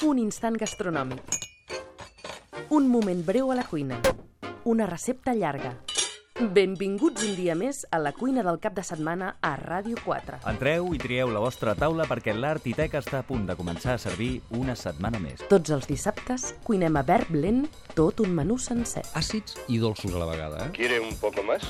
Un 0.00 0.16
instant 0.16 0.54
gastronòmic. 0.56 1.34
Un 2.72 2.86
moment 2.88 3.20
breu 3.26 3.50
a 3.52 3.56
la 3.58 3.66
cuina. 3.68 3.98
Una 4.64 4.86
recepta 4.88 5.34
llarga. 5.36 5.74
Benvinguts 6.40 7.20
un 7.26 7.34
dia 7.36 7.52
més 7.52 7.82
a 7.92 7.98
la 8.00 8.14
cuina 8.16 8.40
del 8.40 8.56
cap 8.64 8.72
de 8.72 8.80
setmana 8.86 9.34
a 9.44 9.50
Ràdio 9.60 9.98
4. 10.00 10.38
Entreu 10.48 10.86
i 10.96 11.00
trieu 11.02 11.28
la 11.28 11.42
vostra 11.42 11.74
taula 11.76 12.06
perquè 12.08 12.32
l'Art 12.32 12.64
i 12.64 12.72
Tec 12.72 12.94
està 12.96 13.18
a 13.20 13.26
punt 13.28 13.44
de 13.44 13.56
començar 13.58 13.98
a 13.98 14.00
servir 14.00 14.40
una 14.56 14.72
setmana 14.72 15.20
més. 15.20 15.42
Tots 15.50 15.74
els 15.76 15.84
dissabtes 15.90 16.54
cuinem 16.64 16.96
a 16.96 17.02
verb 17.04 17.34
lent 17.36 17.66
tot 17.92 18.22
un 18.24 18.32
menú 18.32 18.56
sencer. 18.56 19.02
àcids 19.12 19.58
i 19.68 19.76
dolços 19.78 20.14
a 20.14 20.22
la 20.22 20.30
vegada, 20.30 20.64
eh? 20.64 20.70
¿Quiere 20.72 21.00
un 21.00 21.14
poco 21.16 21.42
más? 21.42 21.62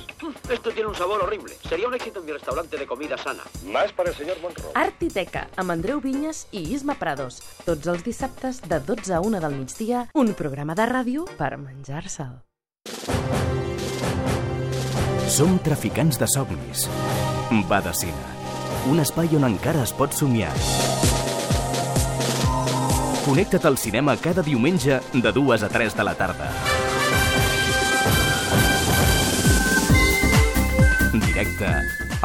Esto 0.49 0.71
tiene 0.71 0.89
un 0.89 0.95
sabor 0.95 1.25
horrible. 1.25 1.55
Sería 1.69 1.89
un 1.89 1.95
éxito 1.95 2.21
en 2.21 2.27
mi 2.27 2.33
restaurante 2.33 2.79
de 2.79 2.87
comida 2.87 3.19
sana. 3.19 3.43
Más 3.67 3.93
para 3.93 4.11
el 4.11 4.15
señor 4.15 4.41
Monroe. 4.41 4.71
Art 4.75 5.03
i 5.03 5.09
Teca, 5.09 5.49
amb 5.57 5.73
Andreu 5.73 6.01
Vinyes 6.01 6.47
i 6.53 6.63
Isma 6.75 6.95
Prados. 6.95 7.43
Tots 7.67 7.89
els 7.89 8.05
dissabtes 8.05 8.63
de 8.63 8.79
12 8.79 9.15
a 9.15 9.21
1 9.21 9.41
del 9.41 9.57
migdia, 9.57 10.07
un 10.15 10.33
programa 10.35 10.79
de 10.79 10.87
ràdio 10.87 11.27
per 11.37 11.57
menjar-se'l. 11.59 12.50
Som 15.31 15.61
traficants 15.63 16.19
de 16.19 16.27
somnis. 16.27 16.89
Badacina. 17.69 18.33
Un 18.91 18.99
espai 18.99 19.31
on 19.39 19.47
encara 19.47 19.85
es 19.87 19.93
pot 19.95 20.11
somiar. 20.11 20.51
Connecta't 23.23 23.69
al 23.71 23.79
cinema 23.79 24.17
cada 24.19 24.43
diumenge 24.43 24.99
de 25.15 25.33
2 25.33 25.63
a 25.63 25.69
3 25.71 25.97
de 25.97 26.09
la 26.09 26.17
tarda. 26.19 26.51
Directe 31.15 31.71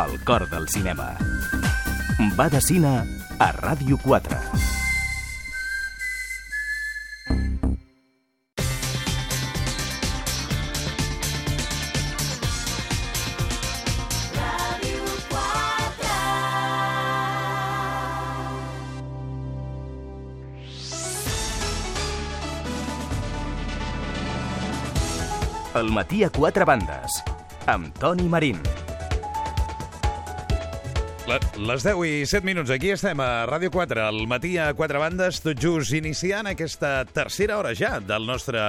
al 0.02 0.18
cor 0.26 0.50
del 0.50 0.66
cinema. 0.68 1.14
Badacina 2.34 3.04
a 3.38 3.54
Ràdio 3.54 4.02
4. 4.02 4.75
El 25.86 25.92
matí 25.94 26.24
a 26.26 26.32
quatre 26.34 26.66
bandes. 26.66 27.20
Amb 27.70 27.94
Toni 28.02 28.24
Marín. 28.26 28.58
Les 31.30 31.84
10 31.86 32.00
i 32.10 32.24
7 32.26 32.42
minuts, 32.42 32.72
aquí 32.74 32.90
estem 32.90 33.22
a 33.22 33.46
Ràdio 33.46 33.70
4, 33.70 34.02
al 34.02 34.24
matí 34.26 34.56
a 34.58 34.72
quatre 34.74 34.98
bandes, 34.98 35.44
tot 35.46 35.62
just 35.62 35.94
iniciant 35.94 36.50
aquesta 36.50 37.04
tercera 37.06 37.60
hora 37.60 37.76
ja 37.78 38.00
del 38.02 38.26
nostre 38.26 38.64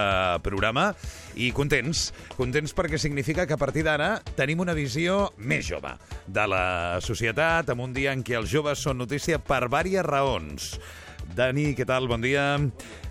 programa 0.45 0.91
i 1.41 1.49
contents, 1.57 2.11
contents 2.37 2.77
perquè 2.77 3.01
significa 3.01 3.49
que 3.49 3.57
a 3.57 3.61
partir 3.65 3.87
d'ara 3.89 4.19
tenim 4.37 4.61
una 4.61 4.77
visió 4.77 5.31
més 5.39 5.65
jove 5.73 5.97
de 6.27 6.47
la 6.53 7.01
societat, 7.01 7.73
en 7.73 7.81
un 7.81 7.97
dia 7.97 8.13
en 8.13 8.21
què 8.21 8.37
els 8.37 8.53
joves 8.53 8.85
són 8.85 9.01
notícia 9.01 9.41
per 9.41 9.65
diverses 9.71 10.05
raons. 10.05 10.71
Dani, 11.35 11.75
què 11.77 11.85
tal? 11.85 12.07
Bon 12.09 12.21
dia. 12.23 12.57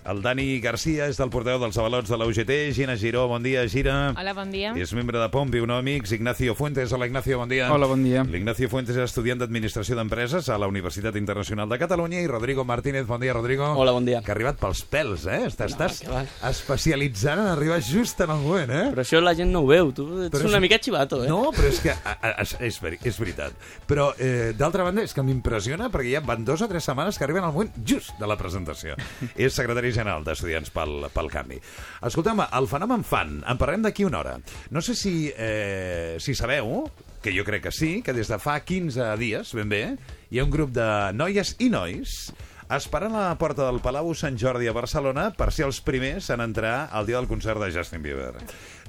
El 0.06 0.20
Dani 0.22 0.60
Garcia 0.62 1.08
és 1.10 1.18
del 1.18 1.30
porteu 1.34 1.58
dels 1.58 1.76
avalots 1.78 2.08
de 2.10 2.16
la 2.18 2.26
UGT. 2.30 2.50
Gina 2.74 2.94
Giró, 2.96 3.24
bon 3.26 3.42
dia, 3.42 3.64
Gira. 3.68 4.12
Hola, 4.16 4.32
bon 4.34 4.50
dia. 4.54 4.70
És 4.78 4.92
membre 4.94 5.18
de 5.18 5.26
Pompi 5.34 5.58
Econòmics. 5.58 6.12
Ignacio 6.14 6.54
Fuentes. 6.54 6.92
Hola, 6.94 7.06
Ignacio, 7.10 7.38
bon 7.40 7.48
dia. 7.50 7.66
Hola, 7.74 7.86
bon 7.90 8.04
dia. 8.06 8.22
L'Ignacio 8.22 8.68
Fuentes 8.70 8.94
és 8.96 9.02
estudiant 9.02 9.38
d'Administració 9.42 9.96
d'Empreses 9.98 10.48
a 10.48 10.58
la 10.62 10.68
Universitat 10.70 11.16
Internacional 11.18 11.68
de 11.68 11.78
Catalunya 11.82 12.20
i 12.22 12.28
Rodrigo 12.30 12.64
Martínez. 12.64 13.04
Bon 13.06 13.20
dia, 13.20 13.34
Rodrigo. 13.34 13.66
Hola, 13.74 13.92
bon 13.94 14.06
dia. 14.06 14.22
Que 14.22 14.30
ha 14.30 14.36
arribat 14.36 14.58
pels 14.62 14.84
pèls, 14.90 15.26
eh? 15.26 15.42
Estàs, 15.50 15.74
No, 16.06 16.22
especialitzant 16.48 17.40
en 17.42 17.50
arribar 17.56 17.80
just 17.82 18.20
en 18.22 18.30
el 18.30 18.42
moment, 18.46 18.70
eh? 18.70 18.84
Però 18.94 19.02
això 19.02 19.20
la 19.22 19.34
gent 19.34 19.50
no 19.52 19.64
ho 19.64 19.66
veu, 19.66 19.90
tu 19.92 20.06
ets 20.22 20.30
Però 20.34 20.44
és- 20.44 20.50
una 20.52 20.60
mica 20.62 20.78
xivato, 20.78 21.24
eh? 21.24 21.28
No, 21.28 21.50
però 21.54 21.66
és 21.70 21.80
que 21.82 21.90
a, 21.90 22.16
a, 22.22 22.30
és, 22.42 22.56
és, 22.60 22.78
veri- 22.82 22.98
és 23.02 23.18
veritat. 23.18 23.52
Però, 23.90 24.12
eh, 24.18 24.52
d'altra 24.56 24.84
banda, 24.86 25.02
és 25.02 25.12
que 25.14 25.22
m'impressiona 25.26 25.90
perquè 25.90 26.12
ja 26.14 26.20
van 26.20 26.44
dues 26.44 26.62
o 26.62 26.68
tres 26.68 26.84
setmanes 26.84 27.18
que 27.18 27.24
arriben 27.24 27.42
al 27.44 27.52
moment 27.52 27.74
just 27.84 28.05
de 28.20 28.28
la 28.28 28.38
presentació. 28.40 28.96
és 29.36 29.54
secretari 29.54 29.92
general 29.94 30.24
d'Estudiants 30.26 30.72
pel, 30.74 31.08
pel 31.14 31.30
Canvi. 31.32 31.60
Escolta'm, 32.06 32.44
el 32.46 32.70
fenomen 32.70 33.04
fan, 33.06 33.40
en 33.46 33.60
parlem 33.60 33.86
d'aquí 33.86 34.06
una 34.06 34.22
hora. 34.22 34.36
No 34.70 34.82
sé 34.84 34.96
si, 34.98 35.16
eh, 35.36 36.16
si 36.20 36.34
sabeu, 36.34 36.84
que 37.22 37.34
jo 37.34 37.44
crec 37.44 37.64
que 37.66 37.72
sí, 37.74 38.02
que 38.06 38.14
des 38.14 38.28
de 38.30 38.38
fa 38.38 38.60
15 38.62 39.14
dies, 39.18 39.54
ben 39.58 39.70
bé, 39.72 39.84
hi 40.30 40.38
ha 40.38 40.44
un 40.46 40.52
grup 40.52 40.70
de 40.76 40.86
noies 41.16 41.56
i 41.58 41.70
nois 41.72 42.30
esperant 42.70 43.14
a 43.14 43.28
la 43.28 43.38
porta 43.38 43.66
del 43.66 43.78
Palau 43.82 44.12
Sant 44.18 44.38
Jordi 44.38 44.66
a 44.66 44.74
Barcelona 44.74 45.28
per 45.38 45.52
ser 45.54 45.66
els 45.68 45.78
primers 45.86 46.30
en 46.34 46.42
entrar 46.42 46.88
al 46.90 47.06
dia 47.06 47.18
del 47.20 47.28
concert 47.30 47.62
de 47.62 47.70
Justin 47.70 48.02
Bieber. 48.02 48.32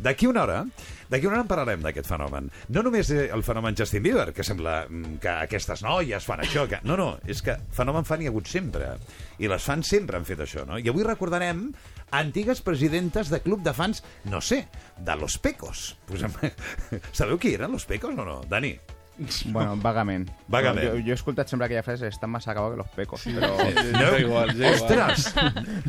D'aquí 0.02 0.30
una 0.30 0.44
hora, 0.44 0.64
d'aquí 1.10 1.28
una 1.28 1.38
hora 1.38 1.46
en 1.46 1.52
parlarem 1.52 1.86
d'aquest 1.86 2.10
fenomen. 2.10 2.50
No 2.74 2.84
només 2.86 3.12
eh, 3.14 3.28
el 3.34 3.44
fenomen 3.48 3.78
Justin 3.78 4.04
Bieber, 4.06 4.32
que 4.36 4.46
sembla 4.48 4.80
mm, 4.88 5.20
que 5.24 5.36
aquestes 5.48 5.84
noies 5.86 6.28
fan 6.28 6.44
això, 6.44 6.68
que... 6.70 6.82
no, 6.88 6.98
no, 7.00 7.10
és 7.30 7.42
que 7.46 7.58
fenomen 7.76 8.08
fan 8.08 8.24
hi 8.24 8.30
ha 8.30 8.34
hagut 8.34 8.52
sempre. 8.52 8.96
I 9.40 9.52
les 9.52 9.64
fans 9.64 9.88
sempre 9.96 10.20
han 10.20 10.28
fet 10.28 10.44
això, 10.44 10.66
no? 10.68 10.80
I 10.82 10.92
avui 10.92 11.06
recordarem 11.08 11.70
antigues 12.18 12.62
presidentes 12.66 13.32
de 13.34 13.42
club 13.44 13.64
de 13.64 13.74
fans, 13.78 14.04
no 14.32 14.42
sé, 14.42 14.66
de 14.98 15.18
Los 15.20 15.38
Pecos. 15.40 15.90
Posem... 16.08 16.34
Sabeu 17.18 17.40
qui 17.40 17.56
eren 17.58 17.76
Los 17.76 17.88
Pecos 17.90 18.16
o 18.16 18.26
no? 18.26 18.42
Dani? 18.48 18.78
Bueno, 19.46 19.76
vagament. 19.82 20.30
Vagament. 20.48 20.86
Jo, 20.92 20.98
jo 21.02 21.12
he 21.12 21.18
escoltat 21.18 21.50
sempre 21.50 21.66
aquella 21.66 21.84
frase, 21.84 22.08
estan 22.12 22.30
més 22.32 22.46
acabats 22.48 22.76
que 22.76 22.78
los 22.84 22.90
pecos, 22.94 23.24
però... 23.26 23.50
No? 23.58 24.18
igual, 24.24 24.52
ja 24.56 24.74
igual. 24.74 24.74
Ostres! 24.76 25.34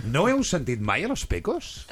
No 0.08 0.28
heu 0.30 0.42
sentit 0.44 0.80
mai 0.80 1.04
a 1.04 1.08
Los 1.12 1.26
Pecos? 1.26 1.86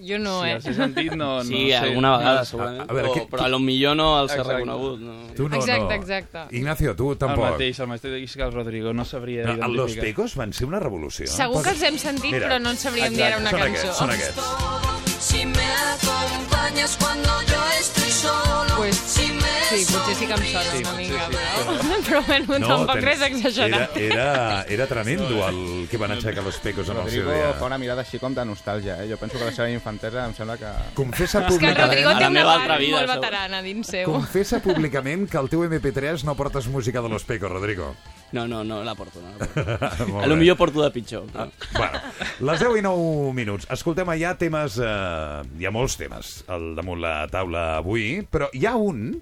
Jo 0.00 0.16
no, 0.18 0.38
Sí, 0.42 0.48
eh? 0.48 0.54
els 0.56 0.66
he 0.70 0.72
sentit, 0.74 1.12
no... 1.12 1.28
no 1.42 1.44
Sí, 1.44 1.66
sé. 1.68 1.76
alguna 1.76 2.14
vegada, 2.16 2.40
A- 2.40 2.44
segurament. 2.48 2.86
a 2.88 2.92
veure, 2.94 3.08
però, 3.10 3.14
què- 3.18 3.28
però 3.34 3.44
a 3.44 3.48
lo 3.52 3.58
millor 3.60 3.96
no 4.00 4.06
els 4.22 4.32
Exacte. 4.32 4.54
reconegut. 4.54 5.00
No. 5.04 5.16
Tu 5.36 5.48
no, 5.48 5.56
Exacte, 5.60 5.84
no. 5.84 5.98
exacte. 6.00 6.44
Ignacio, 6.56 6.96
tu 6.96 7.10
El 7.12 7.18
tampoc. 7.18 7.44
mateix, 7.50 7.80
el 7.84 7.86
mateix 7.92 8.36
que 8.36 8.42
el 8.42 8.52
Rodrigo, 8.52 8.94
no 8.94 9.04
sabria 9.04 9.44
No, 9.44 9.52
el 9.52 9.60
Los 9.60 9.92
identificar. 9.92 10.04
Pecos 10.08 10.36
van 10.36 10.52
ser 10.56 10.66
una 10.66 10.80
revolució. 10.80 11.26
Segur 11.28 11.62
que 11.62 11.70
els 11.76 11.82
hem 11.82 11.98
sentit, 11.98 12.32
Mira, 12.32 12.48
però 12.48 12.58
no 12.64 12.70
en 12.72 12.76
sabríem 12.80 13.12
dir 13.12 13.24
ara 13.28 13.36
una 13.44 13.50
són 13.52 13.60
cançó. 13.60 13.76
Aquests, 13.76 13.98
són 13.98 14.10
aquests. 14.16 15.20
Si 15.20 15.44
me 15.44 15.68
acompañas 15.92 16.96
cuando 16.96 17.28
yo 17.44 17.60
estoy 17.78 18.10
solo. 18.10 18.76
Pues, 18.78 18.96
si 18.96 19.26
me 19.32 19.39
Sí, 19.70 19.84
potser 19.86 20.14
sí 20.18 20.26
que 20.26 20.34
em 20.34 20.44
sona 20.50 20.70
Sí, 20.70 20.80
una 20.82 20.92
mica, 20.98 21.26
sí, 21.30 21.36
però... 21.36 21.98
però 22.08 22.20
bueno, 22.26 22.66
tampoc 22.66 22.96
tens- 22.96 23.04
res 23.06 23.22
exagerat. 23.28 23.96
Era, 23.96 24.24
era, 24.24 24.64
era 24.76 24.86
tremendo 24.90 25.44
el 25.48 25.60
que 25.90 25.96
van 26.00 26.10
aixecar 26.16 26.42
Los 26.44 26.58
Pecos 26.58 26.88
en 26.88 26.96
el 26.98 27.08
seu 27.10 27.22
Rodrigo 27.24 27.32
dia. 27.36 27.52
fa 27.60 27.66
una 27.70 27.78
mirada 27.78 28.02
així 28.02 28.18
com 28.22 28.34
de 28.34 28.44
nostàlgia, 28.48 28.98
eh? 29.04 29.08
Jo 29.10 29.16
penso 29.20 29.38
que 29.38 29.44
la 29.46 29.52
seva 29.54 29.70
infantesa 29.70 30.24
em 30.26 30.34
sembla 30.34 30.56
que... 30.58 30.70
Confessa 30.98 31.44
És 31.46 31.58
que 31.58 31.70
el 31.70 31.76
Rodrigo 31.78 32.10
públicament... 32.10 32.18
té 32.18 32.24
La 32.24 32.28
una 32.28 32.30
meva 32.34 32.50
part 32.54 32.64
altra 32.64 32.78
vida, 32.82 32.96
molt 32.98 33.14
veterana 33.14 33.62
dins 33.62 33.92
seu. 33.94 34.06
Confessa 34.10 34.60
públicament 34.66 35.28
que 35.30 35.38
al 35.38 35.48
teu 35.52 35.62
MP3 35.68 36.24
no 36.26 36.34
portes 36.38 36.66
música 36.68 37.00
de 37.00 37.08
Los 37.08 37.24
Pecos, 37.24 37.50
Rodrigo. 37.50 37.94
No, 38.32 38.46
no, 38.46 38.62
no 38.64 38.82
la 38.84 38.94
porto. 38.94 39.20
No 39.22 39.30
la 39.38 39.46
porto. 39.46 40.20
A 40.22 40.26
lo 40.26 40.36
millor 40.36 40.56
porto 40.56 40.82
de 40.82 40.90
pitjor. 40.90 41.26
Però... 41.32 41.48
Bueno, 41.76 42.00
les 42.46 42.60
10 42.62 42.78
i 42.78 42.82
9 42.82 43.32
minuts. 43.34 43.66
Escoltem, 43.70 44.10
hi 44.14 44.24
ha 44.24 44.34
temes... 44.38 44.78
Eh, 44.78 45.42
hi 45.58 45.66
ha 45.66 45.72
molts 45.74 45.96
temes 45.98 46.36
al 46.50 46.72
damunt 46.78 47.00
la 47.02 47.14
taula 47.30 47.64
avui, 47.80 48.20
però 48.30 48.48
hi 48.54 48.66
ha 48.66 48.76
un 48.78 49.20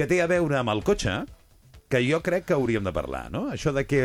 que 0.00 0.08
té 0.08 0.22
a 0.24 0.28
veure 0.30 0.56
amb 0.56 0.72
el 0.72 0.80
cotxe 0.80 1.12
que 1.92 2.00
jo 2.06 2.22
crec 2.24 2.46
que 2.48 2.54
hauríem 2.56 2.86
de 2.86 2.92
parlar, 2.96 3.26
no? 3.28 3.50
Això 3.52 3.74
de 3.76 3.82
que 3.84 4.00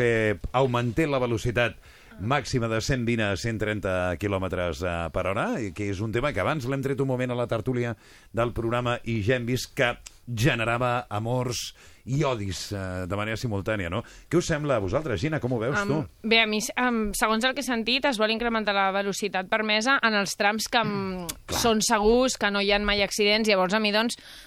augmentem 0.52 1.08
la 1.08 1.22
velocitat 1.22 1.78
màxima 2.20 2.68
de 2.68 2.82
120 2.84 3.24
a 3.24 3.36
130 3.36 3.94
quilòmetres 4.20 4.82
eh, 4.84 4.94
per 5.12 5.24
hora, 5.30 5.46
que 5.76 5.88
és 5.92 6.02
un 6.04 6.12
tema 6.12 6.34
que 6.36 6.42
abans 6.44 6.68
l'hem 6.68 6.84
tret 6.84 7.00
un 7.00 7.08
moment 7.08 7.32
a 7.32 7.38
la 7.38 7.48
tertúlia 7.48 7.94
del 8.32 8.52
programa 8.56 8.98
i 9.08 9.22
ja 9.24 9.36
hem 9.36 9.48
vist 9.48 9.72
que 9.76 9.94
generava 10.26 11.06
amors 11.08 11.70
i 12.06 12.22
odis 12.24 12.70
eh, 12.72 13.06
de 13.08 13.18
manera 13.18 13.38
simultània, 13.40 13.90
no? 13.92 14.02
Què 14.30 14.38
us 14.40 14.48
sembla 14.48 14.76
a 14.76 14.82
vosaltres, 14.82 15.20
Gina? 15.22 15.40
Com 15.42 15.56
ho 15.56 15.60
veus, 15.60 15.76
tu? 15.86 16.00
Um, 16.04 16.28
bé, 16.28 16.40
a 16.44 16.48
mi, 16.50 16.60
um, 16.82 17.00
segons 17.18 17.44
el 17.44 17.54
que 17.54 17.64
he 17.64 17.66
sentit, 17.66 18.06
es 18.08 18.20
vol 18.20 18.32
incrementar 18.34 18.74
la 18.76 18.88
velocitat 18.94 19.50
permesa 19.52 19.98
en 20.06 20.16
els 20.20 20.36
trams 20.38 20.68
que 20.72 20.82
um, 20.86 21.24
són 21.50 21.82
segurs, 21.84 22.38
que 22.40 22.52
no 22.52 22.62
hi 22.62 22.72
ha 22.72 22.80
mai 22.82 23.02
accidents. 23.04 23.48
Llavors, 23.50 23.74
a 23.74 23.82
mi, 23.82 23.92
doncs, 23.94 24.18
mm, 24.20 24.45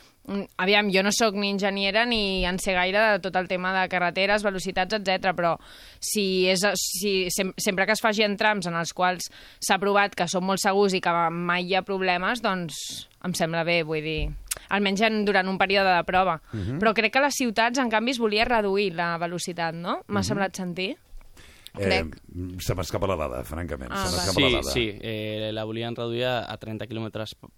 aviam, 0.58 0.90
jo 0.94 1.04
no 1.06 1.12
sóc 1.16 1.36
ni 1.36 1.52
enginyera 1.54 2.06
ni 2.06 2.46
en 2.46 2.60
sé 2.62 2.74
gaire 2.78 3.00
de 3.00 3.22
tot 3.24 3.36
el 3.40 3.48
tema 3.50 3.74
de 3.76 3.88
carreteres, 3.92 4.46
velocitats, 4.46 5.00
etc. 5.00 5.34
però 5.38 5.56
si 6.00 6.48
és, 6.52 6.66
si, 6.80 7.14
sem 7.34 7.54
sempre 7.58 7.86
que 7.86 7.96
es 7.98 8.04
faci 8.04 8.26
en 8.26 8.38
trams 8.38 8.70
en 8.70 8.78
els 8.80 8.94
quals 8.94 9.30
s'ha 9.60 9.80
provat 9.82 10.16
que 10.16 10.30
són 10.30 10.46
molt 10.46 10.62
segurs 10.64 10.96
i 10.96 11.02
que 11.04 11.16
mai 11.32 11.68
hi 11.68 11.76
ha 11.76 11.86
problemes, 11.88 12.44
doncs 12.46 13.08
em 13.26 13.36
sembla 13.36 13.66
bé, 13.68 13.82
vull 13.84 14.06
dir 14.06 14.22
almenys 14.70 15.02
en, 15.08 15.24
durant 15.26 15.48
un 15.50 15.58
període 15.58 15.92
de 15.92 16.06
prova. 16.08 16.40
Mhm. 16.54 16.80
Però 16.80 16.94
crec 16.94 17.14
que 17.14 17.24
les 17.24 17.36
ciutats, 17.36 17.80
en 17.80 17.90
canvi, 17.90 18.12
es 18.12 18.20
volia 18.20 18.46
reduir 18.46 18.94
la 18.96 19.18
velocitat, 19.18 19.76
no? 19.76 20.02
M'ha 20.08 20.24
semblat 20.24 20.56
sentir. 20.56 20.96
Eh, 21.78 22.04
se 22.60 22.76
m'escapa 22.76 23.08
la 23.08 23.16
dada, 23.16 23.44
francament. 23.44 23.92
Ah, 23.94 24.08
se 24.08 24.16
m'escapa 24.16 24.34
Sí, 24.34 24.42
la 24.42 24.50
dada. 24.60 24.72
sí, 24.72 24.98
eh, 25.02 25.52
la 25.54 25.64
volien 25.64 25.96
reduir 25.96 26.26
a 26.26 26.58
30 26.58 26.88
km 26.88 27.10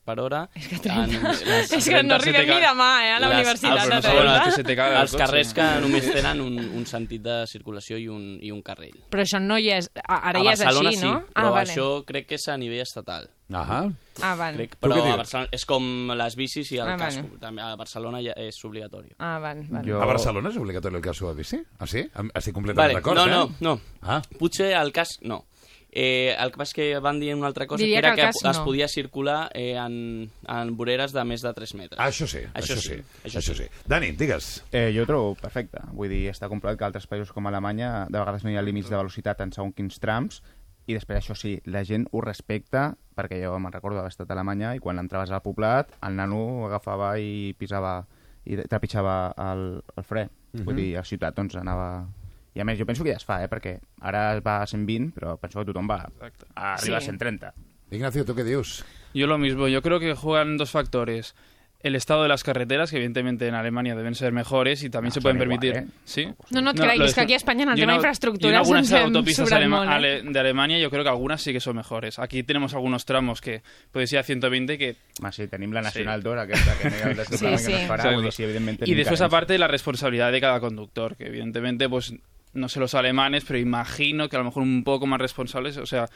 per 0.04 0.19
hora. 0.19 0.50
És 0.56 0.68
que 0.68 0.80
30. 0.80 1.31
És 1.78 1.90
que 1.90 2.04
no 2.04 2.16
arribem 2.16 2.48
ni 2.50 2.60
demà, 2.62 2.90
eh, 3.08 3.13
a 3.16 3.19
la 3.19 3.30
universitat 3.30 3.78
els, 3.78 3.90
de 3.90 3.96
els, 3.96 4.06
Terrassa. 4.06 4.44
que 4.46 4.52
se 4.52 4.63
te 4.63 4.75
caga 4.75 4.96
el 4.96 5.02
els 5.02 5.12
cotxe. 5.12 5.24
carrers 5.25 5.54
que 5.54 5.68
només 5.81 6.12
tenen 6.12 6.42
un, 6.42 6.58
un 6.60 6.86
sentit 6.86 7.22
de 7.22 7.48
circulació 7.48 7.98
i 7.98 8.08
un, 8.12 8.38
i 8.42 8.52
un 8.52 8.62
carril. 8.62 8.98
Però 9.10 9.24
això 9.24 9.40
no 9.42 9.58
hi 9.58 9.72
és... 9.72 9.90
Ara 10.04 10.40
a 10.40 10.44
ja 10.44 10.54
és 10.58 10.62
així, 10.62 10.98
sí, 10.98 11.06
no? 11.06 11.22
però 11.34 11.48
ah, 11.48 11.56
vale. 11.62 11.69
això 11.69 12.04
crec 12.06 12.28
que 12.28 12.36
és 12.36 12.48
a 12.48 12.58
nivell 12.58 12.81
estatal. 12.81 13.30
Ahà. 13.53 13.92
Ah, 14.21 14.36
vale. 14.36 14.57
Crec, 14.57 14.75
però 14.80 14.95
a 15.01 15.15
Barcelona 15.18 15.50
és 15.51 15.65
com 15.65 15.83
les 16.15 16.36
bicis 16.36 16.71
i 16.71 16.77
el 16.77 16.88
Ah, 16.88 16.95
vale. 16.98 17.03
casco. 17.21 17.38
També 17.39 17.62
a 17.62 17.75
Barcelona 17.75 18.21
ja 18.21 18.33
és 18.38 18.63
obligatori. 18.65 19.09
Ah, 19.19 19.39
vale, 19.39 19.65
vale. 19.69 19.89
Jo- 19.92 20.01
A 20.01 20.06
Barcelona 20.06 20.50
és 20.50 20.57
obligatori 20.57 20.95
el 20.95 21.01
casco 21.01 21.30
de 21.30 21.36
bici? 21.36 21.62
Ah, 21.80 21.88
sí? 21.88 22.07
Estic 22.33 22.53
completament 22.53 22.77
Vale, 22.77 22.94
d'acord, 22.94 23.18
no, 23.18 23.25
eh? 23.25 23.30
no, 23.59 23.75
no. 23.75 23.81
Ah. 24.01 24.21
Potser 24.39 24.74
el 24.74 24.92
cas 24.92 25.18
no. 25.21 25.45
Eh, 25.94 26.33
el 26.39 26.51
que 26.53 26.57
passa 26.57 26.74
que 26.74 27.00
van 27.00 27.19
dir 27.19 27.36
una 27.36 27.48
altra 27.48 27.68
cosa, 27.68 27.83
Diria 27.83 28.00
que 28.00 28.07
era 28.07 28.15
que 28.15 28.21
que, 28.21 28.30
es 28.50 28.57
no. 28.57 28.63
podia 28.63 28.88
circular 28.88 29.51
eh, 29.53 29.75
en, 29.75 30.31
en 30.48 30.77
voreres 30.77 31.12
de 31.12 31.21
més 31.25 31.42
de 31.42 31.51
3 31.53 31.74
metres. 31.75 32.00
Ah, 32.00 32.07
això 32.07 32.25
sí, 32.31 32.38
això, 32.53 32.75
Això 32.75 32.77
sí. 32.80 32.88
sí, 32.95 33.03
Això, 33.25 33.39
això 33.42 33.56
sí. 33.57 33.65
Dani, 33.86 34.13
digues. 34.13 34.63
Eh, 34.71 34.94
jo 34.95 35.03
ho 35.03 35.06
trobo 35.06 35.36
perfecte. 35.36 35.80
Vull 35.92 36.07
dir, 36.07 36.30
està 36.31 36.48
comprovat 36.48 36.77
que 36.80 36.86
altres 36.88 37.09
països 37.12 37.33
com 37.33 37.45
Alemanya 37.48 38.06
de 38.07 38.18
vegades 38.18 38.45
no 38.45 38.51
hi 38.51 38.56
ha 38.56 38.62
límits 38.63 38.88
de 38.89 38.95
velocitat 38.95 39.42
en 39.42 39.51
segons 39.51 39.75
quins 39.75 40.00
trams 40.00 40.42
i 40.91 40.95
després 40.97 41.21
això 41.23 41.35
sí, 41.38 41.55
la 41.71 41.83
gent 41.88 42.05
ho 42.11 42.21
respecta 42.21 42.91
perquè 43.15 43.41
jo 43.43 43.55
me'n 43.59 43.73
recordo 43.73 43.97
d'haver 43.99 44.11
estat 44.13 44.29
a 44.31 44.35
Alemanya 44.35 44.73
i 44.75 44.79
quan 44.83 44.99
entraves 44.99 45.31
al 45.31 45.41
poblat 45.43 45.91
el 46.07 46.15
nano 46.19 46.65
agafava 46.67 47.13
i 47.19 47.53
pisava 47.59 48.01
i 48.45 48.57
trepitjava 48.57 49.33
el, 49.38 49.65
el 49.95 50.03
fre. 50.03 50.27
Vull 50.65 50.75
dir, 50.75 50.97
a 50.97 51.03
ciutat 51.05 51.35
doncs 51.38 51.55
anava... 51.59 52.07
I 52.53 52.59
a 52.59 52.65
més, 52.67 52.75
jo 52.79 52.83
penso 52.89 53.05
que 53.05 53.13
ja 53.13 53.19
es 53.21 53.23
fa, 53.23 53.38
eh? 53.43 53.47
perquè 53.47 53.77
ara 54.03 54.33
es 54.35 54.41
va 54.43 54.57
a 54.63 54.67
120, 54.67 55.13
però 55.15 55.38
penso 55.39 55.61
que 55.61 55.69
tothom 55.69 55.88
va 55.88 56.01
Exacte. 56.09 56.47
a 56.55 56.73
arribar 56.73 56.99
Sí. 57.01 57.07
a 57.07 57.13
130. 57.13 57.53
Ignacio, 57.91 58.25
¿tú 58.25 58.35
qué 58.35 58.43
dius? 58.43 58.83
Yo 59.13 59.27
lo 59.27 59.38
mismo, 59.38 59.67
yo 59.69 59.81
creo 59.81 59.99
que 60.01 60.15
juegan 60.15 60.57
dos 60.57 60.71
factores. 60.71 61.35
El 61.83 61.95
estado 61.95 62.24
de 62.24 62.30
las 62.30 62.44
carreteras, 62.44 62.92
que 62.92 62.98
evidentemente 62.98 63.48
en 63.48 63.56
Alemania 63.56 63.95
deben 63.95 64.13
ser 64.16 64.31
mejores 64.31 64.83
y 64.83 64.89
también 64.89 65.10
No, 65.10 65.13
se 65.16 65.22
pueden 65.22 65.38
son 65.38 65.48
permitir. 65.48 65.69
igual, 65.72 65.86
¿eh? 65.89 66.01
¿Sí? 66.06 66.28
No, 66.51 66.62
no 66.62 66.72
et 66.72 66.78
lo 66.80 66.83
creguis, 66.86 67.10
es- 67.10 67.16
que 67.16 67.22
aquí 67.22 67.33
en 67.63 67.69
el 67.69 67.78
y 67.78 67.81
tema 67.81 67.94
una- 67.94 67.95
infraestructura 67.95 68.54
y 68.54 68.56
algunas 68.56 68.92
hem 68.92 69.04
autopistas 69.06 69.51
alema- 69.51 69.86
eh? 69.86 69.89
ale- 69.89 70.22
de 70.24 70.39
Alemania 70.39 70.78
yo 70.80 70.89
creo 70.89 71.04
que 71.04 71.10
algunas 71.10 71.42
sí 71.42 71.54
que 71.54 71.60
son 71.60 71.75
mejores. 71.75 72.19
Aquí 72.19 72.44
tenemos 72.44 72.74
algunos 72.74 73.06
tramos 73.06 73.42
que 73.42 73.63
puedes 73.92 74.12
ir 74.13 74.19
a 74.19 74.24
120 74.24 74.78
que... 74.78 74.95
Home, 75.22 75.31
sí, 75.31 75.48
tenim 75.48 75.72
la 75.72 75.81
Nacional 75.81 76.22
2, 76.24 76.38
aquesta, 76.38 76.78
que 76.78 76.89
no 76.89 76.95
Sí, 77.25 77.45
que 77.45 77.51
no 77.51 77.57
sí. 77.57 77.74
es 77.74 77.81
farà, 77.89 77.95
Exacto. 77.95 78.13
vull 78.16 78.24
dir, 78.24 78.31
sí, 78.34 78.44
evidentment 78.44 78.77
Y 78.81 78.86
tenim 78.86 78.98
después 78.98 79.22
aparte 79.22 79.57
la 79.57 79.68
responsabilidad 79.68 80.31
de 80.31 80.39
cada 80.42 80.60
conductor, 80.60 81.16
que 81.16 81.25
evidentemente 81.27 81.89
pues 81.89 82.13
no 82.53 82.68
sé 82.69 82.80
los 82.80 82.94
alemanes, 82.95 83.45
pero 83.45 83.59
imagino 83.59 84.27
que 84.27 84.36
a 84.36 84.39
lo 84.39 84.45
mejor 84.45 84.63
un 84.63 84.83
poco 84.83 85.07
más 85.07 85.19
responsables, 85.21 85.77
o 85.77 85.86
sea, 85.86 86.07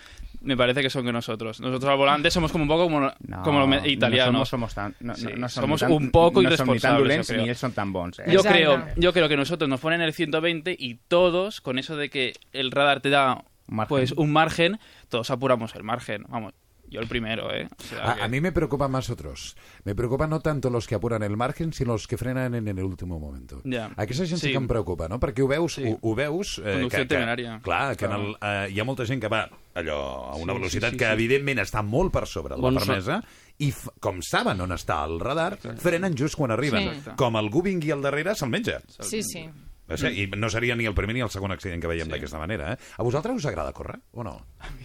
me 0.41 0.57
parece 0.57 0.81
que 0.81 0.89
son 0.89 1.05
que 1.05 1.13
nosotros. 1.13 1.59
Nosotros 1.61 1.89
al 1.89 1.97
volante 1.97 2.29
somos 2.29 2.51
como 2.51 2.63
un 2.63 2.67
poco 2.67 2.83
como, 2.83 2.99
No, 3.27 3.41
como 3.43 3.65
los 3.65 3.85
italianos. 3.87 4.33
No 4.33 4.45
somos, 4.45 4.73
somos 4.73 4.75
tan, 4.75 4.95
no, 4.99 5.15
Sí, 5.15 5.27
no, 5.27 5.37
no 5.37 5.49
som 5.49 5.63
somos 5.63 5.79
tan, 5.81 5.91
un 5.91 6.11
poco 6.11 6.41
no 6.41 6.49
som 6.55 6.69
ni 6.71 6.79
tan 6.79 6.95
irresponsables, 6.95 7.27
creo. 7.27 7.41
ni 7.41 7.49
ells 7.49 7.59
són 7.59 7.71
tan 7.73 7.93
bons. 7.93 8.19
Eh? 8.19 8.23
Yo 8.27 8.41
Exacto. 8.41 8.49
creo, 8.51 8.85
yo 8.97 9.13
creo 9.13 9.29
que 9.29 9.37
nosotros 9.37 9.69
nos 9.69 9.79
ponen 9.79 10.01
el 10.01 10.13
120 10.13 10.75
y 10.77 10.95
todos, 11.07 11.61
con 11.61 11.79
eso 11.79 11.95
de 11.95 12.09
que 12.09 12.33
el 12.53 12.71
radar 12.71 12.99
te 13.01 13.09
da 13.09 13.43
Margen. 13.67 13.87
pues 13.89 14.11
un 14.11 14.31
margen, 14.31 14.79
todos 15.09 15.31
apuramos 15.31 15.73
el 15.75 15.83
margen. 15.83 16.25
Vamos, 16.27 16.53
yo 16.89 16.99
el 17.01 17.07
primero, 17.07 17.53
¿eh? 17.53 17.67
O 17.77 17.83
sea 17.83 18.11
A, 18.11 18.15
que- 18.15 18.21
a 18.23 18.27
mí 18.27 18.41
me 18.41 18.51
preocupan 18.51 18.91
más 18.91 19.09
otros. 19.09 19.55
Me 19.83 19.95
preocupan 19.95 20.29
no 20.29 20.39
tanto 20.39 20.69
los 20.69 20.87
que 20.87 20.95
apuran 20.95 21.23
el 21.23 21.35
margen, 21.37 21.73
sinó 21.73 21.93
los 21.93 22.07
que 22.07 22.17
frenen 22.17 22.53
en 22.55 22.67
el 22.67 22.83
último 22.83 23.19
momento. 23.19 23.61
Ja. 23.69 23.91
Aquesta 23.97 24.25
gent 24.25 24.39
sí. 24.39 24.47
Sí. 24.47 24.51
que 24.51 24.57
em 24.57 24.67
preocupa, 24.67 25.07
no? 25.07 25.19
Perquè 25.19 25.41
ho 25.43 25.47
veus, 25.47 25.73
Sí. 25.75 25.83
ho, 25.85 25.97
ho 26.01 26.15
veus... 26.15 26.59
eh, 26.59 26.73
Conducció 26.73 26.99
que, 26.99 27.07
que, 27.07 27.15
temerària. 27.15 27.61
Clar, 27.61 27.95
que 27.97 28.05
en 28.05 28.11
el, 28.11 28.35
eh, 28.41 28.67
hi 28.71 28.79
ha 28.79 28.83
molta 28.83 29.05
gent 29.05 29.21
que 29.21 29.27
va 29.27 29.49
allò 29.75 30.31
a 30.31 30.35
una 30.35 30.53
Sí, 30.53 30.59
velocitat 30.59 30.89
sí, 30.91 30.95
sí, 30.95 30.99
que 30.99 31.05
sí. 31.05 31.11
evidentment 31.11 31.59
està 31.59 31.81
molt 31.83 32.13
per 32.13 32.25
sobre 32.27 32.55
de 32.55 32.61
la 32.61 32.69
Bon 32.69 32.79
so- 32.79 32.85
permesa 32.85 33.21
i 33.57 33.69
f- 33.69 33.89
com 33.99 34.21
saben 34.21 34.59
on 34.61 34.71
està 34.71 35.03
el 35.05 35.19
radar, 35.19 35.57
frenen 35.79 36.15
just 36.15 36.35
quan 36.35 36.51
arriben. 36.51 36.89
Sí. 37.03 37.11
Com 37.17 37.35
algú 37.35 37.61
vingui 37.63 37.91
al 37.91 38.01
darrere, 38.01 38.35
se'l 38.35 38.49
menja. 38.49 38.81
Sí, 38.99 39.21
sí. 39.23 39.49
I 39.85 40.25
no 40.35 40.49
seria 40.49 40.73
ni 40.75 40.87
el 40.89 40.95
primer 40.97 41.13
ni 41.13 41.21
el 41.21 41.29
segon 41.29 41.51
accident 41.53 41.77
que 41.81 41.89
veiem 41.91 42.09
d'aquesta 42.09 42.39
manera. 42.41 42.71
Eh? 42.73 42.77
A 42.97 43.03
vosaltres 43.05 43.37
us 43.37 43.45
agrada 43.45 43.73
córrer 43.73 43.99
o 44.13 44.23
no? 44.25 44.39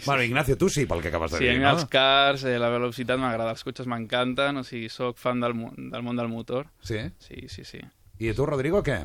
Bueno, 0.05 0.23
Ignacio, 0.23 0.59
tu 0.61 0.69
sí, 0.69 0.85
pel 0.85 1.01
que 1.01 1.09
acabes 1.09 1.33
de 1.33 1.39
Sí, 1.39 1.45
dir, 1.49 1.61
no? 1.61 1.71
els 1.71 1.87
cars, 1.89 2.45
eh, 2.45 2.59
la 2.61 2.69
velocitat 2.69 3.17
m'agrada, 3.19 3.55
els 3.57 3.65
cotxes 3.65 3.89
m'encanten, 3.89 4.61
o 4.61 4.65
sigui, 4.65 4.91
sóc 4.93 5.17
fan 5.17 5.41
del, 5.41 5.57
del 5.77 6.03
món 6.05 6.21
del 6.21 6.29
motor. 6.29 6.69
Sí? 6.85 7.01
Sí, 7.19 7.49
sí, 7.49 7.65
sí. 7.65 7.81
I 8.21 8.35
tu, 8.37 8.45
Rodrigo, 8.45 8.83
què? 8.85 9.01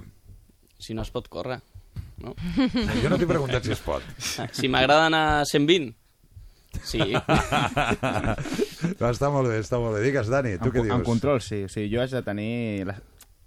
Si 0.77 0.94
no 0.94 1.07
es 1.07 1.12
pot 1.15 1.30
córrer. 1.31 1.62
No? 2.19 2.36
Jo 3.03 3.09
no 3.12 3.15
t'he 3.19 3.27
preguntat 3.27 3.63
si 3.63 3.71
es 3.71 3.80
pot. 3.80 4.03
Si 4.51 4.68
m'agrada 4.68 5.07
anar 5.07 5.24
a 5.39 5.45
120, 5.47 5.94
sí. 6.83 7.00
Va, 9.00 9.09
està 9.12 9.30
molt 9.31 9.50
bé, 9.50 9.59
està 9.63 9.80
molt 9.80 9.95
bé. 9.97 10.03
Digues, 10.06 10.30
Dani, 10.31 10.56
tu 10.59 10.69
en, 10.69 10.74
què 10.75 10.83
dius? 10.83 10.95
En 10.95 11.03
control, 11.07 11.42
sí. 11.44 11.63
O 11.65 11.69
sigui, 11.71 11.89
jo 11.95 12.01
haig 12.03 12.12
de 12.12 12.21
tenir... 12.25 12.86
La, 12.89 12.97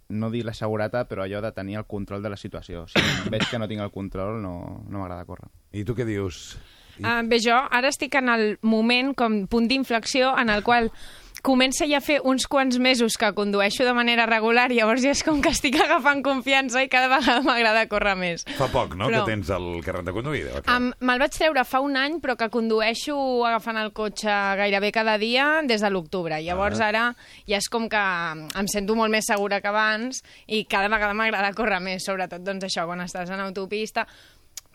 no 0.09 0.31
dir 0.33 0.45
la 0.47 0.55
seguretat, 0.57 1.09
però 1.09 1.25
allò 1.25 1.43
de 1.45 1.53
tenir 1.53 1.79
el 1.81 1.87
control 1.87 2.23
de 2.23 2.33
la 2.33 2.41
situació. 2.41 2.87
Si 2.89 3.03
veig 3.33 3.45
que 3.51 3.61
no 3.61 3.69
tinc 3.69 3.85
el 3.85 3.93
control, 3.95 4.41
no, 4.43 4.85
no 4.89 5.01
m'agrada 5.03 5.29
córrer. 5.29 5.51
I 5.77 5.85
tu 5.85 5.97
què 5.97 6.07
dius? 6.09 6.57
Uh, 6.99 7.23
bé, 7.31 7.39
jo 7.39 7.55
ara 7.55 7.93
estic 7.93 8.17
en 8.19 8.31
el 8.33 8.47
moment, 8.67 9.13
com 9.15 9.45
punt 9.51 9.69
d'inflexió, 9.71 10.33
en 10.41 10.51
el 10.51 10.65
qual 10.67 10.91
comença 11.49 11.87
ja 11.89 12.03
a 12.03 12.05
fer 12.05 12.19
uns 12.29 12.45
quants 12.51 12.77
mesos 12.79 13.17
que 13.17 13.31
condueixo 13.33 13.87
de 13.87 13.95
manera 13.97 14.27
regular, 14.29 14.69
llavors 14.71 15.01
ja 15.03 15.15
és 15.15 15.23
com 15.25 15.41
que 15.41 15.49
estic 15.55 15.79
agafant 15.81 16.21
confiança 16.27 16.83
i 16.85 16.91
cada 16.93 17.09
vegada 17.09 17.41
m'agrada 17.49 17.87
córrer 17.89 18.15
més. 18.21 18.45
Fa 18.59 18.69
poc, 18.69 18.93
no?, 18.99 19.09
Però- 19.09 19.25
que 19.25 19.33
tens 19.33 19.49
el 19.55 19.69
carnet 19.87 20.11
de 20.11 20.15
conduir. 20.17 20.45
Um, 20.69 20.91
Me'l 21.01 21.23
vaig 21.25 21.33
treure 21.39 21.65
fa 21.65 21.81
un 21.85 21.97
any, 21.97 22.19
però 22.21 22.37
que 22.37 22.51
condueixo 22.53 23.17
agafant 23.49 23.81
el 23.81 23.95
cotxe 23.97 24.29
gairebé 24.61 24.93
cada 24.93 25.17
dia 25.19 25.63
des 25.65 25.81
de 25.81 25.91
l'octubre. 25.91 26.37
Llavors 26.45 26.81
Ah. 26.85 26.89
ara 26.93 27.05
ja 27.49 27.57
és 27.57 27.69
com 27.73 27.89
que 27.89 27.97
em 27.99 28.69
sento 28.69 28.95
molt 28.99 29.11
més 29.11 29.25
segura 29.27 29.63
que 29.63 29.69
abans 29.73 30.23
i 30.47 30.65
cada 30.69 30.89
vegada 30.93 31.15
m'agrada 31.15 31.55
córrer 31.57 31.81
més, 31.81 32.05
sobretot 32.05 32.45
doncs 32.45 32.65
això, 32.69 32.85
quan 32.87 33.01
estàs 33.01 33.31
en 33.33 33.41
autopista 33.41 34.07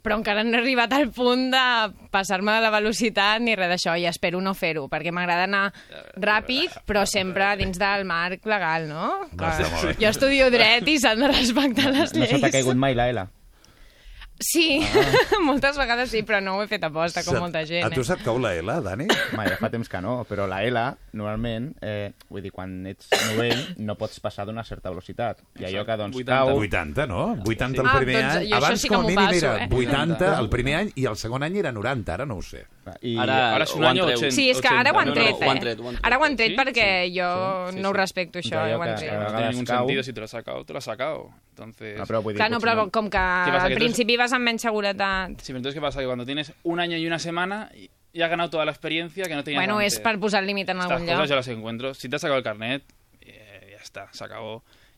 però 0.03 0.17
encara 0.19 0.43
no 0.43 0.57
he 0.57 0.61
arribat 0.61 0.93
al 0.93 1.09
punt 1.15 1.49
de 1.53 1.63
passar-me 2.11 2.51
de 2.57 2.61
la 2.65 2.71
velocitat 2.75 3.41
ni 3.41 3.55
res 3.55 3.71
d'això, 3.71 3.95
i 3.97 4.05
espero 4.09 4.41
no 4.43 4.53
fer-ho, 4.53 4.89
perquè 4.91 5.13
m'agrada 5.15 5.47
anar 5.47 5.65
ràpid, 6.19 6.81
però 6.85 7.05
sempre 7.09 7.53
dins 7.57 7.79
del 7.79 8.03
marc 8.05 8.45
legal, 8.45 8.89
no? 8.89 9.29
Bé. 9.31 9.95
jo 9.99 10.09
estudio 10.11 10.49
dret 10.53 10.87
i 10.91 10.99
s'han 10.99 11.23
de 11.23 11.31
respectar 11.31 11.89
les 11.91 12.13
No 12.13 12.25
se 12.25 12.35
t'ha 12.35 12.37
lleis. 12.43 12.51
caigut 12.59 12.75
mai 12.75 12.93
la 12.95 13.07
Sí, 14.39 14.81
moltes 15.45 15.77
vegades 15.77 16.09
sí, 16.11 16.23
però 16.27 16.39
no 16.43 16.55
ho 16.57 16.63
he 16.63 16.67
fet 16.67 16.83
aposta, 16.83 17.21
com 17.23 17.35
Se't- 17.35 17.41
molta 17.43 17.61
gent. 17.69 17.85
A 17.85 17.89
tu 17.93 18.01
Eh? 18.01 18.03
se't 18.03 18.23
cau 18.25 18.39
la 18.41 18.51
L, 18.57 18.73
Dani? 18.83 19.05
Mai, 19.37 19.47
ja 19.47 19.57
fa 19.61 19.69
temps 19.71 19.87
que 19.87 20.01
no, 20.03 20.23
però 20.27 20.47
la 20.49 20.63
L, 20.65 20.81
normalment, 21.13 21.69
eh, 21.81 22.11
vull 22.29 22.41
dir, 22.43 22.51
quan 22.51 22.73
ets 22.89 23.07
novell, 23.29 23.61
no 23.85 23.95
pots 23.95 24.19
passar 24.19 24.45
d'una 24.49 24.63
certa 24.67 24.89
velocitat. 24.89 25.39
I 25.61 25.69
allò 25.69 25.85
que, 25.85 25.97
doncs, 26.01 26.17
80. 26.17 26.33
cau... 26.33 26.57
80, 26.59 27.07
no? 27.07 27.23
80 27.45 27.81
el 27.81 27.87
Ah, 27.87 27.97
primer 27.99 28.21
doncs 28.21 28.35
any. 28.41 28.53
Abans, 28.59 28.81
sí 28.81 28.87
com 28.91 28.99
a 28.99 29.07
mínim, 29.07 29.15
passo, 29.23 29.45
era 29.45 29.63
eh? 29.63 29.69
80 29.71 30.39
el 30.39 30.49
primer 30.49 30.75
any 30.81 30.91
i 30.95 31.05
el 31.05 31.15
segon 31.15 31.43
any 31.43 31.57
era 31.63 31.71
90, 31.71 32.13
ara 32.13 32.25
no 32.25 32.35
ho 32.41 32.41
sé. 32.41 32.65
I, 33.01 33.15
Ara, 33.17 33.55
Ara 33.55 33.63
és 33.63 33.73
un 33.75 33.85
any 33.85 33.97
tret. 33.97 34.17
80. 34.17 34.31
Sí, 34.35 34.49
és 34.51 34.59
que 34.59 34.67
ara 34.67 34.91
ho 34.91 34.99
han 34.99 35.07
No, 35.07 35.15
no, 35.15 35.21
tret, 35.21 35.35
ho 35.39 35.49
han 35.49 35.57
eh? 35.57 35.61
tret, 35.61 35.79
ho 35.79 35.87
han 35.87 35.95
tret. 35.95 36.05
Ara 36.05 36.17
ho 36.17 36.23
han 36.25 36.35
tret 36.35 36.49
Sí? 36.51 36.55
perquè 36.57 36.87
jo 37.15 37.71
Sí, 37.71 37.79
no 37.79 37.89
ho 37.89 37.93
sí. 37.93 37.97
respecto, 37.97 38.39
això, 38.39 38.49
Però 38.57 38.67
eh, 38.67 38.75
ho 38.75 38.81
han 38.83 38.89
que- 38.89 38.95
tret. 38.99 39.09
a 39.09 39.13
No 39.13 39.19
vegades 39.19 39.35
tiene 39.37 39.49
ningún 39.51 39.65
cau. 39.65 39.77
sentido, 39.79 40.03
si 40.03 40.13
te 40.13 40.19
lo 40.19 40.25
has 40.25 40.31
sacado, 40.31 40.65
te 40.65 40.73
lo 40.73 40.77
has 40.79 40.83
sacado. 40.83 41.29
Entonces... 41.49 41.99
Ah, 41.99 42.03
però 42.05 42.21
vull 42.21 42.33
dir, 42.33 42.37
Clar, 42.39 42.51
no, 42.51 42.59
però 42.59 42.89
com 42.91 43.05
que 43.05 43.17
¿Qué 43.17 43.51
pasa, 43.51 43.65
al 43.65 43.73
principi 43.75 44.17
vas 44.17 44.33
amb 44.33 44.43
menys 44.43 44.61
seguretat... 44.61 45.29
Sí, 45.39 45.47
pero 45.47 45.57
entonces, 45.57 45.73
¿qué 45.75 45.81
pasa? 45.81 45.99
Que 46.01 46.05
cuando 46.07 46.25
tienes 46.25 46.51
un 46.63 46.79
año 46.79 46.97
y 46.97 47.07
una 47.07 47.19
semana, 47.19 47.69
y 47.75 48.21
has 48.21 48.29
ganado 48.29 48.49
toda 48.49 48.65
la 48.65 48.71
experiencia 48.71 49.23
que 49.25 49.35
no 49.35 49.43
tenías 49.43 49.59
Bueno, 49.61 49.77
antes. 49.79 49.93
és 49.93 49.99
per 50.01 50.19
posar 50.19 50.43
límit 50.43 50.67
en 50.69 50.77
Estas 50.77 50.91
algun 50.91 51.05
cosas 51.07 51.19
lloc. 51.21 51.29
yo 51.29 51.35
las 51.37 51.47
encuentro. 51.47 51.93
Si 51.93 52.09
te 52.09 52.15
has 52.17 52.21
sacado 52.21 52.37
el 52.37 52.43
carnet, 52.43 52.83
eh, 53.21 53.69
ya 53.77 53.81
está, 53.83 54.07
se 54.11 54.23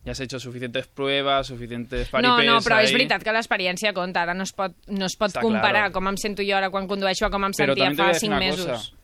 Ya 0.06 0.12
has 0.12 0.20
hecho 0.20 0.40
suficientes 0.40 0.86
pruebas, 0.88 1.48
suficientes 1.48 2.08
No, 2.14 2.22
paripés 2.22 2.46
no, 2.46 2.60
però 2.62 2.78
és 2.84 2.90
ahí. 2.92 2.94
veritat 2.94 3.24
que 3.24 3.34
l'experiència 3.34 3.92
compta. 3.94 4.22
Ara 4.22 4.34
no 4.38 4.44
es 4.44 4.54
pot, 4.54 4.76
no 4.88 5.06
es 5.08 5.16
pot 5.18 5.32
Està 5.34 5.42
comparar 5.42 5.88
claro. 5.90 5.94
com 5.94 6.08
em 6.08 6.18
sento 6.18 6.44
jo 6.46 6.56
ara 6.56 6.70
quan 6.70 6.86
condueixo 6.88 7.26
a 7.26 7.32
com 7.32 7.44
em 7.44 7.52
Pero 7.58 7.74
sentia 7.74 7.86
también 7.90 7.98
te 7.98 8.02
voy 8.04 8.10
a 8.10 8.14
fa 8.14 8.14
decir 8.14 8.30
5 8.30 8.32
una 8.32 8.40
mesos. 8.40 8.66
cosa. 8.68 8.98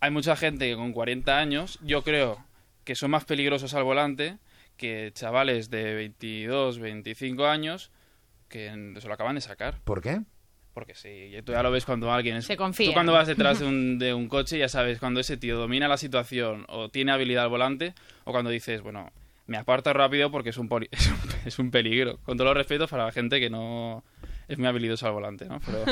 Hay 0.00 0.10
mucha 0.10 0.34
gente 0.36 0.68
que 0.68 0.76
con 0.76 0.92
40 0.92 1.36
años, 1.38 1.78
yo 1.82 2.02
creo 2.02 2.42
que 2.84 2.94
son 2.94 3.10
más 3.10 3.24
peligrosos 3.26 3.74
al 3.74 3.84
volante 3.84 4.38
que 4.76 5.10
chavales 5.14 5.68
de 5.70 5.94
22, 5.94 6.78
25 6.78 7.46
años 7.46 7.90
que 8.48 8.70
se 9.00 9.08
lo 9.08 9.14
acaban 9.14 9.34
de 9.34 9.40
sacar. 9.42 9.80
¿Por 9.84 10.00
qué? 10.00 10.20
Porque 10.72 10.94
sí, 10.94 11.32
tú 11.44 11.52
ya 11.52 11.62
lo 11.62 11.70
ves 11.70 11.84
cuando 11.86 12.12
alguien... 12.12 12.42
Se 12.42 12.56
confía. 12.56 12.88
Tú 12.88 12.92
cuando 12.92 13.12
vas 13.12 13.26
detrás 13.26 13.60
de 13.60 13.66
un, 13.66 13.98
de 13.98 14.12
un 14.12 14.28
coche 14.28 14.58
ya 14.58 14.68
sabes 14.68 14.98
cuando 14.98 15.20
ese 15.20 15.36
tío 15.38 15.56
domina 15.58 15.88
la 15.88 15.96
situación 15.96 16.64
o 16.68 16.90
tiene 16.90 17.12
habilidad 17.12 17.44
al 17.44 17.50
volante 17.50 17.94
o 18.24 18.32
cuando 18.32 18.50
dices, 18.50 18.82
bueno, 18.82 19.10
me 19.46 19.56
aparto 19.56 19.92
rápido 19.92 20.30
porque 20.30 20.50
es 20.50 20.58
un, 20.58 20.68
poli- 20.68 20.88
es 20.92 21.06
un, 21.08 21.16
es 21.44 21.58
un 21.58 21.70
peligro. 21.70 22.18
Con 22.24 22.36
todos 22.36 22.48
los 22.48 22.56
respetos 22.56 22.90
para 22.90 23.06
la 23.06 23.12
gente 23.12 23.40
que 23.40 23.50
no 23.50 24.02
es 24.48 24.58
muy 24.58 24.66
habilidosa 24.68 25.06
al 25.08 25.12
volante, 25.12 25.46
¿no? 25.46 25.60
Pero, 25.64 25.84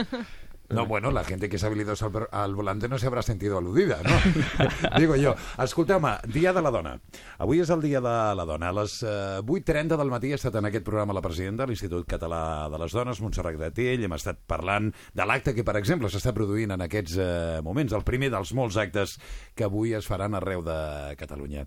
No, 0.71 0.87
bueno, 0.87 1.11
la 1.11 1.25
gente 1.25 1.51
que 1.51 1.57
es 1.57 1.65
habilidosa 1.65 2.07
al, 2.07 2.29
al 2.31 2.55
volante 2.55 2.89
no 2.89 2.99
se 2.99 3.07
habrá 3.07 3.21
sentido 3.21 3.59
aludida, 3.59 4.01
no? 4.03 4.99
Digo 4.99 5.15
jo. 5.21 5.35
Escolteu-me, 5.63 6.17
Dia 6.33 6.55
de 6.55 6.63
la 6.65 6.71
Dona. 6.73 6.95
Avui 7.39 7.61
és 7.61 7.69
el 7.71 7.83
Dia 7.85 8.01
de 8.01 8.15
la 8.35 8.47
Dona. 8.49 8.71
A 8.73 8.77
les 8.81 8.95
eh, 9.05 9.43
8.30 9.45 9.99
del 10.01 10.13
matí 10.13 10.33
ha 10.33 10.39
estat 10.41 10.57
en 10.57 10.71
aquest 10.71 10.87
programa 10.87 11.13
la 11.13 11.23
presidenta 11.25 11.65
de 11.65 11.73
l'Institut 11.73 12.09
Català 12.09 12.71
de 12.73 12.81
les 12.81 12.97
Dones, 12.97 13.21
Montserrat 13.21 13.59
Gratell. 13.59 14.07
Hem 14.09 14.17
estat 14.17 14.41
parlant 14.49 14.89
de 14.89 15.27
l'acte 15.29 15.53
que, 15.55 15.67
per 15.69 15.77
exemple, 15.77 16.09
s'està 16.09 16.33
produint 16.33 16.73
en 16.73 16.87
aquests 16.87 17.19
eh, 17.21 17.61
moments, 17.67 17.93
el 17.93 18.07
primer 18.09 18.33
dels 18.33 18.55
molts 18.57 18.81
actes 18.81 19.19
que 19.55 19.69
avui 19.69 19.93
es 19.93 20.09
faran 20.09 20.39
arreu 20.41 20.65
de 20.65 20.79
Catalunya. 21.21 21.67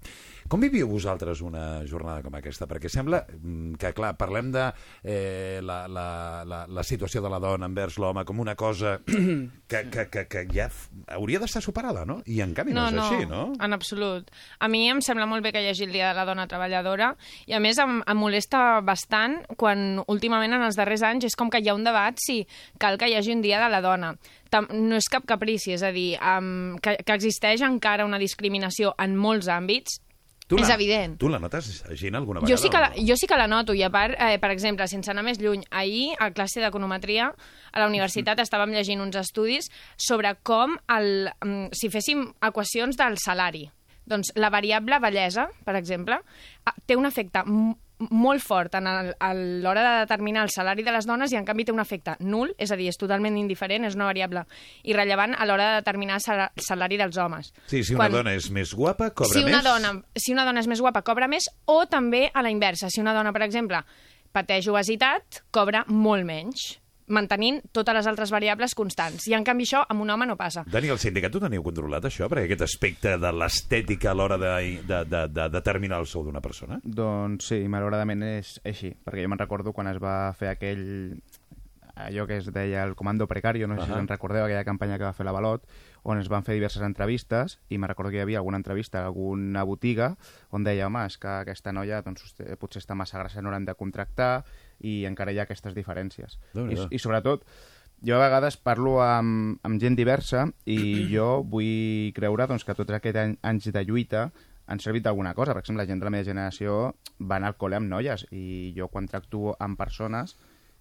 Com 0.49 0.63
viviu 0.63 0.89
vosaltres 0.89 1.43
una 1.45 1.83
jornada 1.85 2.23
com 2.25 2.33
aquesta? 2.39 2.65
Perquè 2.65 2.89
sembla 2.89 3.21
mm, 3.27 3.77
que, 3.77 3.93
clar, 3.93 4.15
parlem 4.17 4.49
de 4.55 4.65
eh, 5.03 5.59
la, 5.61 5.83
la, 5.91 6.07
la, 6.47 6.63
la 6.65 6.87
situació 6.87 7.21
de 7.21 7.29
la 7.29 7.41
dona 7.43 7.67
envers 7.69 7.99
l'home 8.01 8.23
com 8.25 8.39
una 8.41 8.55
cosa 8.55 8.86
que, 9.71 9.81
que, 9.91 10.05
que, 10.09 10.23
que 10.31 10.43
ja 10.53 10.67
hauria 11.13 11.41
d'estar 11.41 11.61
superada, 11.63 12.05
no? 12.07 12.19
I 12.25 12.39
en 12.45 12.53
canvi 12.57 12.75
no, 12.75 12.87
és 12.87 12.97
així, 13.03 13.27
no? 13.29 13.49
en 13.59 13.75
absolut. 13.75 14.31
A 14.63 14.69
mi 14.71 14.85
em 14.91 15.01
sembla 15.03 15.27
molt 15.29 15.45
bé 15.45 15.51
que 15.55 15.61
hi 15.63 15.69
hagi 15.71 15.87
el 15.87 15.93
Dia 15.95 16.11
de 16.11 16.17
la 16.17 16.25
Dona 16.29 16.47
Treballadora 16.49 17.11
i, 17.45 17.53
a 17.57 17.61
més, 17.63 17.79
em, 17.83 17.99
em 18.01 18.19
molesta 18.19 18.81
bastant 18.85 19.39
quan 19.59 20.01
últimament, 20.07 20.55
en 20.57 20.65
els 20.67 20.79
darrers 20.79 21.05
anys, 21.07 21.27
és 21.29 21.37
com 21.37 21.51
que 21.53 21.61
hi 21.61 21.69
ha 21.69 21.77
un 21.77 21.85
debat 21.87 22.17
si 22.23 22.41
cal 22.81 22.99
que 22.99 23.11
hi 23.11 23.17
hagi 23.19 23.35
un 23.35 23.43
Dia 23.45 23.61
de 23.63 23.69
la 23.73 23.83
Dona. 23.83 24.15
Tam 24.53 24.69
no 24.71 24.95
és 24.95 25.09
cap 25.11 25.27
caprici, 25.27 25.73
és 25.75 25.83
a 25.83 25.91
dir, 25.91 26.13
um, 26.23 26.77
que, 26.81 26.95
que 27.03 27.17
existeix 27.19 27.63
encara 27.67 28.07
una 28.07 28.21
discriminació 28.21 28.95
en 29.03 29.17
molts 29.19 29.51
àmbits, 29.51 29.99
és 30.55 30.67
la- 30.69 30.75
evident. 30.75 31.17
Tu 31.19 31.27
la 31.27 31.39
notes, 31.39 31.83
Gina, 31.95 32.17
alguna 32.19 32.39
vegada? 32.39 32.55
Jo 32.55 32.57
sí, 32.61 32.69
que 32.69 32.77
la, 32.79 32.93
jo 32.95 33.15
sí 33.17 33.27
que 33.27 33.35
la 33.35 33.47
noto, 33.47 33.73
i 33.73 33.83
a 33.83 33.89
part, 33.89 34.15
eh, 34.17 34.39
per 34.39 34.49
exemple, 34.51 34.87
sense 34.87 35.11
anar 35.11 35.23
més 35.23 35.39
lluny, 35.39 35.65
ahir 35.71 36.13
a 36.19 36.31
classe 36.31 36.61
d'econometria 36.61 37.33
a 37.73 37.79
la 37.79 37.87
universitat 37.87 38.39
estàvem 38.39 38.71
llegint 38.71 39.01
uns 39.01 39.15
estudis 39.19 39.67
sobre 39.97 40.35
com, 40.43 40.77
el, 40.87 41.29
mm, 41.43 41.67
si 41.73 41.89
féssim 41.89 42.33
equacions 42.41 42.95
del 42.95 43.17
salari, 43.17 43.69
doncs 44.05 44.31
la 44.35 44.49
variable 44.49 44.99
bellesa, 45.03 45.49
per 45.65 45.75
exemple, 45.75 46.21
té 46.85 46.95
un 46.95 47.05
efecte 47.05 47.43
molt 48.11 48.41
fort 48.41 48.75
en 48.75 48.85
el- 48.87 49.15
a 49.19 49.33
l'hora 49.33 49.81
de 49.93 49.99
determinar 50.05 50.43
el 50.43 50.49
salari 50.49 50.83
de 50.83 50.91
les 50.91 51.05
dones 51.07 51.31
i 51.31 51.35
en 51.35 51.45
canvi 51.45 51.65
té 51.65 51.71
un 51.71 51.79
efecte 51.79 52.15
nul, 52.19 52.53
és 52.57 52.71
a 52.71 52.75
dir, 52.75 52.87
és 52.89 52.97
totalment 52.97 53.35
indiferent, 53.37 53.85
és 53.85 53.95
una 53.95 54.05
variable 54.05 54.45
irrellevant 54.83 55.33
a 55.37 55.45
l'hora 55.45 55.69
de 55.71 55.75
determinar 55.81 56.15
el 56.15 56.21
sala- 56.21 56.51
el 56.55 56.63
salari 56.63 56.97
dels 56.97 57.17
homes. 57.17 57.53
Sí, 57.65 57.83
si 57.83 57.93
una 57.95 58.03
Quan- 58.05 58.11
dona 58.11 58.33
és 58.35 58.51
més 58.51 58.73
guapa, 58.73 59.09
cobra 59.11 59.33
si 59.33 59.43
una 59.43 59.57
més. 59.57 59.63
Dona, 59.63 60.01
si 60.15 60.31
una 60.33 60.45
dona 60.45 60.59
és 60.59 60.67
més 60.67 60.79
guapa, 60.81 61.01
cobra 61.01 61.27
més, 61.27 61.49
o 61.65 61.85
també 61.87 62.29
a 62.33 62.41
la 62.43 62.51
inversa. 62.51 62.89
Si 62.89 63.01
una 63.01 63.13
dona, 63.13 63.33
per 63.33 63.41
exemple, 63.43 63.83
pateix 64.31 64.67
obesitat, 64.67 65.41
cobra 65.49 65.83
molt 65.87 66.23
menys, 66.23 66.79
mantenint 67.07 67.61
totes 67.71 67.95
les 67.95 68.07
altres 68.09 68.31
variables 68.33 68.75
constants. 68.75 69.27
I, 69.29 69.35
en 69.37 69.45
canvi, 69.47 69.67
això 69.67 69.83
amb 69.87 70.03
un 70.03 70.11
home 70.11 70.27
no 70.27 70.37
passa. 70.39 70.65
Dani, 70.71 70.91
el 70.93 70.99
sindicat 71.01 71.35
ho 71.35 71.41
teniu 71.43 71.63
controlat, 71.65 72.05
això? 72.09 72.27
Perquè 72.27 72.47
aquest 72.49 72.65
aspecte 72.67 73.15
de 73.21 73.33
l'estètica 73.33 74.11
a 74.11 74.17
l'hora 74.17 74.37
de, 74.41 74.53
de, 74.87 75.01
de, 75.07 75.25
de 75.31 75.49
determinar 75.53 76.01
el 76.03 76.09
sou 76.09 76.25
d'una 76.27 76.43
persona? 76.43 76.81
Doncs 76.83 77.51
sí, 77.53 77.63
malauradament 77.71 78.23
és 78.27 78.57
així, 78.67 78.93
perquè 79.05 79.23
jo 79.23 79.31
me'n 79.31 79.43
recordo 79.43 79.73
quan 79.75 79.91
es 79.91 80.01
va 80.03 80.33
fer 80.37 80.51
aquell 80.51 80.87
allò 81.97 82.27
que 82.27 82.37
es 82.37 82.51
deia 82.53 82.83
el 82.83 82.95
comando 82.95 83.27
precario, 83.27 83.67
no 83.67 83.75
sé 83.75 83.85
si 83.85 83.91
Ahà. 83.91 83.97
se'n 83.97 84.07
recordeu, 84.07 84.45
aquella 84.45 84.63
campanya 84.63 84.99
que 84.99 85.07
va 85.07 85.15
fer 85.17 85.25
la 85.25 85.33
Balot, 85.33 85.65
on 86.03 86.19
es 86.21 86.29
van 86.29 86.45
fer 86.45 86.53
diverses 86.53 86.83
entrevistes, 86.85 87.57
i 87.69 87.77
me'n 87.77 87.89
recordo 87.89 88.11
que 88.11 88.19
hi 88.19 88.23
havia 88.23 88.37
alguna 88.37 88.59
entrevista 88.61 89.01
a 89.01 89.07
alguna 89.09 89.63
botiga 89.65 90.15
on 90.53 90.63
deia, 90.63 90.87
home, 90.87 91.07
és 91.09 91.17
que 91.17 91.39
aquesta 91.41 91.73
noia 91.73 92.03
doncs, 92.05 92.35
potser 92.61 92.83
està 92.83 92.95
massa 92.95 93.17
grassa, 93.17 93.41
no 93.41 93.51
l'hem 93.51 93.65
de 93.65 93.75
contractar, 93.75 94.45
i 94.79 94.99
encara 95.09 95.33
hi 95.33 95.39
ha 95.39 95.47
aquestes 95.47 95.75
diferències. 95.77 96.37
I. 96.53 96.77
I 96.91 96.99
sobretot, 97.01 97.45
jo 98.05 98.17
a 98.17 98.21
vegades 98.21 98.59
parlo 98.61 98.99
amb, 99.01 99.57
amb 99.65 99.81
gent 99.81 99.97
diversa 99.97 100.45
i 100.65 100.77
jo 101.15 101.41
vull 101.43 102.13
creure 102.17 102.47
doncs, 102.49 102.65
que 102.67 102.77
tots 102.77 102.97
aquests 102.97 103.23
any, 103.23 103.37
anys 103.41 103.71
de 103.73 103.83
lluita 103.87 104.27
han 104.67 104.81
servit 104.83 105.05
d'alguna 105.05 105.33
cosa. 105.33 105.53
Per 105.55 105.63
exemple, 105.63 105.81
la 105.83 105.87
gent 105.89 106.01
de 106.01 106.05
la 106.09 106.13
meva 106.13 106.27
generació 106.27 106.77
va 107.19 107.39
anar 107.39 107.53
al 107.53 107.57
col·le 107.59 107.79
amb 107.79 107.89
noies 107.89 108.27
i 108.35 108.73
jo 108.75 108.89
quan 108.91 109.07
tracto 109.07 109.55
amb 109.63 109.79
persones 109.79 110.35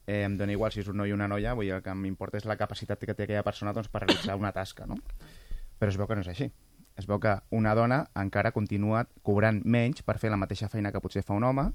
eh, 0.06 0.22
em 0.24 0.36
dona 0.38 0.52
igual 0.52 0.72
si 0.72 0.82
és 0.82 0.88
un 0.90 0.98
noi 1.00 1.12
o 1.12 1.18
una 1.18 1.28
noia, 1.28 1.54
vull 1.54 1.68
dir, 1.68 1.74
el 1.78 1.82
que 1.82 1.94
m'importa 1.94 2.40
és 2.40 2.46
la 2.46 2.58
capacitat 2.58 3.02
que 3.02 3.14
té 3.14 3.26
aquella 3.26 3.44
persona 3.46 3.74
doncs, 3.74 3.90
per 3.90 4.04
realitzar 4.04 4.38
una 4.38 4.52
tasca, 4.54 4.86
no? 4.86 4.98
Però 5.78 5.92
es 5.92 5.98
veu 5.98 6.08
que 6.08 6.18
no 6.18 6.24
és 6.24 6.32
així. 6.32 6.50
Es 6.96 7.06
veu 7.06 7.20
que 7.20 7.34
una 7.52 7.74
dona 7.76 8.06
encara 8.16 8.54
continua 8.56 9.04
cobrant 9.22 9.60
menys 9.64 10.02
per 10.02 10.16
fer 10.18 10.30
la 10.32 10.40
mateixa 10.40 10.70
feina 10.72 10.92
que 10.92 11.02
potser 11.04 11.22
fa 11.26 11.36
un 11.36 11.44
home 11.44 11.66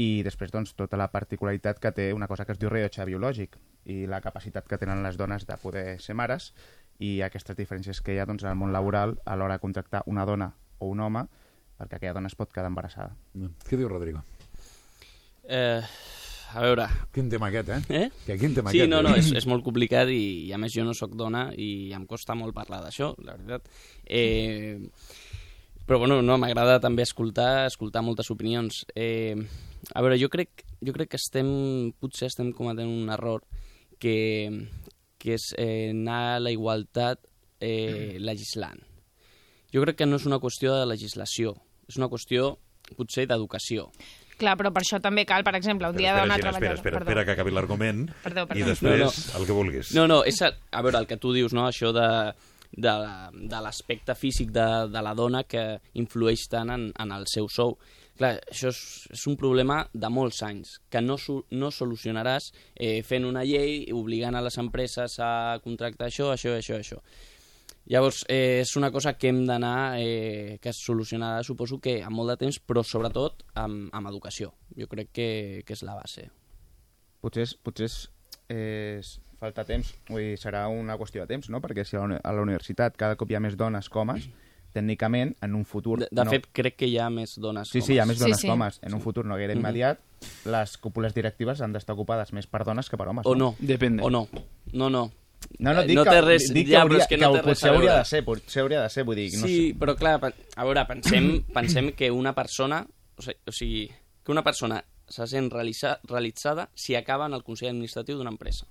i 0.00 0.24
després 0.26 0.50
doncs, 0.50 0.74
tota 0.74 0.98
la 0.98 1.10
particularitat 1.12 1.78
que 1.78 1.92
té 1.94 2.08
una 2.12 2.26
cosa 2.26 2.44
que 2.44 2.54
es 2.54 2.58
diu 2.58 2.70
rellotge 2.72 3.06
biològic 3.06 3.56
i 3.90 4.04
la 4.10 4.20
capacitat 4.24 4.66
que 4.66 4.78
tenen 4.78 5.04
les 5.04 5.18
dones 5.20 5.46
de 5.46 5.56
poder 5.62 6.00
ser 6.02 6.16
mares 6.18 6.52
i 6.98 7.20
aquestes 7.22 7.56
diferències 7.58 8.00
que 8.02 8.14
hi 8.14 8.18
ha 8.18 8.26
doncs, 8.26 8.44
al 8.44 8.58
món 8.58 8.72
laboral 8.74 9.18
a 9.24 9.36
l'hora 9.36 9.58
de 9.58 9.62
contractar 9.62 10.02
una 10.10 10.26
dona 10.26 10.50
o 10.78 10.90
un 10.90 11.00
home 11.00 11.26
perquè 11.78 11.98
aquella 11.98 12.16
dona 12.18 12.30
es 12.30 12.36
pot 12.38 12.52
quedar 12.54 12.70
embarassada. 12.70 13.14
Què 13.66 13.78
diu 13.78 13.88
Rodrigo? 13.90 14.22
Eh, 15.44 15.82
a 16.54 16.62
veure... 16.62 16.86
Quin 17.14 17.28
tema 17.30 17.50
aquest, 17.50 17.70
eh? 17.74 17.80
Eh? 18.04 18.04
Que 18.26 18.38
quin 18.38 18.54
tema 18.54 18.70
sí, 18.70 18.78
aquest, 18.80 18.92
no, 18.92 19.00
eh? 19.02 19.08
no, 19.08 19.14
és, 19.18 19.30
és 19.40 19.46
molt 19.50 19.66
complicat 19.66 20.10
i, 20.10 20.48
i 20.48 20.54
a 20.54 20.60
més 20.62 20.74
jo 20.74 20.86
no 20.86 20.94
sóc 20.94 21.16
dona 21.18 21.48
i 21.58 21.92
em 21.96 22.06
costa 22.10 22.36
molt 22.38 22.54
parlar 22.56 22.80
d'això, 22.84 23.12
la 23.26 23.36
veritat. 23.38 23.70
Eh, 24.06 24.78
però 25.84 25.98
bueno, 26.00 26.22
no, 26.22 26.38
m'agrada 26.40 26.78
també 26.80 27.04
escoltar, 27.04 27.66
escoltar 27.68 28.04
moltes 28.06 28.30
opinions. 28.32 28.84
Eh, 28.94 29.34
a 29.92 30.02
veure, 30.02 30.18
jo 30.20 30.28
crec, 30.32 30.64
jo 30.84 30.92
crec 30.96 31.10
que 31.14 31.20
estem, 31.20 31.92
potser 32.00 32.28
estem 32.30 32.52
cometent 32.56 32.88
un 32.88 33.10
error 33.12 33.42
que, 34.00 34.14
que 35.20 35.36
és 35.36 35.50
eh, 35.58 35.90
anar 35.92 36.36
a 36.36 36.40
la 36.42 36.52
igualtat 36.54 37.20
eh, 37.60 38.16
legislant. 38.20 38.80
Jo 39.74 39.82
crec 39.82 39.98
que 39.98 40.06
no 40.06 40.16
és 40.20 40.26
una 40.28 40.38
qüestió 40.42 40.74
de 40.78 40.86
legislació, 40.86 41.56
és 41.90 41.96
una 41.98 42.08
qüestió 42.12 42.54
potser 42.96 43.26
d'educació. 43.26 43.88
Clar, 44.38 44.56
però 44.58 44.72
per 44.74 44.82
això 44.82 44.98
també 45.02 45.22
cal, 45.26 45.44
per 45.46 45.54
exemple, 45.54 45.86
un 45.86 45.94
Però 45.94 46.00
dia 46.02 46.10
espera, 46.10 46.24
dona 46.26 46.36
Gina, 46.40 46.50
espera, 46.50 46.74
espera, 46.74 46.96
Perdó. 46.98 47.04
espera 47.06 47.24
que 47.24 47.34
acabi 47.36 47.52
l'argument 47.54 48.00
Perdó, 48.24 48.46
perdó. 48.50 48.58
i 48.58 48.64
després 48.66 48.98
No, 48.98 49.06
no. 49.06 49.38
el 49.38 49.46
que 49.46 49.52
vulguis. 49.54 49.92
No, 49.94 50.06
no, 50.10 50.16
és, 50.26 50.40
a, 50.42 50.50
a 50.74 50.82
veure, 50.82 50.98
el 50.98 51.06
que 51.06 51.16
tu 51.22 51.30
dius, 51.32 51.54
no? 51.54 51.68
això 51.68 51.92
de, 51.94 52.06
de, 52.74 52.94
de 53.52 53.60
l'aspecte 53.62 54.16
físic 54.18 54.50
de, 54.50 54.66
de 54.90 55.02
la 55.06 55.14
dona 55.14 55.44
que 55.46 55.62
influeix 55.94 56.48
tant 56.50 56.74
en, 56.74 56.88
en 56.98 57.12
el 57.14 57.28
seu 57.30 57.46
sou. 57.48 57.76
Clar, 58.14 58.36
això 58.46 58.70
és, 58.70 58.80
és 59.10 59.22
un 59.26 59.34
problema 59.38 59.80
de 59.92 60.08
molts 60.12 60.42
anys, 60.46 60.76
que 60.90 61.02
no, 61.02 61.16
no 61.50 61.70
solucionaràs 61.74 62.52
eh, 62.74 63.00
fent 63.02 63.26
una 63.26 63.42
llei 63.42 63.88
obligant 63.92 64.38
a 64.38 64.42
les 64.44 64.58
empreses 64.62 65.18
a 65.18 65.58
contractar 65.64 66.06
això, 66.06 66.30
això, 66.34 66.54
això, 66.54 66.78
això. 66.78 67.00
Llavors, 67.90 68.22
eh, 68.32 68.62
és 68.62 68.76
una 68.78 68.92
cosa 68.94 69.12
que 69.18 69.28
hem 69.28 69.42
d'anar, 69.44 69.98
eh, 70.00 70.56
que 70.62 70.70
es 70.70 70.78
solucionarà, 70.80 71.42
suposo 71.44 71.80
que 71.84 71.98
amb 72.02 72.16
molt 72.16 72.32
de 72.32 72.38
temps, 72.46 72.60
però 72.62 72.84
sobretot 72.86 73.42
amb, 73.60 73.90
amb 73.92 74.08
educació. 74.08 74.54
Jo 74.78 74.88
crec 74.88 75.10
que, 75.12 75.28
que 75.66 75.76
és 75.76 75.82
la 75.84 75.98
base. 75.98 76.30
Potser, 77.20 77.44
potser 77.66 77.90
és, 77.90 77.98
és 78.54 79.12
falta 79.42 79.66
temps, 79.68 79.90
vull 80.08 80.22
dir, 80.22 80.38
serà 80.40 80.64
una 80.72 80.96
qüestió 81.00 81.24
de 81.24 81.34
temps, 81.34 81.50
no? 81.52 81.60
Perquè 81.60 81.84
si 81.84 81.98
a 81.98 82.06
la, 82.08 82.40
universitat 82.40 82.96
cada 83.00 83.18
cop 83.20 83.30
hi 83.30 83.36
ha 83.36 83.42
més 83.44 83.58
dones 83.60 83.90
que 83.90 84.00
homes, 84.00 84.30
tècnicament, 84.74 85.36
en 85.40 85.54
un 85.54 85.64
futur... 85.64 86.00
De, 86.04 86.08
de 86.10 86.24
no... 86.26 86.30
fet, 86.34 86.48
crec 86.52 86.76
que 86.82 86.88
hi 86.90 86.98
ha 86.98 87.08
més 87.14 87.36
dones 87.40 87.70
Sí, 87.70 87.78
que 87.80 87.86
sí, 87.86 87.94
hi 87.96 88.00
ha 88.02 88.06
més 88.10 88.18
dones 88.20 88.42
que 88.42 88.50
homes. 88.50 88.80
En 88.82 88.94
un 88.94 89.00
futur 89.00 89.24
no 89.24 89.38
gaire 89.38 89.54
Mhm. 89.54 89.62
immediat, 89.62 90.00
les 90.50 90.76
cúpules 90.78 91.14
directives 91.14 91.60
han 91.62 91.72
d'estar 91.72 91.94
ocupades 91.94 92.32
més 92.36 92.46
per 92.50 92.64
dones 92.66 92.90
que 92.90 92.98
per 93.00 93.08
homes. 93.08 93.26
O 93.26 93.34
no, 93.38 93.54
Depende. 93.58 94.02
o 94.02 94.10
no. 94.10 94.26
No, 94.72 94.90
no. 94.90 95.10
No, 95.58 95.74
no, 95.74 95.82
dic 95.84 95.98
no 95.98 96.04
que, 96.04 96.10
té 96.10 96.20
res, 96.24 96.46
dic 96.54 96.68
ja, 96.70 96.78
que, 96.78 96.80
hauria, 96.80 97.06
que 97.06 97.18
que, 97.18 97.20
no 97.20 97.32
té 97.34 97.42
res 97.42 97.50
potser 97.52 97.68
a 97.68 97.74
hauria 97.74 97.96
de 97.98 98.04
ser, 98.08 98.22
potser 98.24 98.62
hauria 98.62 98.80
de 98.80 98.88
ser, 98.88 99.04
vull 99.04 99.18
dir, 99.18 99.26
no 99.36 99.46
sí, 99.46 99.56
sé. 99.68 99.78
però 99.78 99.94
clar, 99.94 100.14
a 100.56 100.64
veure, 100.64 100.84
pensem, 100.88 101.26
pensem 101.52 101.90
que 101.92 102.08
una 102.10 102.32
persona, 102.34 102.78
o 103.18 103.22
sigui, 103.22 103.36
o 103.46 103.52
sigui 103.52 103.82
que 104.24 104.32
una 104.32 104.42
persona 104.42 104.78
se 105.06 105.26
sent 105.28 105.50
realitza, 105.52 105.98
realitzada 106.08 106.70
si 106.74 106.94
acaba 106.96 107.26
en 107.26 107.34
el 107.36 107.44
Consell 107.44 107.68
Administratiu 107.74 108.16
d'una 108.16 108.32
empresa. 108.32 108.64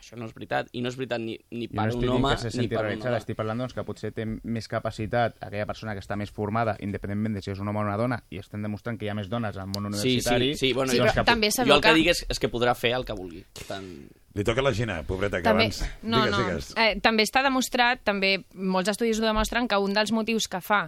Això 0.00 0.16
no 0.16 0.24
és 0.26 0.32
veritat, 0.34 0.68
i 0.72 0.80
no 0.82 0.88
és 0.88 0.96
veritat 0.96 1.20
ni, 1.20 1.36
ni 1.52 1.68
per 1.68 1.86
no 1.92 1.98
un 2.00 2.08
home 2.16 2.30
que 2.34 2.50
se 2.50 2.60
ni 2.62 2.68
per 2.68 2.80
realitzada, 2.82 3.10
dona. 3.12 3.18
estic 3.20 3.36
parlant 3.36 3.58
doncs, 3.60 3.74
que 3.76 3.84
potser 3.84 4.10
té 4.16 4.24
més 4.26 4.66
capacitat 4.68 5.36
aquella 5.44 5.66
persona 5.68 5.92
que 5.94 6.00
està 6.00 6.16
més 6.16 6.30
formada, 6.32 6.76
independentment 6.80 7.36
de 7.36 7.42
si 7.44 7.52
és 7.52 7.60
un 7.60 7.68
home 7.68 7.78
o 7.78 7.82
una 7.84 7.98
dona, 8.00 8.22
i 8.30 8.38
estem 8.40 8.62
demostrant 8.64 8.98
que 8.98 9.04
hi 9.06 9.10
ha 9.12 9.14
més 9.14 9.28
dones 9.28 9.56
al 9.60 9.68
món 9.68 9.84
Sí, 9.92 10.16
universitari. 10.16 10.54
sí, 10.54 10.66
sí, 10.68 10.72
bueno, 10.72 10.90
Sí, 10.92 10.98
jo, 10.98 11.04
però 11.04 11.24
també 11.24 11.50
jo 11.50 11.62
el 11.62 11.68
s'educa- 11.68 11.88
que 11.90 11.94
dic 12.00 12.08
és, 12.14 12.24
és 12.28 12.38
que 12.40 12.50
podrà 12.50 12.74
fer 12.74 12.94
el 12.96 13.04
que 13.04 13.12
vulgui. 13.12 13.44
Tant... 13.68 14.08
Li 14.38 14.44
toca 14.46 14.62
la 14.62 14.70
Gina, 14.70 15.00
pobreta, 15.02 15.40
que 15.40 15.48
També, 15.48 15.64
abans... 15.66 15.80
no, 16.02 16.20
digues, 16.22 16.30
no. 16.30 16.44
digues. 16.44 16.68
Eh, 16.78 16.92
també 17.02 17.24
està 17.26 17.42
demostrat, 17.42 18.04
també 18.06 18.36
molts 18.54 18.92
estudis 18.92 19.18
ho 19.18 19.24
demostren, 19.24 19.66
que 19.66 19.78
un 19.82 19.96
dels 19.96 20.12
motius 20.14 20.46
que 20.50 20.60
fa 20.62 20.84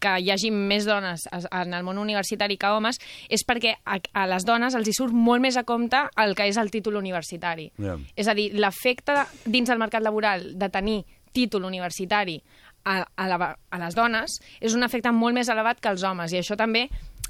que 0.00 0.14
hi 0.20 0.30
hagi 0.32 0.50
més 0.52 0.88
dones 0.88 1.26
en 1.32 1.76
el 1.76 1.84
món 1.84 2.00
universitari 2.00 2.56
que 2.60 2.70
homes 2.72 3.00
és 3.32 3.44
perquè 3.48 3.74
a, 3.84 3.98
a 4.00 4.24
les 4.28 4.44
dones 4.48 4.76
els 4.76 4.88
hi 4.88 4.94
surt 4.96 5.12
molt 5.12 5.44
més 5.44 5.56
a 5.60 5.64
compte 5.68 6.06
el 6.24 6.32
que 6.36 6.48
és 6.48 6.56
el 6.60 6.72
títol 6.72 6.96
universitari. 7.00 7.68
Ja. 7.80 7.98
És 8.16 8.28
a 8.28 8.36
dir, 8.36 8.50
l'efecte 8.56 9.22
dins 9.44 9.68
del 9.68 9.80
mercat 9.80 10.04
laboral 10.04 10.54
de 10.56 10.70
tenir 10.72 11.02
títol 11.36 11.68
universitari 11.68 12.38
a, 12.86 13.02
a, 13.02 13.28
la, 13.28 13.50
a 13.52 13.82
les 13.82 13.96
dones 13.98 14.38
és 14.60 14.76
un 14.76 14.86
efecte 14.86 15.12
molt 15.12 15.36
més 15.36 15.50
elevat 15.52 15.82
que 15.82 15.92
els 15.92 16.04
homes 16.06 16.32
i 16.32 16.40
això 16.40 16.56
també 16.56 16.86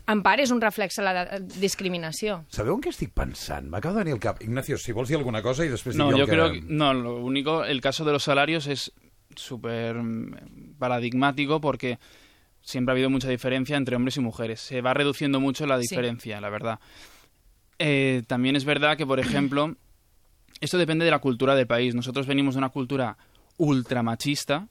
en 0.09 0.23
part 0.23 0.41
és 0.41 0.51
un 0.55 0.61
reflex 0.61 0.97
de 0.97 1.03
la 1.03 1.25
discriminació. 1.61 2.45
Sabeu 2.49 2.75
en 2.77 2.83
què 2.85 2.91
estic 2.93 3.11
pensant? 3.13 3.67
M'acaba 3.69 3.97
de 3.99 4.05
venir 4.05 4.15
al 4.15 4.21
cap. 4.23 4.43
Ignacio, 4.43 4.79
si 4.79 4.93
vols 4.93 5.09
dir 5.09 5.17
alguna 5.19 5.43
cosa 5.43 5.65
i 5.67 5.69
després 5.73 5.97
No, 5.97 6.11
yo 6.11 6.25
el 6.25 6.25
que... 6.27 6.31
creo 6.33 6.53
que 6.53 6.61
no, 6.63 6.93
lo 6.95 7.17
único, 7.25 7.65
el 7.65 7.81
caso 7.81 8.05
de 8.05 8.13
los 8.13 8.23
salarios 8.23 8.67
es 8.67 8.93
súper 9.35 9.97
paradigmático 10.79 11.61
porque 11.61 11.99
siempre 12.63 12.93
ha 12.93 12.95
habido 12.95 13.11
mucha 13.11 13.29
diferencia 13.29 13.77
entre 13.77 13.97
hombres 13.97 14.17
y 14.17 14.21
mujeres. 14.21 14.61
Se 14.61 14.81
va 14.81 14.95
reduciendo 14.95 15.41
mucho 15.41 15.67
la 15.67 15.77
Sí. 15.81 15.83
diferencia, 15.89 16.41
la 16.41 16.51
verdad. 16.51 16.81
Eh, 17.79 18.23
también 18.27 18.57
es 18.57 18.65
verdad 18.65 18.97
que, 18.97 19.07
por 19.07 19.21
ejemplo, 19.21 19.77
esto 20.61 20.79
depende 20.79 21.05
de 21.05 21.11
la 21.11 21.19
cultura 21.19 21.55
del 21.55 21.67
país. 21.67 21.95
Nosotros 21.95 22.27
venimos 22.27 22.55
de 22.55 22.59
una 22.59 22.71
cultura 22.71 23.17
ultramachista, 23.59 24.69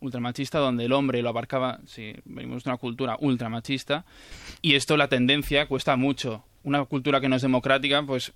ultramachista 0.00 0.58
donde 0.58 0.84
el 0.84 0.92
hombre 0.92 1.22
lo 1.22 1.28
abarcaba, 1.28 1.80
sí, 1.86 2.14
venimos 2.24 2.64
de 2.64 2.70
una 2.70 2.76
cultura 2.78 3.16
ultramachista 3.20 4.04
y 4.62 4.74
esto 4.74 4.96
la 4.96 5.08
tendencia 5.08 5.66
cuesta 5.66 5.96
mucho. 5.96 6.44
Una 6.64 6.84
cultura 6.84 7.20
que 7.20 7.28
no 7.28 7.36
es 7.36 7.42
democrática, 7.42 8.02
pues 8.02 8.32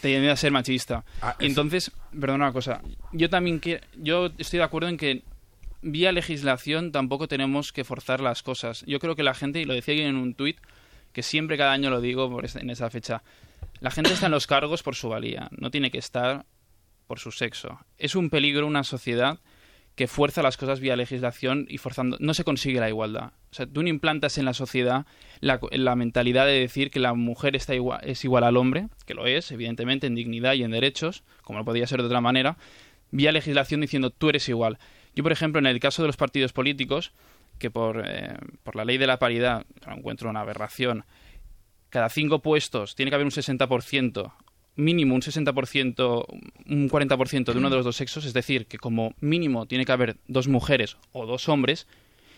tiende 0.00 0.30
a 0.30 0.36
ser 0.36 0.52
machista. 0.52 1.04
Ah, 1.20 1.36
y 1.38 1.46
entonces, 1.46 1.92
perdona 2.10 2.46
una 2.46 2.52
cosa, 2.52 2.80
yo 3.12 3.28
también 3.28 3.60
que, 3.60 3.80
yo 3.96 4.30
estoy 4.38 4.58
de 4.58 4.64
acuerdo 4.64 4.88
en 4.88 4.96
que 4.96 5.22
vía 5.82 6.12
legislación 6.12 6.92
tampoco 6.92 7.28
tenemos 7.28 7.72
que 7.72 7.84
forzar 7.84 8.20
las 8.20 8.42
cosas. 8.42 8.84
Yo 8.86 8.98
creo 8.98 9.14
que 9.14 9.22
la 9.22 9.34
gente, 9.34 9.60
y 9.60 9.64
lo 9.64 9.74
decía 9.74 9.94
yo 9.94 10.02
en 10.02 10.16
un 10.16 10.34
tuit, 10.34 10.58
que 11.12 11.22
siempre 11.22 11.56
cada 11.56 11.72
año 11.72 11.90
lo 11.90 12.00
digo 12.00 12.30
por 12.30 12.44
en 12.44 12.70
esa 12.70 12.90
fecha, 12.90 13.22
la 13.80 13.90
gente 13.90 14.12
está 14.12 14.26
en 14.26 14.32
los 14.32 14.46
cargos 14.46 14.82
por 14.82 14.94
su 14.94 15.08
valía, 15.08 15.48
no 15.52 15.70
tiene 15.70 15.90
que 15.90 15.98
estar 15.98 16.46
por 17.06 17.18
su 17.18 17.30
sexo. 17.30 17.78
Es 17.98 18.14
un 18.14 18.30
peligro 18.30 18.66
una 18.66 18.84
sociedad 18.84 19.38
que 19.94 20.08
fuerza 20.08 20.42
las 20.42 20.56
cosas 20.56 20.80
vía 20.80 20.96
legislación 20.96 21.66
y 21.68 21.78
forzando 21.78 22.16
no 22.20 22.34
se 22.34 22.44
consigue 22.44 22.80
la 22.80 22.88
igualdad. 22.88 23.32
O 23.50 23.54
sea, 23.54 23.66
tú 23.66 23.82
no 23.82 23.88
implantas 23.88 24.38
en 24.38 24.44
la 24.44 24.52
sociedad 24.52 25.06
la, 25.40 25.60
la 25.70 25.94
mentalidad 25.94 26.46
de 26.46 26.58
decir 26.58 26.90
que 26.90 26.98
la 26.98 27.14
mujer 27.14 27.54
está 27.54 27.74
igual, 27.74 28.00
es 28.02 28.24
igual 28.24 28.44
al 28.44 28.56
hombre, 28.56 28.88
que 29.06 29.14
lo 29.14 29.26
es, 29.26 29.52
evidentemente, 29.52 30.06
en 30.06 30.16
dignidad 30.16 30.54
y 30.54 30.64
en 30.64 30.72
derechos, 30.72 31.22
como 31.42 31.60
no 31.60 31.64
podía 31.64 31.86
ser 31.86 32.00
de 32.00 32.06
otra 32.06 32.20
manera, 32.20 32.56
vía 33.12 33.30
legislación 33.30 33.80
diciendo 33.80 34.10
tú 34.10 34.30
eres 34.30 34.48
igual. 34.48 34.78
Yo, 35.14 35.22
por 35.22 35.30
ejemplo, 35.30 35.60
en 35.60 35.66
el 35.66 35.78
caso 35.78 36.02
de 36.02 36.08
los 36.08 36.16
partidos 36.16 36.52
políticos, 36.52 37.12
que 37.58 37.70
por, 37.70 38.02
eh, 38.04 38.36
por 38.64 38.74
la 38.74 38.84
ley 38.84 38.98
de 38.98 39.06
la 39.06 39.20
paridad 39.20 39.64
encuentro 39.86 40.28
una 40.28 40.40
aberración, 40.40 41.04
cada 41.88 42.08
cinco 42.08 42.42
puestos 42.42 42.96
tiene 42.96 43.10
que 43.10 43.14
haber 43.14 43.26
un 43.26 43.30
60%, 43.30 44.32
mínimo 44.76 45.14
un 45.14 45.22
60%, 45.22 46.26
un 46.68 46.90
40% 46.90 47.52
de 47.52 47.58
uno 47.58 47.70
de 47.70 47.76
los 47.76 47.84
dos 47.84 47.96
sexos, 47.96 48.24
es 48.24 48.32
decir, 48.32 48.66
que 48.66 48.78
como 48.78 49.14
mínimo 49.20 49.66
tiene 49.66 49.84
que 49.84 49.92
haber 49.92 50.16
dos 50.26 50.48
mujeres 50.48 50.96
o 51.12 51.26
dos 51.26 51.48
hombres, 51.48 51.86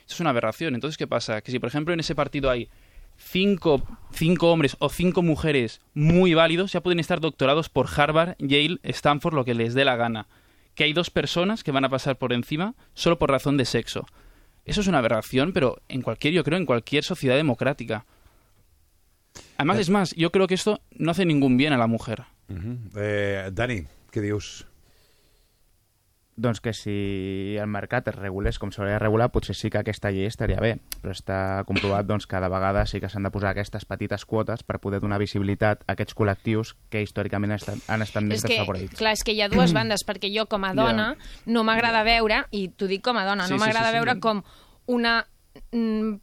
eso 0.07 0.15
es 0.15 0.21
una 0.21 0.31
aberración. 0.31 0.75
Entonces, 0.75 0.99
¿qué 0.99 1.07
pasa? 1.07 1.41
Que 1.41 1.51
si, 1.51 1.59
por 1.59 1.69
ejemplo, 1.69 1.93
en 1.93 2.01
ese 2.01 2.15
partido 2.15 2.51
hay 2.51 2.69
cinco, 3.17 3.83
cinco 4.13 4.53
hombres 4.53 4.77
o 4.79 4.89
cinco 4.89 5.23
mujeres 5.23 5.81
muy 5.95 6.35
válidos, 6.35 6.73
ya 6.73 6.83
pueden 6.83 7.01
estar 7.01 7.21
doctorados 7.21 7.69
por 7.69 7.89
Harvard, 7.95 8.37
Yale, 8.39 8.79
Stanford, 8.83 9.35
lo 9.35 9.45
que 9.45 9.55
les 9.55 9.75
dé 9.75 9.85
la 9.85 9.97
gana. 9.97 10.27
Que 10.75 10.85
hay 10.85 10.93
dos 10.93 11.11
personas 11.11 11.65
que 11.65 11.73
van 11.73 11.85
a 11.85 11.89
pasar 11.89 12.19
por 12.19 12.33
encima 12.33 12.75
solo 12.95 13.19
por 13.19 13.31
razón 13.31 13.57
de 13.57 13.65
sexo. 13.65 14.07
Eso 14.65 14.81
es 14.81 14.89
una 14.89 14.99
aberración, 14.99 15.53
pero 15.53 15.81
en 15.89 16.03
cualquier, 16.03 16.35
yo 16.35 16.45
creo, 16.45 16.59
en 16.59 16.67
cualquier 16.67 17.05
sociedad 17.05 17.37
democrática. 17.37 18.05
Además, 19.59 19.79
es 19.79 19.91
más, 19.91 20.15
yo 20.15 20.31
creo 20.31 20.47
que 20.47 20.55
esto 20.55 20.81
no 20.93 21.11
hace 21.11 21.25
ningún 21.25 21.57
bien 21.57 21.73
a 21.73 21.79
la 21.79 21.87
mujer. 21.87 22.25
Mhm. 22.49 22.91
eh, 22.97 23.51
Dani, 23.53 23.83
què 24.13 24.21
dius? 24.21 24.67
Doncs 26.39 26.61
que 26.61 26.75
si 26.75 27.57
el 27.59 27.67
mercat 27.67 28.09
es 28.11 28.15
regulés 28.15 28.59
com 28.61 28.69
s'hauria 28.69 28.99
de 28.99 29.01
regular, 29.01 29.31
potser 29.33 29.55
sí 29.57 29.71
que 29.73 29.79
aquesta 29.81 30.11
llei 30.13 30.27
estaria 30.29 30.61
bé, 30.61 30.75
però 31.01 31.15
està 31.15 31.39
comprovat 31.65 32.05
doncs, 32.05 32.27
que 32.29 32.37
de 32.45 32.51
vegades 32.53 32.91
sí 32.93 33.01
que 33.01 33.09
s'han 33.09 33.25
de 33.25 33.31
posar 33.33 33.55
aquestes 33.55 33.87
petites 33.89 34.27
quotes 34.29 34.61
per 34.63 34.77
poder 34.79 35.01
donar 35.01 35.17
visibilitat 35.19 35.81
a 35.89 35.95
aquests 35.97 36.13
col·lectius 36.15 36.75
que 36.93 37.01
històricament 37.01 37.55
han 37.55 37.63
estat, 37.63 37.81
han 37.89 38.05
estat 38.05 38.23
més 38.29 38.43
És 38.43 38.45
que, 38.45 38.53
desafavorits. 38.53 38.99
clar, 39.01 39.15
és 39.17 39.25
que 39.25 39.33
hi 39.33 39.41
ha 39.41 39.49
dues 39.49 39.73
bandes, 39.73 40.05
perquè 40.05 40.29
jo 40.29 40.45
com 40.45 40.69
a 40.69 40.75
dona 40.77 41.15
no 41.47 41.65
m'agrada 41.65 42.03
veure, 42.05 42.45
i 42.51 42.69
t'ho 42.69 42.87
dic 42.87 43.01
com 43.03 43.17
a 43.17 43.25
dona, 43.25 43.47
Sí, 43.47 43.55
no 43.55 43.57
sí, 43.59 43.65
m'agrada 43.65 43.87
sí, 43.89 43.93
sí, 43.95 43.97
veure 43.97 44.15
no. 44.17 44.21
com 44.21 44.43
una 44.93 45.27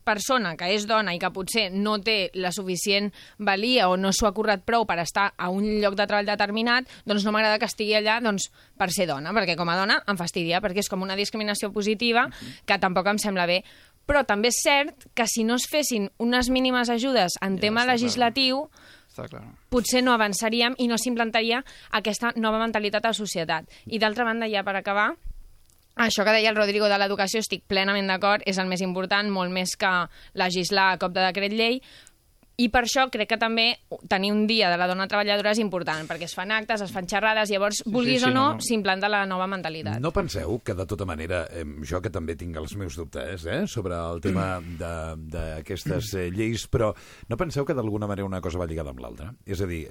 persona 0.03 0.55
que 0.59 0.69
és 0.73 0.85
dona 0.89 1.13
i 1.15 1.19
que 1.21 1.29
potser 1.33 1.69
no 1.73 1.97
té 2.03 2.31
la 2.35 2.51
suficient 2.55 3.11
valia 3.39 3.89
o 3.89 3.97
no 3.97 4.11
s'ho 4.13 4.27
ha 4.27 4.33
currat 4.35 4.63
prou 4.65 4.85
per 4.89 4.99
estar 5.03 5.31
a 5.37 5.49
un 5.49 5.65
lloc 5.81 5.95
de 5.99 6.07
treball 6.07 6.25
determinat, 6.29 6.89
doncs 7.05 7.25
no 7.25 7.31
m'agrada 7.35 7.59
que 7.59 7.69
estigui 7.69 7.95
allà 7.99 8.19
doncs, 8.23 8.49
per 8.77 8.89
ser 8.91 9.07
dona, 9.07 9.33
perquè 9.35 9.55
com 9.59 9.69
a 9.69 9.77
dona 9.79 10.01
em 10.07 10.17
fastidia, 10.19 10.61
perquè 10.61 10.83
és 10.83 10.89
com 10.89 11.01
una 11.01 11.15
discriminació 11.19 11.71
positiva 11.73 12.27
que 12.65 12.79
tampoc 12.79 13.07
em 13.07 13.17
sembla 13.21 13.45
bé. 13.49 13.63
Però 14.03 14.25
també 14.27 14.49
és 14.51 14.57
cert 14.59 15.05
que 15.15 15.23
si 15.31 15.45
no 15.47 15.55
es 15.55 15.63
fessin 15.71 16.09
unes 16.19 16.49
mínimes 16.51 16.89
ajudes 16.91 17.37
en 17.41 17.55
Ja, 17.55 17.61
tema 17.61 17.81
està 17.81 17.85
clar. 17.85 17.95
legislatiu, 17.95 18.69
Está 19.07 19.27
claro. 19.29 19.53
potser 19.69 20.01
no 20.03 20.11
avançaríem 20.11 20.75
i 20.77 20.87
no 20.89 20.97
s'implantaria 20.97 21.63
aquesta 21.91 22.33
nova 22.35 22.59
mentalitat 22.59 23.05
a 23.05 23.13
la 23.13 23.13
societat. 23.13 23.69
I 23.85 23.99
d'altra 23.99 24.25
banda, 24.25 24.49
ja 24.49 24.63
per 24.65 24.75
acabar, 24.75 25.13
això 25.95 26.25
que 26.25 26.33
deia 26.33 26.49
el 26.49 26.57
Rodrigo 26.57 26.89
de 26.89 26.97
l'educació, 26.97 27.41
estic 27.43 27.63
plenament 27.69 28.07
d'acord, 28.09 28.45
és 28.49 28.57
el 28.57 28.69
més 28.69 28.81
important, 28.81 29.29
molt 29.29 29.53
més 29.53 29.75
que 29.79 29.91
legislar 30.39 30.93
a 30.93 30.97
cop 31.01 31.13
de 31.13 31.25
decret 31.27 31.53
llei, 31.53 31.79
i 32.61 32.67
per 32.69 32.83
això 32.85 33.07
crec 33.09 33.31
que 33.33 33.37
també 33.41 33.79
tenir 34.07 34.31
un 34.31 34.43
dia 34.47 34.69
de 34.69 34.77
la 34.77 34.85
dona 34.87 35.07
treballadora 35.09 35.51
és 35.55 35.59
important, 35.59 36.05
perquè 36.07 36.27
es 36.27 36.35
fan 36.37 36.51
actes, 36.53 36.83
es 36.85 36.91
fan 36.93 37.07
xerrades, 37.09 37.49
llavors, 37.49 37.81
vulguis 37.85 38.21
sí, 38.21 38.27
o 38.27 38.29
no, 38.29 38.33
no, 38.33 38.53
no. 38.59 38.61
s'implanta 38.61 39.09
la 39.09 39.23
nova 39.25 39.47
mentalitat. 39.49 39.97
No 39.99 40.11
penseu 40.13 40.59
que, 40.63 40.75
de 40.77 40.85
tota 40.85 41.05
manera, 41.09 41.47
eh, 41.49 41.65
jo 41.89 42.01
que 42.01 42.11
també 42.13 42.35
tinc 42.37 42.55
els 42.61 42.75
meus 42.77 42.95
dubtes 42.99 43.45
eh, 43.49 43.63
sobre 43.67 43.97
el 43.97 44.21
tema 44.21 44.59
de- 44.61 45.15
d'aquestes 45.33 46.13
eh, 46.13 46.27
lleis, 46.31 46.67
però 46.69 46.91
no 47.29 47.37
penseu 47.37 47.65
que 47.65 47.73
d'alguna 47.73 48.05
manera 48.07 48.27
una 48.27 48.41
cosa 48.41 48.59
va 48.61 48.67
lligada 48.69 48.93
amb 48.93 49.01
l'altra? 49.01 49.31
És 49.45 49.61
a 49.61 49.65
dir, 49.69 49.87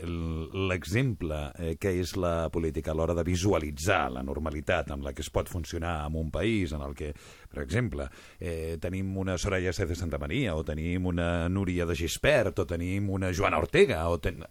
l'exemple 0.68 1.40
eh, 1.58 1.74
que 1.80 1.92
és 2.00 2.14
la 2.20 2.48
política 2.52 2.92
a 2.92 2.94
l'hora 2.94 3.14
de 3.18 3.24
visualitzar 3.26 4.06
la 4.12 4.22
normalitat 4.22 4.90
amb 4.94 5.04
la 5.06 5.12
que 5.12 5.22
es 5.24 5.30
pot 5.32 5.48
funcionar 5.50 6.06
en 6.06 6.16
un 6.16 6.30
país 6.30 6.72
en 6.72 6.82
el 6.82 6.94
que, 6.94 7.12
per 7.52 7.64
exemple, 7.64 8.08
eh, 8.40 8.78
tenim 8.82 9.16
una 9.20 9.38
Soraya 9.38 9.72
Sáez 9.72 9.92
de 9.92 9.98
Santa 9.98 10.20
Maria 10.22 10.56
o 10.56 10.64
tenim 10.64 11.06
una 11.06 11.48
Núria 11.52 11.86
de 11.86 11.96
Gispert 11.98 12.62
o 12.64 12.66
tenim 12.68 13.10
una 13.10 13.32
Joana 13.32 13.60
Ortega 13.62 14.06
o 14.08 14.18
ten... 14.20 14.42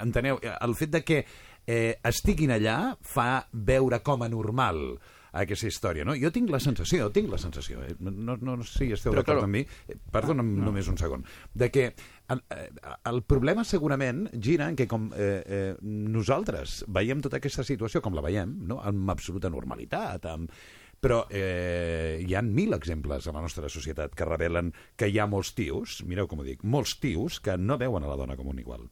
enteneu, 0.00 0.40
el 0.40 0.76
fet 0.76 0.92
de 0.98 1.04
que 1.04 1.22
eh, 1.66 1.96
estiguin 2.04 2.52
allà 2.56 2.96
fa 3.00 3.46
veure 3.52 4.02
com 4.04 4.22
a 4.22 4.30
normal 4.30 5.00
aquesta 5.32 5.68
història, 5.68 6.04
no? 6.06 6.16
Jo 6.18 6.30
tinc 6.34 6.50
la 6.50 6.60
sensació, 6.62 7.08
tinc 7.14 7.30
la 7.30 7.38
sensació, 7.38 7.84
eh? 7.86 7.94
no, 8.00 8.34
no, 8.34 8.56
no 8.56 8.66
sé 8.66 8.86
si 8.86 8.88
esteu 8.96 9.14
d'acord 9.14 9.38
claro. 9.38 9.46
amb 9.46 9.58
mi, 9.58 9.62
eh, 9.62 9.98
perdona'm 10.12 10.48
no. 10.56 10.66
només 10.70 10.90
un 10.90 10.98
segon, 10.98 11.22
de 11.54 11.70
que 11.70 11.86
el, 12.34 12.42
eh, 12.56 12.66
el 13.10 13.22
problema 13.30 13.64
segurament 13.64 14.26
gira 14.34 14.68
en 14.70 14.78
que 14.78 14.88
com 14.90 15.10
eh, 15.14 15.30
eh, 15.46 15.72
nosaltres 15.82 16.84
veiem 16.88 17.22
tota 17.22 17.38
aquesta 17.38 17.66
situació 17.66 18.02
com 18.02 18.18
la 18.18 18.26
veiem, 18.26 18.58
no? 18.70 18.80
amb 18.82 19.14
absoluta 19.14 19.52
normalitat, 19.52 20.30
amb... 20.30 20.50
però 21.00 21.24
eh, 21.32 22.20
hi 22.20 22.34
han 22.36 22.52
mil 22.54 22.74
exemples 22.76 23.26
a 23.26 23.32
la 23.32 23.40
nostra 23.40 23.68
societat 23.72 24.14
que 24.14 24.28
revelen 24.28 24.70
que 25.00 25.08
hi 25.08 25.18
ha 25.18 25.26
molts 25.30 25.54
tios, 25.56 26.00
mireu 26.06 26.28
com 26.28 26.42
ho 26.42 26.46
dic, 26.46 26.62
molts 26.62 26.98
tios 27.00 27.40
que 27.40 27.56
no 27.56 27.78
veuen 27.80 28.04
a 28.04 28.10
la 28.10 28.18
dona 28.20 28.36
com 28.36 28.50
un 28.52 28.60
igual, 28.60 28.84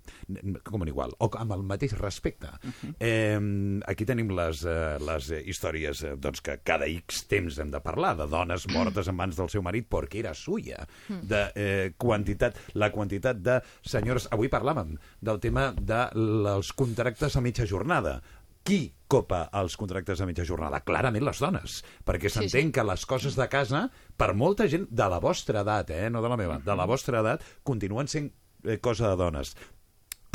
com 0.64 0.84
un 0.84 0.88
igual, 0.88 1.12
o 1.20 1.28
amb 1.38 1.52
el 1.54 1.64
mateix 1.68 1.92
respecte. 2.00 2.48
Uh 2.48 2.70
-huh. 2.70 2.94
eh, 2.98 3.80
aquí 3.86 4.04
tenim 4.04 4.30
les, 4.32 4.64
eh, 4.64 4.96
les 4.98 5.30
històries 5.44 6.02
eh, 6.02 6.16
doncs, 6.16 6.40
que 6.40 6.60
cada 6.64 6.86
X 6.86 7.26
temps 7.28 7.58
hem 7.58 7.70
de 7.70 7.80
parlar, 7.80 8.16
de 8.16 8.26
dones 8.26 8.66
mortes 8.68 9.08
en 9.08 9.14
mans 9.14 9.36
del 9.36 9.48
seu 9.48 9.62
marit 9.62 9.88
perquè 9.88 10.20
era 10.20 10.34
suya, 10.34 10.86
de 11.08 11.52
eh, 11.54 11.92
quantitat, 11.96 12.56
la 12.74 12.90
quantitat 12.90 13.36
de 13.36 13.60
senyors... 13.82 14.28
Avui 14.30 14.48
parlàvem 14.48 14.96
del 15.20 15.40
tema 15.40 15.72
dels 15.72 16.72
contractes 16.72 17.36
a 17.36 17.40
mitja 17.40 17.66
jornada. 17.66 18.22
Qui 18.66 18.92
copa 19.08 19.46
els 19.56 19.76
contractes 19.80 20.20
a 20.20 20.26
mitja 20.28 20.44
jornada? 20.48 20.82
Clarament 20.84 21.24
les 21.24 21.40
dones, 21.40 21.78
perquè 22.04 22.30
s'entén 22.32 22.68
sí. 22.68 22.74
que 22.76 22.84
les 22.84 23.06
coses 23.08 23.38
de 23.38 23.48
casa, 23.48 23.86
per 24.16 24.34
molta 24.36 24.68
gent 24.68 24.86
de 24.90 25.08
la 25.08 25.20
vostra 25.24 25.64
edat, 25.64 25.90
eh, 25.90 26.08
no 26.12 26.22
de 26.24 26.32
la 26.32 26.36
meva, 26.40 26.58
de 26.64 26.76
la 26.76 26.86
vostra 26.88 27.22
edat, 27.22 27.44
continuen 27.64 28.10
sent 28.10 28.32
eh, 28.64 28.78
cosa 28.84 29.08
de 29.08 29.16
dones. 29.20 29.54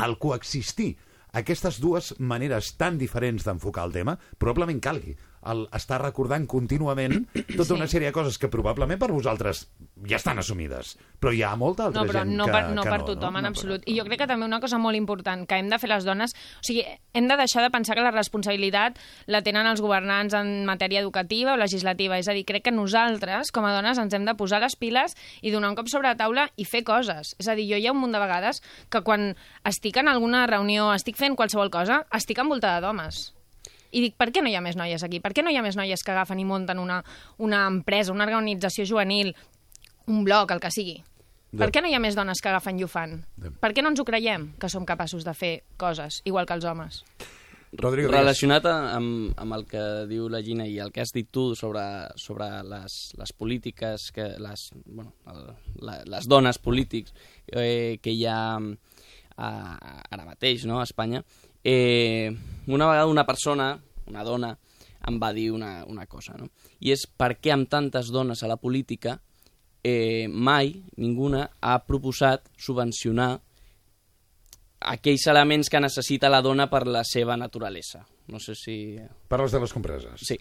El 0.02 0.18
coexistir 0.18 0.96
aquestes 1.34 1.80
dues 1.82 2.12
maneres 2.18 2.74
tan 2.78 2.98
diferents 2.98 3.42
d'enfocar 3.46 3.88
el 3.88 3.94
tema 3.94 4.14
probablement 4.38 4.78
calgui 4.82 5.16
el 5.50 5.66
estar 5.76 6.00
recordant 6.02 6.46
contínuament 6.46 7.26
tota 7.56 7.64
Sí. 7.64 7.72
una 7.74 7.86
sèrie 7.86 8.08
de 8.08 8.12
coses 8.12 8.38
que 8.38 8.48
probablement 8.48 8.98
per 9.00 9.10
vosaltres 9.12 9.68
ja 10.08 10.16
estan 10.16 10.38
assumides, 10.38 10.96
però 11.20 11.32
hi 11.32 11.42
ha 11.42 11.54
molta 11.56 11.86
altra 11.86 12.02
No, 12.02 12.08
però 12.08 12.22
gent 12.24 12.36
no 12.36 12.46
que, 12.46 12.52
per, 12.52 12.62
no 12.74 12.82
que 12.82 12.90
per 12.90 13.00
no, 13.00 13.06
tothom, 13.06 13.32
no? 13.32 13.38
en 13.38 13.44
No, 13.44 13.48
absolut. 13.48 13.82
I 13.86 13.98
jo 13.98 14.04
crec 14.04 14.20
que 14.20 14.26
també 14.26 14.46
una 14.46 14.60
cosa 14.60 14.78
molt 14.78 14.96
important 14.96 15.46
que 15.48 15.56
hem 15.60 15.68
de 15.70 15.78
fer 15.78 15.88
les 15.90 16.04
dones... 16.04 16.34
O 16.34 16.64
sigui, 16.66 16.84
hem 17.14 17.28
de 17.28 17.36
deixar 17.36 17.62
de 17.62 17.70
pensar 17.70 17.94
que 17.96 18.02
la 18.02 18.10
responsabilitat 18.10 18.98
la 19.26 19.42
tenen 19.42 19.66
els 19.66 19.80
governants 19.80 20.34
en 20.34 20.64
matèria 20.66 21.00
educativa 21.00 21.54
o 21.54 21.56
legislativa. 21.60 22.18
És 22.18 22.28
a 22.28 22.32
dir, 22.36 22.44
crec 22.44 22.64
que 22.64 22.74
nosaltres, 22.74 23.52
com 23.52 23.64
a 23.64 23.72
dones, 23.74 23.98
ens 23.98 24.14
hem 24.14 24.24
de 24.24 24.34
posar 24.34 24.60
les 24.64 24.76
piles 24.76 25.14
i 25.42 25.50
donar 25.54 25.70
un 25.70 25.76
cop 25.78 25.88
sobre 25.88 26.08
la 26.08 26.16
taula 26.16 26.48
i 26.56 26.64
fer 26.64 26.84
coses. 26.84 27.34
És 27.38 27.48
a 27.48 27.54
dir, 27.54 27.68
jo 27.70 27.78
hi 27.78 27.86
ha 27.86 27.92
un 27.92 28.00
munt 28.00 28.12
de 28.12 28.20
vegades 28.22 28.62
que 28.90 29.02
quan 29.02 29.34
estic 29.64 29.96
en 30.00 30.08
alguna 30.08 30.46
reunió, 30.46 30.92
estic 30.94 31.16
fent 31.16 31.36
qualsevol 31.36 31.70
cosa, 31.70 32.06
estic 32.12 32.38
envoltada 32.38 32.80
d'homes. 32.84 33.32
I 33.94 34.02
dic, 34.02 34.16
per 34.18 34.30
què 34.34 34.42
no 34.42 34.50
hi 34.50 34.56
ha 34.58 34.62
més 34.64 34.76
noies 34.76 35.04
aquí? 35.06 35.20
Per 35.22 35.30
què 35.34 35.44
no 35.46 35.52
hi 35.52 35.58
ha 35.58 35.62
més 35.62 35.78
noies 35.78 36.02
que 36.02 36.14
agafen 36.14 36.40
i 36.42 36.46
munten 36.48 36.80
una, 36.82 37.00
una 37.38 37.64
empresa, 37.70 38.12
una 38.12 38.26
organització 38.26 38.86
juvenil, 38.88 39.34
un 40.10 40.24
blog, 40.26 40.50
el 40.50 40.62
que 40.62 40.72
sigui? 40.74 40.98
Per 41.54 41.70
què 41.70 41.78
no 41.78 41.86
hi 41.86 41.94
ha 41.94 42.02
més 42.02 42.16
dones 42.18 42.40
que 42.42 42.50
agafen 42.50 42.80
i 42.80 42.84
ho 42.84 42.90
fan? 42.90 43.20
Per 43.62 43.70
què 43.70 43.82
no 43.84 43.92
ens 43.92 44.02
ho 44.02 44.06
creiem, 44.08 44.50
que 44.58 44.70
som 44.72 44.86
capaços 44.88 45.22
de 45.26 45.34
fer 45.38 45.54
coses, 45.78 46.20
igual 46.26 46.48
que 46.50 46.56
els 46.58 46.66
homes? 46.66 47.04
Rodrigo, 47.74 48.10
Relacionat 48.12 48.66
amb, 48.70 49.32
amb 49.40 49.56
el 49.56 49.64
que 49.66 49.82
diu 50.10 50.28
la 50.30 50.40
Gina 50.46 50.66
i 50.70 50.76
el 50.82 50.92
que 50.94 51.02
has 51.02 51.10
dit 51.14 51.26
tu 51.34 51.48
sobre, 51.58 51.82
sobre 52.20 52.46
les, 52.70 52.98
les 53.18 53.32
polítiques, 53.34 54.10
que 54.14 54.28
les, 54.42 54.68
bueno, 54.86 55.14
el, 55.30 55.40
la, 55.82 55.96
les 56.16 56.28
dones 56.30 56.60
polítics 56.62 57.14
eh, 57.50 57.98
que 58.02 58.14
hi 58.14 58.26
ha 58.30 58.38
a, 58.58 59.48
ara 60.10 60.26
mateix 60.28 60.68
no, 60.70 60.78
a 60.78 60.86
Espanya, 60.86 61.24
eh, 61.64 62.30
una 62.66 62.86
vegada 62.86 63.06
una 63.06 63.26
persona, 63.26 63.72
una 64.06 64.24
dona, 64.24 64.52
em 65.08 65.18
va 65.20 65.32
dir 65.32 65.50
una, 65.52 65.84
una 65.88 66.06
cosa, 66.06 66.36
no? 66.38 66.48
i 66.80 66.92
és 66.92 67.06
per 67.08 67.34
què 67.40 67.52
amb 67.52 67.68
tantes 67.68 68.12
dones 68.12 68.42
a 68.42 68.48
la 68.48 68.56
política 68.60 69.18
eh, 69.84 70.26
mai 70.28 70.72
ninguna 70.96 71.48
ha 71.60 71.76
proposat 71.84 72.48
subvencionar 72.56 73.34
aquells 74.84 75.26
elements 75.32 75.70
que 75.72 75.80
necessita 75.80 76.30
la 76.32 76.42
dona 76.44 76.68
per 76.72 76.84
la 76.86 77.04
seva 77.08 77.36
naturalesa. 77.40 78.04
No 78.28 78.40
sé 78.40 78.56
si... 78.56 78.76
Parles 79.28 79.52
de 79.52 79.60
les 79.60 79.72
compreses? 79.72 80.20
Sí. 80.20 80.36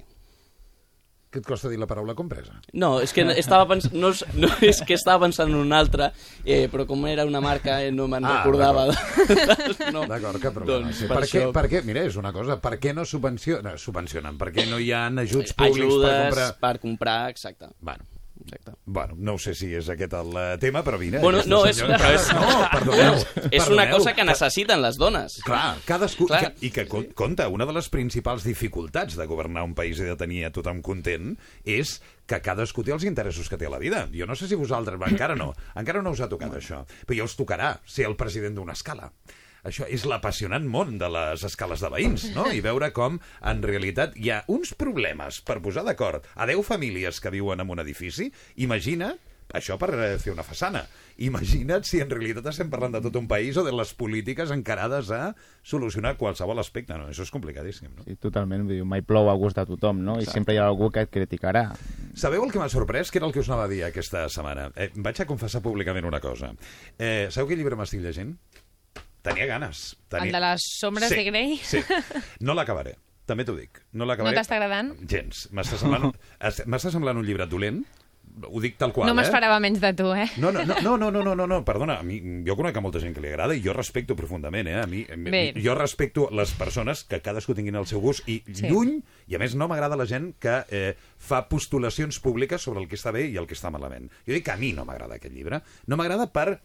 Què 1.33 1.39
et 1.41 1.47
costa 1.49 1.65
dir 1.71 1.79
la 1.81 1.87
paraula 1.89 2.13
compresa? 2.13 2.53
No, 2.77 2.99
és 3.01 3.09
que 3.15 3.23
estava 3.41 3.65
pensant, 3.65 3.95
no, 3.97 4.11
no, 4.37 4.49
és 4.61 4.83
que 4.85 4.93
estava 4.93 5.23
pensant 5.25 5.49
en 5.49 5.57
una 5.57 5.79
altra, 5.81 6.11
eh, 6.45 6.67
però 6.69 6.85
com 6.85 7.07
era 7.09 7.25
una 7.25 7.41
marca 7.41 7.79
eh, 7.81 7.89
no 7.91 8.05
me'n 8.11 8.21
Ah, 8.29 8.35
recordava. 8.43 8.85
No. 9.93 10.05
D'acord, 10.09 10.37
cap 10.43 10.53
problema. 10.53 10.83
Doncs 10.85 11.01
sí. 11.01 11.07
per 11.09 11.17
per, 11.17 11.25
què, 11.25 11.41
això- 11.41 11.53
per 11.55 11.65
què, 11.71 11.81
mira, 11.87 12.03
és 12.05 12.15
una 12.21 12.31
cosa, 12.35 12.59
per 12.61 12.75
què 12.81 12.93
no 12.93 13.03
subvencionen, 13.09 13.77
subvencionen? 13.81 14.37
Per 14.37 14.51
què 14.53 14.67
no 14.69 14.77
hi 14.77 14.91
ha 14.93 15.07
ajuts 15.25 15.53
públics 15.57 15.81
Ajudes 15.89 16.09
per 16.09 16.21
comprar... 16.29 16.49
per 16.67 16.73
comprar, 16.85 17.17
exacte. 17.33 17.69
Bueno, 17.81 18.05
Exacte. 18.41 18.71
Bueno, 18.85 19.13
no 19.17 19.35
ho 19.35 19.39
sé 19.39 19.53
si 19.55 19.69
és 19.77 19.87
aquest 19.93 20.13
el 20.17 20.31
eh, 20.35 20.45
tema, 20.59 20.81
però 20.83 20.97
mira... 20.99 21.19
Bueno, 21.21 21.43
no, 21.47 21.61
és, 21.69 21.77
senyora 21.77 21.99
però 22.01 22.13
és, 22.17 22.25
No, 22.33 22.63
perdoneu. 22.73 23.13
és 23.51 23.67
una 23.69 23.83
perdoneu. 23.85 23.93
cosa 23.99 24.13
que 24.17 24.25
necessiten 24.27 24.81
les 24.81 24.97
dones. 24.99 25.37
Clar, 25.45 25.77
cadascú... 25.85 26.27
Clar. 26.27 26.41
Que, 26.49 26.67
I 26.67 26.71
que, 26.73 26.87
co- 26.89 27.03
compte, 27.15 27.45
una 27.47 27.67
de 27.69 27.75
les 27.77 27.87
principals 27.93 28.43
dificultats 28.43 29.15
de 29.19 29.27
governar 29.29 29.63
un 29.63 29.75
país 29.77 30.01
i 30.01 30.09
de 30.09 30.17
tenir 30.19 30.43
a 30.47 30.51
tothom 30.51 30.81
content 30.83 31.35
és 31.63 31.99
que 32.27 32.41
cadascú 32.43 32.83
té 32.83 32.91
els 32.95 33.05
interessos 33.07 33.47
que 33.51 33.57
té 33.61 33.69
a 33.69 33.71
la 33.71 33.79
vida. 33.79 34.07
Jo 34.11 34.25
no 34.27 34.35
sé 34.35 34.49
si 34.49 34.55
vosaltres... 34.59 34.99
Encara 35.07 35.37
no. 35.39 35.53
Encara 35.79 36.01
no 36.03 36.11
us 36.11 36.21
ha 36.25 36.29
tocat 36.31 36.57
això. 36.57 36.83
Però 37.05 37.21
ja 37.21 37.29
us 37.29 37.37
tocarà 37.39 37.75
ser 37.85 38.09
el 38.09 38.17
president 38.19 38.57
d'una 38.57 38.73
escala. 38.75 39.11
Això 39.63 39.87
és 39.87 40.03
l'apassionant 40.09 40.65
món 40.67 40.97
de 40.99 41.07
les 41.07 41.43
escales 41.47 41.79
de 41.83 41.89
veïns, 41.93 42.29
no? 42.35 42.49
I 42.51 42.59
veure 42.63 42.91
com, 42.95 43.19
en 43.41 43.61
realitat, 43.63 44.17
hi 44.19 44.29
ha 44.33 44.41
uns 44.51 44.73
problemes 44.75 45.39
per 45.41 45.61
posar 45.63 45.85
d'acord 45.87 46.25
a 46.35 46.47
10 46.49 46.65
famílies 46.67 47.21
que 47.23 47.31
viuen 47.31 47.63
en 47.63 47.69
un 47.71 47.79
edifici. 47.79 48.27
Imagina 48.59 49.13
això 49.53 49.75
per 49.77 49.89
eh, 49.93 50.17
fer 50.17 50.31
una 50.33 50.43
façana. 50.43 50.81
Imagina't 51.21 51.83
si 51.85 51.99
en 52.01 52.09
realitat 52.09 52.47
estem 52.49 52.71
parlant 52.73 52.95
de 52.95 53.01
tot 53.05 53.15
un 53.19 53.27
país 53.29 53.55
o 53.59 53.63
de 53.63 53.71
les 53.75 53.91
polítiques 53.93 54.49
encarades 54.55 55.11
a 55.13 55.35
solucionar 55.61 56.15
qualsevol 56.17 56.57
aspecte. 56.59 56.95
No, 56.97 57.05
això 57.11 57.23
és 57.27 57.31
complicadíssim, 57.31 57.91
no? 57.93 58.03
Sí, 58.07 58.15
totalment, 58.23 58.63
vull 58.65 58.79
dir, 58.79 58.87
mai 58.87 59.03
plou 59.05 59.29
a 59.29 59.35
gust 59.37 59.59
de 59.59 59.67
tothom, 59.69 60.01
no? 60.03 60.15
I 60.17 60.23
Exacte. 60.25 60.39
sempre 60.39 60.55
hi 60.55 60.61
ha 60.63 60.65
algú 60.71 60.89
que 60.95 61.05
et 61.05 61.13
criticarà. 61.13 61.67
Sabeu 62.17 62.43
el 62.47 62.51
que 62.51 62.59
m'ha 62.59 62.71
sorprès? 62.71 63.11
Que 63.13 63.21
era 63.21 63.29
el 63.29 63.35
que 63.35 63.43
us 63.43 63.51
anava 63.51 63.67
a 63.69 63.71
dir 63.71 63.83
aquesta 63.85 64.25
setmana. 64.33 64.71
Eh, 64.75 64.89
vaig 64.95 65.21
a 65.21 65.29
confessar 65.29 65.61
públicament 65.61 66.09
una 66.09 66.19
cosa. 66.23 66.51
Eh, 66.97 67.27
sabeu 67.29 67.51
quin 67.51 67.61
llibre 67.61 67.77
m'estic 67.77 68.01
llegint? 68.01 68.33
Tenia 69.23 69.47
ganes. 69.47 69.95
Tenia... 70.11 70.27
El 70.27 70.35
de 70.35 70.43
les 70.43 70.67
sombres 70.79 71.09
sí, 71.09 71.15
de 71.21 71.25
Grey? 71.31 71.57
Sí. 71.63 71.81
No 72.43 72.55
l'acabaré. 72.57 72.97
També 73.25 73.45
t'ho 73.47 73.55
dic. 73.55 73.79
No, 73.95 74.03
l'acabaré. 74.03 74.35
no 74.35 74.39
t'està 74.41 74.57
agradant? 74.59 74.91
Gens. 75.07 75.45
M'està 75.55 75.79
semblant, 75.79 76.11
m'està 76.67 76.91
semblant 76.91 77.21
un 77.21 77.23
llibre 77.23 77.47
dolent, 77.47 77.79
ho 78.49 78.59
dic 78.61 78.77
tal 78.81 78.91
qual, 78.93 79.07
No 79.07 79.13
m'esperava 79.15 79.57
eh? 79.59 79.61
menys 79.63 79.79
de 79.81 79.91
tu, 79.95 80.09
eh? 80.17 80.25
No, 80.41 80.51
no, 80.51 80.63
no, 80.65 80.75
no, 80.81 80.97
no, 80.97 81.11
no, 81.11 81.35
no, 81.35 81.45
no, 81.47 81.59
perdona, 81.65 81.99
a 82.01 82.03
mi, 82.03 82.17
jo 82.47 82.55
conec 82.57 82.77
a 82.77 82.81
molta 82.83 82.99
gent 83.03 83.13
que 83.15 83.21
li 83.21 83.29
agrada 83.29 83.55
i 83.55 83.61
jo 83.63 83.75
respecto 83.77 84.17
profundament, 84.17 84.67
eh? 84.71 84.79
A 84.81 84.87
mi, 84.89 85.03
Bé. 85.29 85.43
jo 85.63 85.75
respecto 85.77 86.27
les 86.33 86.53
persones 86.57 87.03
que 87.07 87.21
cadascú 87.23 87.55
tinguin 87.55 87.77
el 87.79 87.87
seu 87.89 88.01
gust 88.03 88.27
i 88.27 88.39
sí. 88.47 88.67
lluny, 88.67 88.97
i 89.29 89.37
a 89.37 89.41
més 89.43 89.55
no 89.59 89.69
m'agrada 89.69 89.99
la 89.99 90.07
gent 90.09 90.31
que 90.41 90.59
eh, 90.73 90.95
fa 91.17 91.45
postulacions 91.51 92.19
públiques 92.23 92.63
sobre 92.65 92.81
el 92.81 92.89
que 92.89 92.97
està 92.99 93.13
bé 93.13 93.27
i 93.29 93.37
el 93.37 93.47
que 93.47 93.57
està 93.57 93.71
malament. 93.73 94.09
Jo 94.25 94.33
dic 94.35 94.47
que 94.49 94.55
a 94.55 94.59
mi 94.59 94.73
no 94.73 94.87
m'agrada 94.89 95.19
aquest 95.21 95.35
llibre. 95.35 95.61
No 95.87 95.99
m'agrada 95.99 96.31
per 96.33 96.59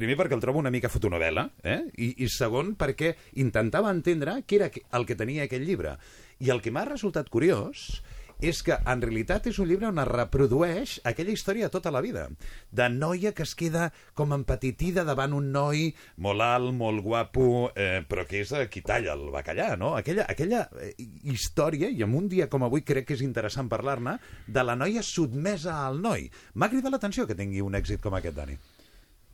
primer 0.00 0.16
perquè 0.18 0.36
el 0.36 0.42
trobo 0.42 0.62
una 0.62 0.72
mica 0.72 0.90
fotonovela, 0.92 1.46
eh? 1.62 1.80
I, 1.96 2.14
i 2.24 2.30
segon 2.32 2.74
perquè 2.80 3.14
intentava 3.42 3.92
entendre 3.94 4.40
què 4.46 4.60
era 4.60 4.70
el 4.70 5.06
que 5.06 5.18
tenia 5.18 5.46
aquest 5.46 5.66
llibre. 5.66 5.96
I 6.40 6.50
el 6.54 6.64
que 6.64 6.72
m'ha 6.72 6.88
resultat 6.88 7.28
curiós 7.32 8.00
és 8.40 8.62
que 8.64 8.76
en 8.88 9.02
realitat 9.04 9.46
és 9.50 9.58
un 9.60 9.68
llibre 9.68 9.88
on 9.90 10.00
es 10.00 10.08
reprodueix 10.08 10.94
aquella 11.04 11.34
història 11.34 11.68
de 11.68 11.74
tota 11.74 11.92
la 11.92 12.00
vida, 12.00 12.26
de 12.72 12.88
noia 12.88 13.34
que 13.36 13.44
es 13.44 13.54
queda 13.54 13.90
com 14.16 14.32
empatitida 14.32 15.04
davant 15.04 15.36
un 15.36 15.50
noi 15.52 15.90
molt 16.16 16.44
alt, 16.44 16.72
molt 16.76 17.04
guapo, 17.04 17.68
eh, 17.74 18.00
però 18.08 18.24
que 18.28 18.40
és 18.40 18.54
qui 18.72 18.80
talla 18.86 19.12
el 19.12 19.28
bacallà, 19.34 19.74
no? 19.76 19.92
Aquella, 19.98 20.24
aquella 20.28 20.64
eh, 20.80 20.94
història, 21.28 21.92
i 21.92 22.02
en 22.06 22.16
un 22.16 22.28
dia 22.32 22.48
com 22.48 22.64
avui 22.64 22.84
crec 22.86 23.10
que 23.10 23.18
és 23.18 23.24
interessant 23.26 23.68
parlar-ne, 23.68 24.16
de 24.48 24.64
la 24.64 24.76
noia 24.76 25.04
sotmesa 25.04 25.82
al 25.84 26.00
noi. 26.00 26.30
M'ha 26.54 26.72
cridat 26.72 26.96
l'atenció 26.96 27.28
que 27.28 27.36
tingui 27.36 27.60
un 27.60 27.76
èxit 27.76 28.00
com 28.00 28.16
aquest, 28.16 28.36
Dani. 28.40 28.56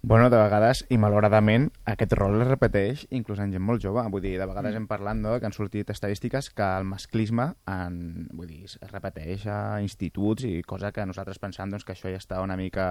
Bueno, 0.02 0.30
de 0.30 0.36
vegades, 0.38 0.84
i 0.88 0.98
malauradament, 1.02 1.64
aquest 1.90 2.12
rol 2.14 2.36
es 2.44 2.46
repeteix 2.46 3.00
inclús 3.16 3.40
en 3.42 3.50
gent 3.50 3.64
molt 3.66 3.82
jove. 3.82 4.04
Vull 4.12 4.22
dir, 4.22 4.36
de 4.38 4.46
vegades 4.46 4.76
hem 4.78 4.86
parlat 4.86 5.18
no, 5.18 5.32
que 5.40 5.48
han 5.48 5.56
sortit 5.56 5.90
estadístiques 5.90 6.52
que 6.54 6.62
el 6.78 6.86
masclisme 6.86 7.48
en, 7.66 8.28
vull 8.30 8.46
dir, 8.46 8.60
es 8.68 8.76
repeteix 8.92 9.48
a 9.50 9.80
instituts 9.82 10.46
i 10.46 10.60
cosa 10.62 10.92
que 10.94 11.06
nosaltres 11.10 11.40
pensam 11.42 11.74
doncs, 11.74 11.82
que 11.84 11.96
això 11.96 12.12
ja 12.12 12.20
està 12.22 12.38
una 12.44 12.54
mica 12.60 12.86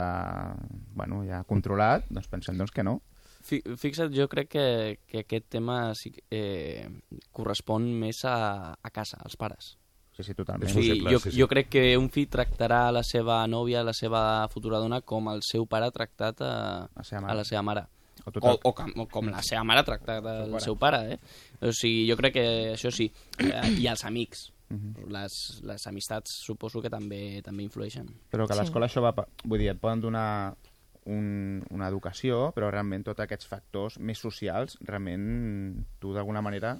bueno, 0.92 1.22
ja 1.24 1.46
controlat, 1.48 2.10
doncs 2.10 2.28
pensem 2.28 2.60
doncs, 2.60 2.76
que 2.76 2.84
no. 2.84 2.98
Fi- 3.46 3.64
Fixa't, 3.64 4.12
jo 4.12 4.28
crec 4.28 4.52
que, 4.52 4.68
que 5.08 5.24
aquest 5.24 5.48
tema 5.56 5.94
sí, 5.96 6.12
eh, 6.34 6.84
correspon 7.32 7.88
més 8.02 8.26
a, 8.28 8.74
a 8.76 8.92
casa, 8.92 9.22
als 9.24 9.38
pares. 9.40 9.78
Sí, 10.16 10.24
sí, 10.24 10.34
totalment. 10.34 10.70
sigui, 10.72 10.90
possible, 10.92 11.12
jo, 11.12 11.20
sí, 11.20 11.32
sí. 11.32 11.40
jo 11.42 11.48
crec 11.52 11.68
que 11.70 11.98
un 11.98 12.10
fill 12.10 12.30
tractarà 12.32 12.90
la 12.92 13.04
seva 13.04 13.42
nòvia, 13.48 13.84
la 13.84 13.92
seva 13.94 14.48
futura 14.48 14.80
dona, 14.80 15.02
com 15.02 15.28
el 15.30 15.42
seu 15.44 15.66
pare 15.68 15.86
ha 15.90 15.92
tractat 15.92 16.42
a, 16.42 16.90
La 16.96 17.04
seva 17.04 17.22
mare. 17.22 17.32
a 17.34 17.36
la 17.36 17.44
seva 17.44 17.62
mare. 17.62 17.84
O 18.26 18.32
tot 18.32 18.44
O, 18.44 18.52
el- 18.54 18.60
o, 18.64 18.74
com, 18.74 18.92
o 18.96 19.06
com 19.12 19.28
la 19.30 19.42
seva 19.44 19.64
mare 19.68 19.82
ha 19.82 19.84
tractat 19.84 20.24
el 20.26 20.52
pare. 20.52 20.64
seu 20.64 20.78
pare, 20.78 21.02
eh? 21.14 21.20
O 21.68 21.72
sigui, 21.74 22.08
jo 22.10 22.16
crec 22.16 22.34
que 22.34 22.46
això 22.74 22.90
sí. 22.92 23.12
Eh, 23.40 23.76
I 23.82 23.88
els 23.88 24.06
amics. 24.06 24.52
Mhm. 24.68 25.12
les, 25.14 25.34
les 25.62 25.84
amistats 25.86 26.32
suposo 26.42 26.82
que 26.82 26.90
també 26.90 27.40
també 27.46 27.62
influeixen. 27.62 28.08
Però 28.32 28.48
que 28.48 28.54
a 28.54 28.56
Sí. 28.56 28.62
l'escola 28.64 28.88
això 28.88 29.00
va... 29.00 29.14
Vull 29.44 29.60
dir, 29.60 29.68
et 29.70 29.78
poden 29.80 30.02
donar 30.02 30.56
un, 31.06 31.64
una 31.70 31.88
educació, 31.88 32.52
però 32.56 32.72
realment 32.72 33.04
tots 33.04 33.20
aquests 33.22 33.46
factors 33.46 34.00
més 34.00 34.18
socials, 34.18 34.80
realment 34.82 35.86
tu 36.00 36.14
d'alguna 36.16 36.42
manera 36.42 36.80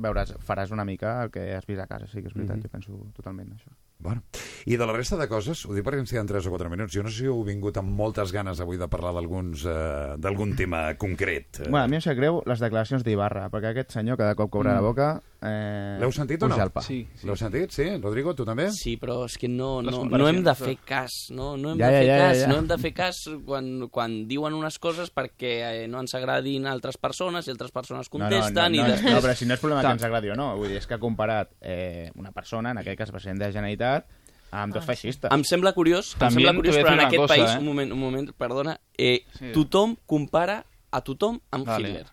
veuràs, 0.00 0.34
faràs 0.44 0.70
una 0.72 0.84
mica 0.84 1.22
el 1.24 1.30
que 1.30 1.54
has 1.56 1.66
vist 1.66 1.80
a 1.80 1.86
casa, 1.86 2.06
sí 2.06 2.20
que 2.22 2.28
és 2.28 2.34
veritat, 2.34 2.56
Mhm. 2.56 2.62
jo 2.62 2.68
penso 2.68 3.12
totalment 3.14 3.52
això. 3.54 3.70
Bueno. 4.00 4.22
I 4.66 4.76
de 4.76 4.86
la 4.86 4.92
resta 4.92 5.16
de 5.16 5.26
coses, 5.26 5.64
ho 5.66 5.74
dic 5.74 5.84
perquè 5.84 5.98
ens 5.98 6.10
queden 6.12 6.26
3 6.26 6.46
o 6.46 6.50
4 6.50 6.70
minuts, 6.70 6.92
jo 6.94 7.02
no 7.02 7.08
sé 7.10 7.16
si 7.18 7.24
heu 7.26 7.42
vingut 7.42 7.76
amb 7.78 7.88
moltes 7.90 8.30
ganes 8.32 8.60
avui 8.60 8.76
de 8.78 8.86
parlar 8.86 9.12
d'alguns 9.12 9.64
eh, 9.66 10.14
d'algun 10.18 10.54
tema 10.54 10.94
concret. 10.94 11.64
Bueno, 11.68 11.82
a 11.84 11.88
mi 11.88 11.96
em 11.96 12.00
sap 12.02 12.14
greu 12.16 12.42
les 12.46 12.60
declaracions 12.60 13.02
d'Ibarra, 13.02 13.48
perquè 13.50 13.72
aquest 13.72 13.90
senyor 13.90 14.16
cada 14.16 14.36
cop 14.36 14.52
que 14.52 14.58
obre 14.58 14.72
la 14.72 14.80
boca... 14.80 15.22
Eh, 15.40 15.98
L'heu 16.00 16.10
sentit 16.10 16.42
o 16.42 16.48
no? 16.48 16.54
puja 16.56 16.64
el 16.66 16.72
pa. 16.74 16.82
Sí, 16.82 17.06
L'heu 17.22 17.36
sentit? 17.38 17.70
Sí? 17.70 17.84
Rodrigo, 18.02 18.34
tu 18.34 18.42
també? 18.44 18.64
Sí, 18.74 18.96
però 18.98 19.20
és 19.28 19.36
que 19.38 19.46
no, 19.46 19.80
no, 19.86 20.00
no 20.10 20.26
hem 20.26 20.40
de 20.42 20.54
fer 20.58 20.74
cas, 20.84 21.28
no, 21.30 21.52
no 21.56 21.70
hem 21.72 21.78
Ja, 21.78 21.86
de 21.86 21.92
ja, 21.92 21.98
fer 22.00 22.08
ja, 22.08 22.16
ja, 22.16 22.24
cas, 22.26 22.40
ja. 22.42 22.48
no 22.50 22.56
hem 22.58 22.66
de 22.66 22.78
fer 22.82 22.92
cas 22.96 23.20
quan, 23.46 23.68
quan 23.94 24.16
diuen 24.26 24.56
unes 24.58 24.78
coses 24.82 25.12
perquè 25.14 25.52
eh, 25.84 25.86
no 25.86 26.00
ens 26.02 26.14
agradin 26.18 26.66
altres 26.66 26.98
persones 26.98 27.46
i 27.46 27.52
altres 27.54 27.70
persones 27.70 28.10
contesten 28.10 28.54
no, 28.54 28.68
no, 28.68 28.74
i 28.74 28.82
no, 28.82 28.88
després... 28.90 29.14
no, 29.14 29.20
però 29.22 29.36
si 29.38 29.46
no 29.46 29.54
és 29.54 29.60
problema 29.62 29.82
que 29.86 29.94
ens 29.94 30.02
agradi 30.10 30.30
o 30.34 30.38
no, 30.38 30.48
vull 30.58 30.72
dir, 30.74 30.80
és 30.82 30.86
que 30.90 30.98
ha 30.98 31.02
comparat 31.02 31.54
eh, 31.62 32.10
una 32.18 32.32
persona, 32.34 32.72
en 32.74 32.82
aquest 32.82 32.98
cas 32.98 33.14
president 33.14 33.38
de 33.38 33.46
la 33.46 33.52
Generalitat, 33.52 34.10
amb 34.50 34.72
Ah, 34.74 34.78
dos 34.80 34.86
feixistes. 34.88 35.30
Em 35.30 35.42
sembla 35.44 35.74
curiós, 35.76 36.14
em 36.16 36.20
També 36.24 36.40
sembla 36.40 36.52
te 36.52 36.56
curiós 36.62 36.76
però 36.82 36.92
en 36.96 37.00
aquest 37.06 37.20
cosa, 37.20 37.34
país, 37.34 37.50
eh? 37.52 37.58
un 37.60 37.66
moment, 37.66 37.92
un 37.92 37.98
moment, 38.00 38.30
perdona, 38.32 38.78
eh, 38.96 39.20
Sí. 39.38 39.52
tothom 39.52 39.94
compara 40.06 40.64
a 40.90 41.00
tothom 41.04 41.38
amb 41.52 41.66
Vale. 41.68 41.88
Hitler. 41.90 42.06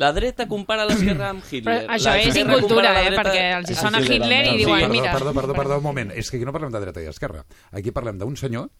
La 0.00 0.12
dreta 0.16 0.46
compara 0.48 0.86
l'esquerra 0.88 1.28
amb 1.34 1.44
Hitler. 1.44 1.82
Però 1.84 1.96
això 1.98 2.14
és 2.16 2.36
incultura, 2.40 2.94
eh? 3.02 3.10
dreta- 3.10 3.22
Perquè 3.22 3.42
els 3.58 3.68
hi 3.70 3.74
Ah, 3.76 3.80
sona 3.82 4.00
sí, 4.00 4.14
Hitler 4.16 4.40
i 4.46 4.50
sí. 4.50 4.56
diuen, 4.64 4.80
perdó, 4.80 4.94
mira... 4.94 5.12
perdó, 5.12 5.34
perdó, 5.36 5.54
perdó, 5.60 5.76
un 5.78 5.82
moment. 5.84 6.12
És 6.16 6.30
que 6.30 6.38
aquí 6.40 6.46
no 6.48 6.52
parlem 6.56 6.72
de 6.72 6.80
dreta 6.80 7.02
i 7.04 7.10
esquerra. 7.12 7.44
Aquí 7.72 7.92
parlem 7.92 8.16
d'un 8.18 8.36
senyor 8.36 8.70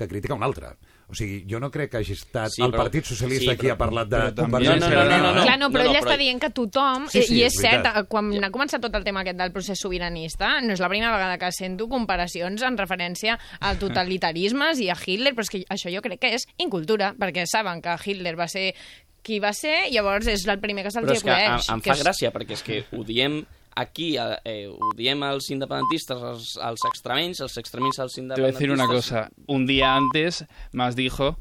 que 0.00 0.06
critica 0.08 0.32
un 0.32 0.42
altre. 0.46 0.68
O 1.10 1.14
sigui, 1.18 1.42
jo 1.50 1.58
no 1.60 1.68
crec 1.74 1.90
que 1.90 1.96
hagi 1.98 2.12
estat 2.14 2.52
Sí, 2.54 2.62
el 2.62 2.70
però- 2.70 2.84
Partit 2.84 3.04
Socialista 3.04 3.50
sí, 3.52 3.58
qui 3.58 3.66
però- 3.66 3.72
ha 3.74 3.76
parlat 3.76 4.08
de 4.08 4.20
Convergència 4.38 4.88
No, 4.88 5.02
no, 5.04 5.10
no, 5.10 5.18
no, 5.18 5.32
no? 5.34 5.42
Clar, 5.42 5.58
no, 5.58 5.68
però 5.74 5.82
No, 5.82 5.90
ell 5.90 5.92
no, 5.92 5.98
està 5.98 6.12
però- 6.14 6.18
dient 6.22 6.40
que 6.40 6.50
tothom... 6.50 7.08
Sí, 7.10 7.22
sí, 7.26 7.34
I 7.34 7.42
és 7.42 7.52
és 7.52 7.60
cert, 7.60 7.82
veritat. 7.82 8.06
quan 8.08 8.30
ha 8.44 8.50
començat 8.54 8.80
tot 8.80 8.94
el 8.94 9.02
tema 9.04 9.20
aquest 9.26 9.36
del 9.42 9.50
procés 9.52 9.78
sobiranista, 9.82 10.60
no 10.62 10.72
és 10.72 10.80
la 10.80 10.88
primera 10.88 11.10
vegada 11.12 11.36
que 11.36 11.50
sento 11.52 11.88
comparacions 11.90 12.62
en 12.62 12.78
referència 12.78 13.36
a 13.58 13.74
totalitarismes 13.74 14.78
i 14.80 14.88
a 14.88 14.96
Hitler, 14.96 15.34
però 15.34 15.42
és 15.42 15.50
que 15.50 15.64
això 15.68 15.90
jo 15.92 16.00
crec 16.00 16.20
que 16.22 16.34
és 16.38 16.46
incultura, 16.58 17.12
perquè 17.18 17.44
saben 17.50 17.82
que 17.82 17.96
Hitler 18.06 18.36
va 18.38 18.46
ser 18.48 18.74
qui 19.22 19.38
va 19.40 19.52
ser, 19.52 19.90
llavors 19.92 20.26
és 20.26 20.46
el 20.46 20.60
primer 20.60 20.84
que 20.84 20.90
se'ls 20.90 21.06
Però 21.06 21.16
és 21.16 21.22
que 21.24 21.30
em, 21.34 21.58
em 21.76 21.82
fa 21.84 21.96
gràcia, 22.00 22.30
perquè 22.32 22.56
és 22.56 22.62
que 22.62 22.84
ho 22.96 23.04
diem 23.04 23.44
aquí, 23.76 24.16
eh, 24.18 24.66
ho 24.68 24.90
diem 24.96 25.22
als 25.22 25.50
independentistes, 25.50 26.16
als, 26.22 26.56
als 26.58 26.80
extremenys, 26.88 27.40
als 27.40 27.56
extremenys 27.56 27.98
als 28.00 28.14
Te 28.14 28.22
voy 28.22 28.44
a 28.44 28.52
decir 28.52 28.70
una 28.70 28.86
cosa. 28.86 29.30
Un 29.46 29.66
día 29.66 29.94
antes 29.96 30.44
más 30.72 30.96
dijo 30.96 31.38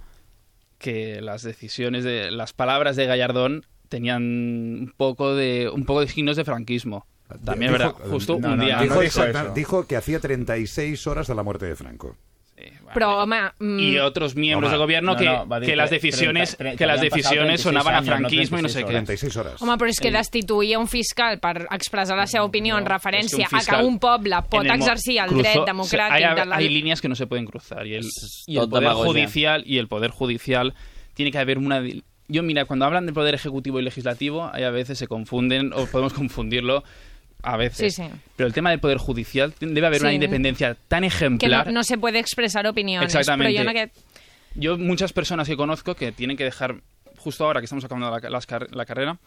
que 0.78 1.22
las 1.22 1.44
decisiones 1.44 2.04
de 2.04 2.32
las 2.32 2.54
palabras 2.54 2.96
de 2.96 3.06
Gallardón 3.06 3.66
tenían 3.90 4.24
un 4.24 4.94
poco 4.96 5.36
de 5.36 5.70
un 5.74 5.86
poco 5.86 6.02
de 6.02 6.08
signos 6.08 6.38
de 6.38 6.46
franquismo. 6.46 7.06
También, 7.44 7.72
Dijo- 7.74 7.84
¿verdad? 7.84 8.10
Justo 8.10 8.40
no, 8.40 8.50
un 8.54 8.58
no, 8.58 8.66
día 8.66 8.78
no, 8.78 8.82
dijo, 8.84 8.94
no 8.96 9.00
antes. 9.02 9.16
dijo 9.16 9.26
eso. 9.40 9.54
dijo 9.54 9.88
que 9.88 9.96
hacía 9.96 10.20
36 10.20 11.06
horas 11.08 11.28
de 11.28 11.36
la 11.36 11.44
muerte 11.44 11.66
de 11.66 11.76
Franco. 11.76 12.16
Però, 12.94 13.22
home... 13.24 13.38
mm, 13.60 13.80
y 13.80 13.98
otros 14.00 14.36
miembros 14.36 14.70
Home, 14.70 14.78
del 14.78 14.80
gobierno 14.80 15.12
no, 15.14 15.18
que, 15.18 15.26
no, 15.26 15.48
va 15.48 15.58
a 15.58 15.60
decir 15.60 15.74
que 15.74 15.76
las 15.76 15.90
decisiones 15.92 16.58
30, 16.58 16.78
que 16.78 16.86
las 16.88 17.02
decisiones 17.02 17.62
36 17.62 17.62
sonaban 17.62 17.94
a 17.94 17.98
años, 18.00 18.08
no 18.10 18.16
franquismo 18.18 18.60
y 18.60 18.62
no 18.64 18.70
sé 18.70 18.84
36 18.84 18.86
qué. 18.86 18.92
36 18.94 19.38
horas. 19.38 19.62
Home, 19.62 19.78
però 19.78 19.90
és 19.94 20.00
que 20.00 20.12
destituir 20.12 20.78
un 20.78 20.88
fiscal 20.88 21.38
per 21.40 21.68
expressar 21.70 22.18
la 22.18 22.26
seva 22.26 22.46
opinió 22.50 22.78
en 22.82 22.86
referència 22.90 23.46
és 23.46 23.50
que 23.50 23.54
un 23.54 23.56
a 23.56 23.60
que 23.60 23.66
fiscal 23.66 23.86
un 23.86 24.00
poble 24.00 24.42
pot 24.50 24.66
el 24.66 24.72
exercir 24.74 25.20
el 25.22 25.30
cruzó- 25.30 25.44
dret 25.44 25.70
democràtic 25.70 26.12
hay, 26.18 26.36
de 26.36 26.46
la... 26.46 26.56
hay 26.58 26.70
líneas 26.70 27.00
que 27.02 27.10
no 27.10 27.16
se 27.16 27.28
pueden 27.28 27.46
cruzar 27.46 27.86
y 27.86 27.94
el, 27.94 28.06
Es 28.08 28.44
y 28.48 28.58
el 28.58 28.68
poder 28.68 28.84
demagogia. 28.84 29.06
judicial 29.12 29.64
y 29.66 29.78
el 29.78 29.88
poder 29.88 30.10
judicial 30.12 30.74
tiene 31.14 31.32
que 31.32 31.38
haber 31.38 31.58
una 31.60 31.84
yo 32.32 32.44
mira 32.44 32.66
cuando 32.66 32.86
hablan 32.86 33.06
del 33.06 33.14
poder 33.16 33.34
ejecutivo 33.36 33.80
y 33.80 33.84
legislativo 33.84 34.50
hay 34.54 34.64
a 34.64 34.70
veces 34.72 34.98
se 34.98 35.08
confunden 35.08 35.74
o 35.74 35.86
podemos 35.86 36.14
confundirlo 36.22 36.84
a 37.44 37.58
veces 37.58 37.96
Sí, 37.96 38.04
sí. 38.04 38.10
pero 38.36 38.48
el 38.48 38.54
tema 38.54 38.70
del 38.72 38.80
poder 38.80 38.98
judicial 38.98 39.54
debe 39.60 39.88
haber 39.88 40.02
una 40.02 40.14
independencia 40.14 40.76
tan 40.88 41.02
que 41.04 41.08
no, 41.10 41.16
ejemplar 41.16 41.72
no 41.72 41.84
se 41.84 41.98
puede 41.98 42.20
expressar 42.20 42.68
opiniones. 42.68 43.14
Exactamente. 43.14 43.92
Yo 44.56 44.78
muchas 44.78 45.14
personas 45.14 45.48
que 45.48 45.56
conozco 45.56 45.96
que 45.96 46.12
tienen 46.12 46.36
que 46.36 46.44
dejar, 46.44 46.82
justo 47.18 47.46
ahora 47.46 47.62
que 47.62 47.66
estamos 47.66 47.86
acabando 47.86 48.10
la, 48.10 48.86
carrera, 48.86 49.20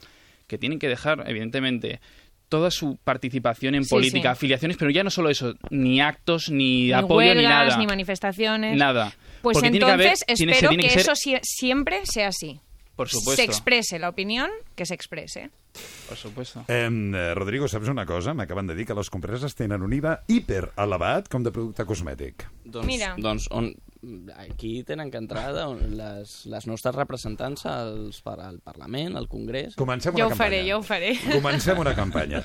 que 0.46 0.58
tienen 0.58 0.78
que 0.78 0.88
dejar, 0.88 1.24
evidentemente, 1.26 2.00
toda 2.48 2.70
su 2.70 2.98
participación 3.02 3.74
en 3.74 3.84
Sí, 3.84 3.90
política, 3.90 4.30
sí. 4.30 4.36
afiliaciones, 4.38 4.76
pero 4.76 4.90
ya 4.90 5.04
no 5.04 5.10
solo 5.10 5.30
eso, 5.30 5.54
ni 5.70 6.00
actos, 6.02 6.50
ni, 6.50 6.86
Ni 6.86 6.92
apoyo, 6.92 7.16
huelgas, 7.28 7.36
ni 7.36 7.48
nada. 7.48 7.76
ni 7.78 7.86
manifestaciones. 7.86 8.76
Nada. 8.76 9.14
Pues 9.40 9.54
Porque 9.54 9.70
tiene 9.70 9.86
que 9.86 9.92
haber- 9.92 10.06
entonces 10.08 10.36
tiene- 10.36 10.52
espero 10.52 10.68
tiene 10.68 10.82
que, 10.82 10.88
que 10.88 10.94
ser- 10.94 11.02
eso 11.02 11.12
sie- 11.14 11.40
siempre 11.42 12.00
sea 12.04 12.28
así. 12.28 12.60
Por 12.94 13.08
supuesto. 13.08 13.36
Se 13.42 13.44
exprese 13.44 13.98
la 13.98 14.08
opinión, 14.10 14.50
que 14.76 14.84
se 14.84 14.92
exprese. 14.94 15.50
Por 16.08 16.16
supuesto. 16.16 16.64
Eh, 16.68 16.88
Rodrigo, 17.34 17.68
saps 17.68 17.88
una 17.88 18.04
cosa? 18.06 18.34
M'acaben 18.34 18.66
de 18.68 18.74
dir 18.76 18.86
que 18.86 18.96
les 18.96 19.10
compreses 19.10 19.54
tenen 19.56 19.82
un 19.82 19.92
IVA 19.96 20.18
hiperelevat 20.28 21.30
com 21.32 21.44
de 21.44 21.52
producte 21.54 21.86
cosmètic. 21.88 22.44
Doncs, 22.64 22.86
Mira. 22.86 23.14
doncs 23.18 23.48
on, 23.50 23.70
aquí 24.36 24.82
tenen 24.84 25.10
que 25.10 25.18
entrar 25.20 25.46
les, 25.54 26.34
les 26.50 26.66
nostres 26.66 26.94
representants 26.94 27.64
als, 27.70 28.20
per, 28.24 28.36
al 28.42 28.58
Parlament, 28.64 29.16
al 29.16 29.28
Congrés... 29.30 29.76
Comencem 29.78 30.16
Jo 30.18 30.26
una 30.26 30.34
ho 30.34 30.38
faré, 30.38 30.60
campanya. 30.60 30.72
jo 30.72 30.78
ho 30.80 30.86
faré. 30.86 31.12
Comencem 31.38 31.78
una 31.82 31.94
campanya. 31.96 32.42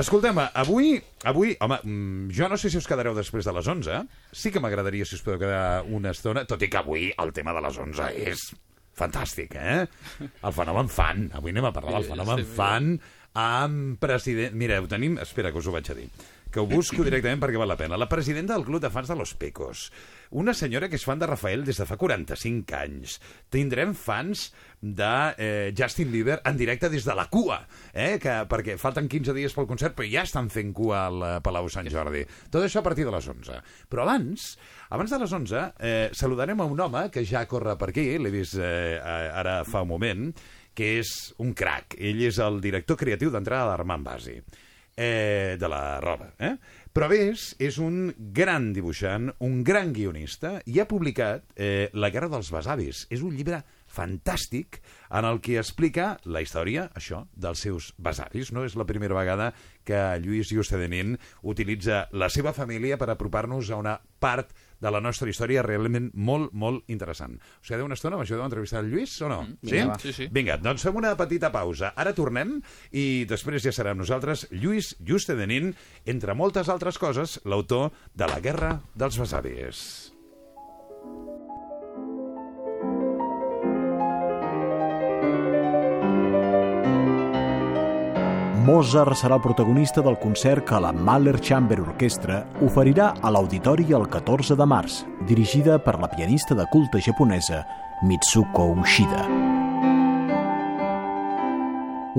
Escoltem, 0.00 0.38
avui, 0.54 0.96
avui 1.28 1.56
home, 1.60 1.80
mm, 1.82 2.32
jo 2.36 2.48
no 2.48 2.58
sé 2.60 2.70
si 2.70 2.80
us 2.80 2.88
quedareu 2.88 3.14
després 3.18 3.44
de 3.44 3.54
les 3.58 3.70
11. 3.74 4.00
Sí 4.32 4.54
que 4.54 4.62
m'agradaria 4.62 5.04
si 5.04 5.18
us 5.18 5.24
podeu 5.26 5.42
quedar 5.42 5.84
una 5.90 6.14
estona, 6.16 6.46
tot 6.48 6.62
i 6.62 6.70
que 6.70 6.80
avui 6.80 7.10
el 7.18 7.34
tema 7.36 7.54
de 7.56 7.64
les 7.66 7.78
11 7.84 8.10
és 8.30 8.48
fantàstic, 9.00 9.56
eh? 9.56 9.86
El 10.28 10.56
fenomen 10.56 10.90
fan. 10.92 11.30
Avui 11.38 11.54
anem 11.54 11.70
a 11.70 11.74
parlar 11.76 11.98
del 11.98 12.12
fenomen 12.12 12.44
fan 12.56 12.92
amb 13.40 13.96
president... 14.02 14.54
Mireu, 14.58 14.88
tenim... 14.90 15.18
Espera, 15.22 15.52
que 15.52 15.62
us 15.62 15.70
ho 15.70 15.74
vaig 15.74 15.90
a 15.90 15.98
dir 15.98 16.10
que 16.50 16.58
ho 16.58 16.66
busco 16.66 17.04
directament 17.06 17.38
perquè 17.38 17.60
val 17.60 17.70
la 17.70 17.78
pena. 17.78 17.98
La 18.00 18.08
presidenta 18.10 18.56
del 18.56 18.66
Club 18.66 18.82
de 18.82 18.90
Fans 18.90 19.08
de 19.08 19.16
Los 19.16 19.34
Pecos. 19.38 19.88
Una 20.30 20.52
senyora 20.54 20.86
que 20.86 20.94
és 20.94 21.02
fan 21.02 21.18
de 21.18 21.26
Rafael 21.26 21.64
des 21.66 21.80
de 21.80 21.84
fa 21.88 21.96
45 21.98 22.76
anys. 22.78 23.16
Tindrem 23.50 23.96
fans 23.98 24.44
de 24.80 25.08
eh, 25.34 25.72
Justin 25.76 26.12
Bieber 26.12 26.36
en 26.46 26.60
directe 26.60 26.88
des 26.92 27.02
de 27.04 27.16
la 27.18 27.26
cua, 27.32 27.58
eh? 27.90 28.14
que, 28.22 28.36
perquè 28.50 28.76
falten 28.78 29.10
15 29.10 29.34
dies 29.34 29.56
pel 29.56 29.66
concert, 29.66 29.96
però 29.98 30.06
ja 30.06 30.22
estan 30.22 30.52
fent 30.54 30.70
cua 30.76 31.02
al 31.08 31.26
eh, 31.26 31.32
Palau 31.42 31.66
Sant 31.66 31.90
Jordi. 31.90 32.22
Tot 32.46 32.62
això 32.62 32.78
a 32.78 32.86
partir 32.86 33.08
de 33.08 33.16
les 33.16 33.26
11. 33.34 33.58
Però 33.90 34.06
abans, 34.06 34.46
abans 34.94 35.10
de 35.10 35.20
les 35.24 35.36
11, 35.40 35.66
eh, 35.82 36.08
saludarem 36.14 36.62
a 36.62 36.70
un 36.70 36.86
home 36.86 37.08
que 37.10 37.26
ja 37.26 37.42
corre 37.50 37.74
per 37.80 37.90
aquí, 37.90 38.06
l'he 38.22 38.30
vist 38.30 38.54
eh, 38.62 39.00
ara 39.02 39.64
fa 39.66 39.82
un 39.82 39.90
moment, 39.96 40.28
que 40.78 40.94
és 41.02 41.14
un 41.42 41.56
crac. 41.58 41.98
Ell 41.98 42.22
és 42.30 42.38
el 42.38 42.62
director 42.62 42.96
creatiu 43.02 43.34
d'entrada 43.34 43.72
d'Armand 43.72 44.06
Basi 44.06 44.38
eh, 44.96 45.56
de 45.58 45.68
la 45.68 46.00
roba. 46.00 46.34
Eh? 46.38 46.54
Però 46.90 47.06
a 47.06 47.10
més, 47.12 47.52
és 47.62 47.76
un 47.78 48.08
gran 48.34 48.72
dibuixant, 48.74 49.28
un 49.46 49.60
gran 49.62 49.92
guionista, 49.94 50.56
i 50.66 50.80
ha 50.82 50.88
publicat 50.90 51.44
eh, 51.54 51.86
La 51.94 52.10
guerra 52.10 52.26
dels 52.32 52.50
besavis. 52.50 53.04
És 53.14 53.22
un 53.22 53.36
llibre 53.36 53.60
fantàstic 53.90 54.80
en 55.14 55.28
el 55.28 55.38
que 55.42 55.54
explica 55.60 56.16
la 56.26 56.42
història, 56.42 56.88
això, 56.98 57.22
dels 57.30 57.62
seus 57.62 57.92
besavis. 57.94 58.50
No 58.50 58.64
és 58.66 58.74
la 58.74 58.88
primera 58.90 59.14
vegada 59.14 59.52
que 59.86 60.00
Lluís 60.24 60.50
Justedenin 60.50 61.14
utilitza 61.46 62.08
la 62.10 62.30
seva 62.30 62.54
família 62.56 62.98
per 62.98 63.12
apropar-nos 63.14 63.70
a 63.70 63.78
una 63.78 63.94
part 64.18 64.50
de 64.80 64.92
la 64.92 65.00
nostra 65.04 65.28
història 65.30 65.64
realment 65.66 66.10
molt, 66.14 66.52
molt 66.52 66.88
interessant. 66.92 67.36
Us 67.62 67.72
quedeu 67.72 67.88
una 67.88 67.98
estona? 67.98 68.18
M'ajudeu 68.20 68.44
a 68.44 68.50
entrevistar 68.50 68.84
el 68.84 68.90
Lluís 68.92 69.16
o 69.22 69.30
no? 69.32 69.40
vinga, 69.62 69.86
va. 69.92 69.98
Sí, 70.02 70.14
sí. 70.16 70.28
Vinga, 70.32 70.58
doncs 70.60 70.84
fem 70.86 71.00
una 71.00 71.14
petita 71.18 71.52
pausa. 71.54 71.92
Ara 71.96 72.14
tornem 72.16 72.58
i 72.92 73.24
després 73.30 73.64
ja 73.64 73.74
serà 73.74 73.94
amb 73.94 74.04
nosaltres 74.04 74.46
Lluís 74.50 74.94
Justedenin, 75.06 75.74
entre 76.06 76.36
moltes 76.36 76.72
altres 76.72 76.98
coses, 76.98 77.38
l'autor 77.44 77.90
de 78.14 78.30
La 78.30 78.40
guerra 78.40 78.78
dels 78.94 79.20
besavis. 79.20 79.84
Mozart 88.60 89.16
serà 89.16 89.38
el 89.38 89.40
protagonista 89.40 90.02
del 90.04 90.18
concert 90.20 90.66
que 90.68 90.78
la 90.82 90.90
Mahler 90.92 91.38
Chamber 91.40 91.78
Orchestra 91.80 92.42
oferirà 92.60 93.14
a 93.22 93.30
l'Auditori 93.32 93.86
el 93.96 94.04
14 94.12 94.56
de 94.58 94.66
març, 94.68 94.98
dirigida 95.24 95.78
per 95.80 95.94
la 96.00 96.10
pianista 96.12 96.54
de 96.54 96.66
culte 96.68 97.00
japonesa 97.00 97.62
Mitsuko 98.04 98.66
Ushida. 98.82 99.24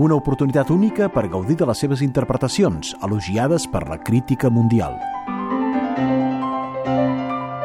Una 0.02 0.16
oportunitat 0.16 0.72
única 0.74 1.12
per 1.14 1.28
gaudir 1.30 1.60
de 1.60 1.68
les 1.70 1.78
seves 1.78 2.02
interpretacions, 2.02 2.96
elogiades 3.06 3.68
per 3.70 3.86
la 3.90 4.00
crítica 4.02 4.50
mundial. 4.50 4.98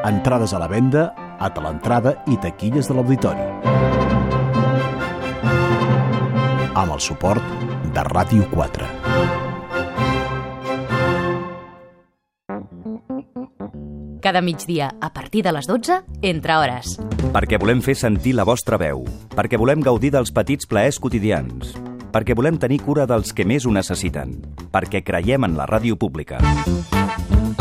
Entrades 0.04 0.52
a 0.52 0.60
la 0.60 0.68
venda, 0.68 1.14
a 1.38 1.48
l'entrada 1.48 2.18
i 2.26 2.36
taquilles 2.36 2.88
de 2.88 2.98
l'auditori. 2.98 3.48
Amb 6.76 6.92
el 6.92 7.00
suport 7.00 7.65
de 7.96 8.02
Ràdio 8.04 8.44
4. 8.52 8.84
Cada 14.20 14.42
migdia, 14.42 14.90
a 15.00 15.12
partir 15.14 15.42
de 15.46 15.52
les 15.54 15.66
12, 15.70 16.02
entre 16.20 16.58
hores. 16.60 16.98
Perquè 17.32 17.56
volem 17.62 17.80
fer 17.80 17.94
sentir 17.96 18.34
la 18.36 18.44
vostra 18.44 18.76
veu. 18.76 19.06
Perquè 19.32 19.56
volem 19.56 19.80
gaudir 19.80 20.10
dels 20.12 20.34
petits 20.34 20.68
plaers 20.68 21.00
quotidians. 21.00 21.72
Perquè 22.12 22.36
volem 22.36 22.60
tenir 22.60 22.82
cura 22.84 23.06
dels 23.08 23.32
que 23.32 23.48
més 23.48 23.64
ho 23.64 23.72
necessiten. 23.72 24.34
Perquè 24.74 25.00
creiem 25.06 25.48
en 25.48 25.56
la 25.56 25.64
ràdio 25.64 25.96
pública. 25.96 26.42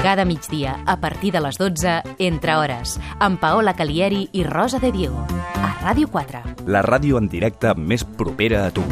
Cada 0.02 0.26
migdia, 0.26 0.82
a 0.86 1.00
partir 1.00 1.32
de 1.32 1.40
les 1.48 1.56
12, 1.58 2.02
entre 2.20 2.60
hores, 2.60 3.00
amb 3.20 3.40
Paola 3.40 3.74
Calieri 3.74 4.26
i 4.34 4.44
Rosa 4.44 4.84
de 4.84 4.92
Diego. 4.92 5.24
A 5.56 5.78
Ràdio 5.80 6.12
4. 6.12 6.44
La 6.68 6.84
ràdio 6.84 7.24
en 7.24 7.32
directe 7.32 7.72
més 7.78 8.04
propera 8.04 8.66
a 8.68 8.74
tu. 8.76 8.84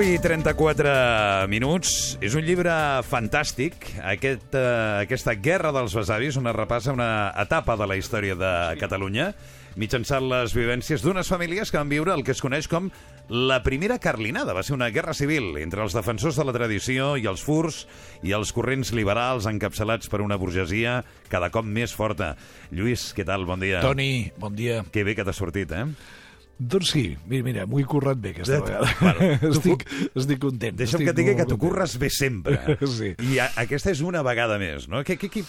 10 0.00 0.14
i 0.16 0.18
34 0.22 1.46
minuts. 1.52 1.90
És 2.24 2.32
un 2.38 2.46
llibre 2.46 2.72
fantàstic, 3.04 3.84
aquest, 4.08 4.54
uh, 4.56 5.02
aquesta 5.02 5.34
Guerra 5.36 5.74
dels 5.76 5.92
Besavis, 5.92 6.38
on 6.40 6.48
es 6.48 6.56
repassa 6.56 6.94
una 6.96 7.34
etapa 7.42 7.76
de 7.76 7.84
la 7.84 7.98
història 8.00 8.32
de 8.32 8.52
Catalunya, 8.80 9.26
mitjançant 9.76 10.24
les 10.30 10.54
vivències 10.56 11.04
d'unes 11.04 11.28
famílies 11.28 11.68
que 11.68 11.76
van 11.76 11.92
viure 11.92 12.14
el 12.16 12.24
que 12.24 12.32
es 12.32 12.40
coneix 12.40 12.64
com 12.70 12.88
la 13.28 13.58
primera 13.66 13.98
carlinada. 14.00 14.54
Va 14.56 14.64
ser 14.64 14.72
una 14.78 14.88
guerra 14.88 15.12
civil 15.12 15.52
entre 15.60 15.84
els 15.84 15.92
defensors 15.98 16.40
de 16.40 16.48
la 16.48 16.56
tradició 16.56 17.12
i 17.20 17.28
els 17.28 17.44
furs 17.44 17.82
i 18.24 18.32
els 18.32 18.54
corrents 18.56 18.94
liberals 18.96 19.50
encapçalats 19.52 20.08
per 20.08 20.22
una 20.24 20.40
burgesia 20.40 21.02
cada 21.28 21.52
cop 21.52 21.68
més 21.68 21.92
forta. 21.92 22.38
Lluís, 22.72 23.10
què 23.12 23.28
tal? 23.28 23.44
Bon 23.44 23.60
dia. 23.60 23.84
Toni, 23.84 24.32
bon 24.40 24.56
dia. 24.56 24.80
Que 24.96 25.04
bé 25.04 25.12
que 25.18 25.28
t'ha 25.28 25.36
sortit, 25.36 25.76
eh? 25.76 25.84
Doncs 26.60 26.90
sí, 26.92 27.16
mira, 27.26 27.42
mira 27.46 27.62
m'ho 27.66 27.78
he 27.80 27.84
currat 27.88 28.18
bé 28.20 28.30
aquesta 28.34 28.58
De- 28.58 28.60
vegada. 28.60 28.86
Bueno, 29.00 29.38
tu- 29.40 29.48
estic, 29.56 29.86
estic 30.14 30.38
content. 30.42 30.76
Deixa'm 30.76 31.00
estic 31.00 31.08
que 31.08 31.14
digui 31.16 31.32
que 31.38 31.46
t'ho 31.48 31.56
curres 31.58 31.94
bé 31.98 32.10
sempre. 32.12 32.58
Sí. 32.90 33.14
I 33.32 33.38
a, 33.40 33.46
aquesta 33.62 33.90
és 33.94 34.00
una 34.04 34.20
vegada 34.26 34.58
més, 34.60 34.84
no? 34.92 35.00
Que, 35.06 35.16
que, 35.16 35.28
que, 35.32 35.40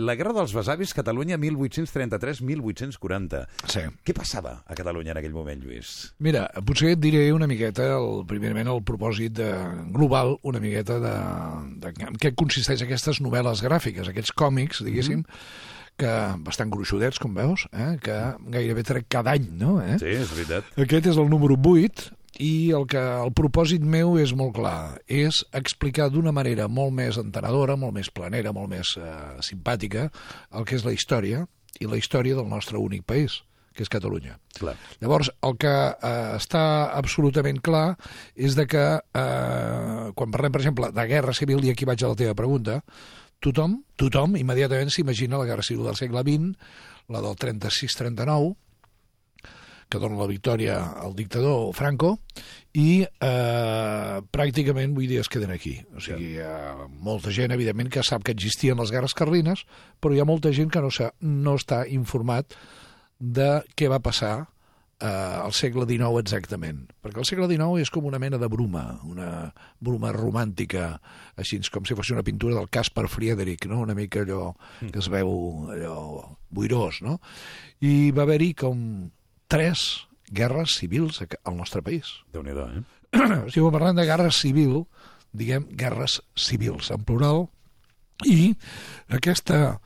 la 0.00 0.14
Guerra 0.16 0.32
dels 0.38 0.54
Besavis, 0.56 0.94
Catalunya 0.96 1.36
1833-1840. 1.38 3.44
Sí. 3.68 3.80
Què 4.04 4.12
passava 4.16 4.62
a 4.66 4.74
Catalunya 4.78 5.12
en 5.14 5.18
aquell 5.20 5.34
moment, 5.36 5.60
Lluís? 5.64 6.12
Mira, 6.24 6.46
potser 6.66 6.90
et 6.94 7.00
diré 7.02 7.26
una 7.34 7.46
miqueta, 7.50 7.82
el, 7.98 8.24
primerament, 8.30 8.68
el 8.72 8.82
propòsit 8.86 9.32
de, 9.36 9.50
global, 9.94 10.28
una 10.48 10.60
miqueta 10.62 10.96
de, 11.02 11.14
de 11.84 11.88
en 12.08 12.14
què 12.20 12.30
consisteix 12.38 12.80
aquestes 12.86 13.20
novel·les 13.24 13.58
gràfiques, 13.64 14.08
aquests 14.12 14.32
còmics, 14.32 14.82
diguéssim, 14.86 15.20
Mhm. 15.24 15.30
Que 16.00 16.12
bastant 16.46 16.72
gruixudets, 16.72 17.20
com 17.22 17.34
veus, 17.36 17.68
eh? 17.72 17.94
que 18.02 18.18
gairebé 18.50 18.82
trec 18.86 19.08
cada 19.12 19.34
any, 19.36 19.46
no? 19.60 19.78
Eh? 19.82 19.96
Sí, 20.02 20.10
és 20.24 20.34
veritat. 20.34 20.68
Aquest 20.80 21.10
és 21.12 21.20
el 21.20 21.30
número 21.30 21.56
8 21.56 22.10
i 22.42 22.72
el, 22.74 22.86
que, 22.90 22.98
el 22.98 23.32
propòsit 23.36 23.84
meu 23.86 24.16
és 24.18 24.34
molt 24.34 24.56
clar, 24.56 24.98
és 25.06 25.44
explicar 25.54 26.08
d'una 26.10 26.34
manera 26.34 26.66
molt 26.66 26.94
més 26.96 27.18
entenedora, 27.20 27.78
molt 27.78 27.94
més 27.94 28.10
planera, 28.10 28.52
molt 28.52 28.72
més 28.72 28.96
eh, 28.98 29.14
simpàtica 29.46 30.08
el 30.50 30.66
que 30.66 30.78
és 30.78 30.86
la 30.86 30.94
història 30.94 31.44
i 31.78 31.90
la 31.90 31.98
història 31.98 32.38
del 32.38 32.50
nostre 32.50 32.78
únic 32.78 33.04
país, 33.06 33.42
que 33.74 33.86
és 33.86 33.90
Catalunya. 33.90 34.38
Clar. 34.58 34.74
Llavors, 35.02 35.30
el 35.46 35.58
que 35.62 35.74
eh, 35.74 36.14
està 36.38 36.64
absolutament 36.94 37.60
clar 37.62 37.94
és 38.34 38.58
de 38.58 38.66
que 38.70 38.84
eh, 38.98 40.06
quan 40.14 40.34
parlem, 40.34 40.54
per 40.54 40.64
exemple, 40.64 40.90
de 40.94 41.06
guerra 41.10 41.34
civil, 41.38 41.62
i 41.62 41.74
aquí 41.74 41.86
vaig 41.86 42.02
a 42.02 42.10
la 42.14 42.18
teva 42.18 42.34
pregunta, 42.38 42.80
tothom, 43.44 43.78
tothom 44.00 44.38
immediatament 44.40 44.92
s'imagina 44.92 45.40
la 45.40 45.48
guerra 45.48 45.64
civil 45.66 45.88
del 45.88 45.98
segle 45.98 46.24
XX, 46.24 46.54
la 47.12 47.20
del 47.24 47.36
36-39, 47.36 48.54
que 49.92 50.00
dona 50.00 50.16
la 50.18 50.26
victòria 50.26 50.78
al 51.04 51.12
dictador 51.14 51.74
Franco, 51.76 52.14
i 52.74 53.04
eh, 53.04 54.16
pràcticament, 54.34 54.94
vull 54.96 55.10
dir, 55.10 55.20
es 55.22 55.30
queden 55.30 55.52
aquí. 55.54 55.76
O 55.94 56.02
sigui, 56.02 56.32
hi 56.34 56.40
ha 56.42 56.88
molta 56.88 57.30
gent, 57.34 57.54
evidentment, 57.54 57.92
que 57.92 58.02
sap 58.02 58.24
que 58.24 58.34
existien 58.34 58.80
les 58.80 58.90
guerres 58.94 59.14
carlines, 59.14 59.66
però 60.00 60.16
hi 60.16 60.24
ha 60.24 60.28
molta 60.28 60.52
gent 60.56 60.72
que 60.72 60.82
no, 60.82 60.90
no 61.20 61.54
està 61.60 61.84
informat 61.86 62.56
de 63.20 63.60
què 63.76 63.92
va 63.92 64.02
passar 64.02 64.34
eh, 65.00 65.06
al 65.06 65.52
segle 65.56 65.86
XIX 65.88 66.20
exactament. 66.22 66.84
Perquè 67.02 67.22
el 67.22 67.28
segle 67.28 67.48
XIX 67.50 67.82
és 67.82 67.92
com 67.92 68.06
una 68.08 68.20
mena 68.22 68.38
de 68.40 68.48
bruma, 68.50 68.84
una 69.08 69.28
bruma 69.80 70.12
romàntica, 70.14 70.94
així 71.40 71.60
com 71.72 71.86
si 71.86 71.96
fos 71.98 72.12
una 72.14 72.24
pintura 72.26 72.58
del 72.58 72.70
Caspar 72.72 73.08
Friedrich, 73.12 73.66
no? 73.70 73.82
una 73.84 73.96
mica 73.96 74.22
allò 74.22 74.52
que 74.80 74.98
es 75.00 75.10
veu 75.12 75.70
allò 75.74 75.98
boirós, 76.54 77.02
no? 77.02 77.18
I 77.82 78.12
va 78.14 78.24
haver-hi 78.24 78.52
com 78.54 78.84
tres 79.50 80.06
guerres 80.30 80.78
civils 80.78 81.22
al 81.22 81.56
nostre 81.56 81.82
país. 81.82 82.20
Déu-n'hi-do, 82.32 82.68
eh? 82.70 82.84
si 83.52 83.60
ho 83.60 83.70
parlant 83.74 83.98
de 83.98 84.06
guerra 84.06 84.30
civil, 84.34 84.84
diguem 85.34 85.66
guerres 85.78 86.20
civils 86.38 86.90
en 86.94 87.04
plural, 87.06 87.48
i 88.22 88.54
aquesta 89.10 89.80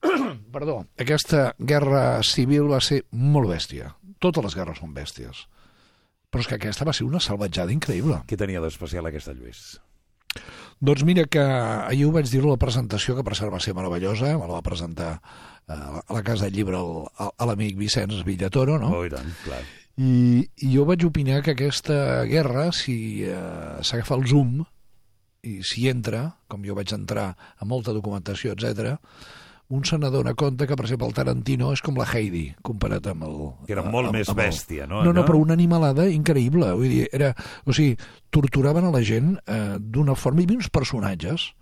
perdó, 0.54 0.80
aquesta 1.00 1.50
guerra 1.58 2.22
civil 2.26 2.70
va 2.70 2.80
ser 2.84 3.02
molt 3.12 3.50
bèstia. 3.52 3.94
Totes 4.20 4.44
les 4.46 4.56
guerres 4.58 4.80
són 4.80 4.94
bèsties. 4.96 5.46
Però 6.30 6.44
és 6.44 6.48
que 6.48 6.58
aquesta 6.60 6.86
va 6.86 6.94
ser 6.94 7.06
una 7.08 7.20
salvatjada 7.22 7.74
increïble. 7.74 8.22
Què 8.28 8.38
tenia 8.38 8.62
d'especial 8.62 9.08
aquesta, 9.10 9.34
Lluís? 9.34 9.80
Doncs 10.80 11.02
mira 11.04 11.26
que 11.28 11.42
ahir 11.42 12.06
ho 12.06 12.12
vaig 12.14 12.30
dir 12.30 12.40
a 12.44 12.52
la 12.52 12.60
presentació, 12.60 13.16
que 13.16 13.24
per 13.26 13.34
cert 13.36 13.52
va 13.52 13.60
ser 13.60 13.74
meravellosa, 13.76 14.30
me 14.38 14.46
la 14.46 14.56
va 14.56 14.64
presentar 14.64 15.10
eh, 15.18 15.74
a 15.74 16.14
la 16.14 16.22
Casa 16.24 16.46
del 16.46 16.56
Llibre 16.56 16.80
a 16.80 17.48
l'amic 17.48 17.76
Vicenç 17.76 18.22
Villatoro, 18.24 18.78
no? 18.80 18.94
Oh, 18.96 19.04
i 19.04 19.12
tant, 19.12 19.28
clar. 19.44 19.60
I, 20.00 20.46
i 20.64 20.70
jo 20.72 20.86
vaig 20.88 21.04
opinar 21.04 21.42
que 21.44 21.52
aquesta 21.52 22.22
guerra, 22.30 22.70
si 22.72 23.26
eh, 23.26 23.82
s'agafa 23.84 24.16
el 24.16 24.24
zoom 24.30 24.62
i 25.44 25.58
s'hi 25.66 25.90
entra, 25.90 26.22
com 26.48 26.64
jo 26.64 26.78
vaig 26.78 26.94
entrar 26.96 27.34
a 27.34 27.68
molta 27.68 27.92
documentació, 27.96 28.54
etc, 28.56 28.96
un 29.70 29.84
se 29.86 29.96
n'adona 30.02 30.32
compte 30.34 30.66
que, 30.66 30.74
per 30.74 30.84
exemple, 30.88 31.06
el 31.06 31.14
Tarantino 31.14 31.68
és 31.72 31.80
com 31.86 31.94
la 31.98 32.06
Heidi, 32.10 32.48
comparat 32.66 33.06
amb 33.12 33.22
el... 33.28 33.36
Que 33.68 33.76
era 33.76 33.84
molt 33.86 34.08
amb- 34.10 34.18
més 34.18 34.28
amb 34.32 34.40
el- 34.42 34.48
bèstia, 34.50 34.88
no? 34.90 35.04
No, 35.06 35.12
no, 35.14 35.22
però 35.28 35.38
una 35.38 35.54
animalada 35.54 36.08
increïble. 36.10 36.72
Vull 36.74 36.90
dir, 36.90 37.04
era... 37.14 37.30
O 37.64 37.72
sigui, 37.76 37.94
torturaven 38.34 38.88
a 38.88 38.90
la 38.90 39.02
gent 39.06 39.36
eh, 39.46 39.78
d'una 39.78 40.16
forma... 40.18 40.42
Hi 40.42 40.48
havia 40.50 40.58
uns 40.64 40.70
personatges 40.74 41.52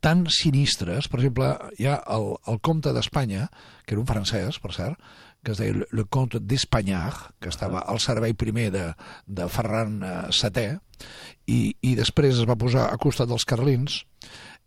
tan 0.00 0.24
sinistres. 0.32 1.06
Per 1.12 1.20
exemple, 1.20 1.52
hi 1.78 1.86
ha 1.86 1.98
el, 2.16 2.30
el 2.50 2.58
comte 2.66 2.90
d'Espanya, 2.96 3.46
que 3.86 3.94
era 3.94 4.02
un 4.02 4.08
francès, 4.10 4.58
per 4.58 4.72
cert, 4.74 4.98
que 5.44 5.54
es 5.54 5.60
deia 5.62 5.72
Le, 5.96 6.04
comte 6.12 6.40
d'Espagnard, 6.42 7.30
que 7.40 7.48
estava 7.52 7.80
al 7.88 8.00
servei 8.02 8.34
primer 8.36 8.70
de, 8.74 8.86
de 9.28 9.46
Ferran 9.52 10.00
eh, 10.02 10.14
VII, 10.34 10.78
i, 11.46 11.60
i 11.86 11.94
després 11.96 12.42
es 12.42 12.48
va 12.48 12.58
posar 12.60 12.88
a 12.90 12.98
costat 13.00 13.30
dels 13.30 13.46
carlins, 13.48 14.02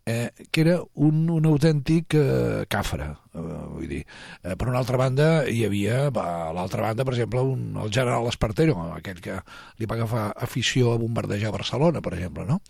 eh, 0.06 0.30
que 0.50 0.60
era 0.60 0.80
un, 0.94 1.28
un 1.30 1.46
autèntic 1.48 2.14
eh, 2.18 2.64
cafre, 2.68 3.08
eh, 3.32 3.42
vull 3.42 3.88
dir. 3.88 4.02
Eh, 4.42 4.54
per 4.60 4.68
una 4.68 4.78
altra 4.82 4.98
banda, 5.00 5.28
hi 5.48 5.64
havia, 5.64 6.08
a 6.08 6.52
l'altra 6.56 6.84
banda, 6.84 7.06
per 7.06 7.14
exemple, 7.14 7.44
un, 7.54 7.78
el 7.80 7.92
general 7.92 8.28
Espartero, 8.28 8.76
aquell 8.98 9.22
que 9.24 9.38
li 9.80 9.88
va 9.88 9.96
agafar 9.96 10.26
afició 10.46 10.92
a 10.92 11.00
bombardejar 11.00 11.54
Barcelona, 11.54 12.04
per 12.04 12.14
exemple, 12.18 12.44
no? 12.48 12.60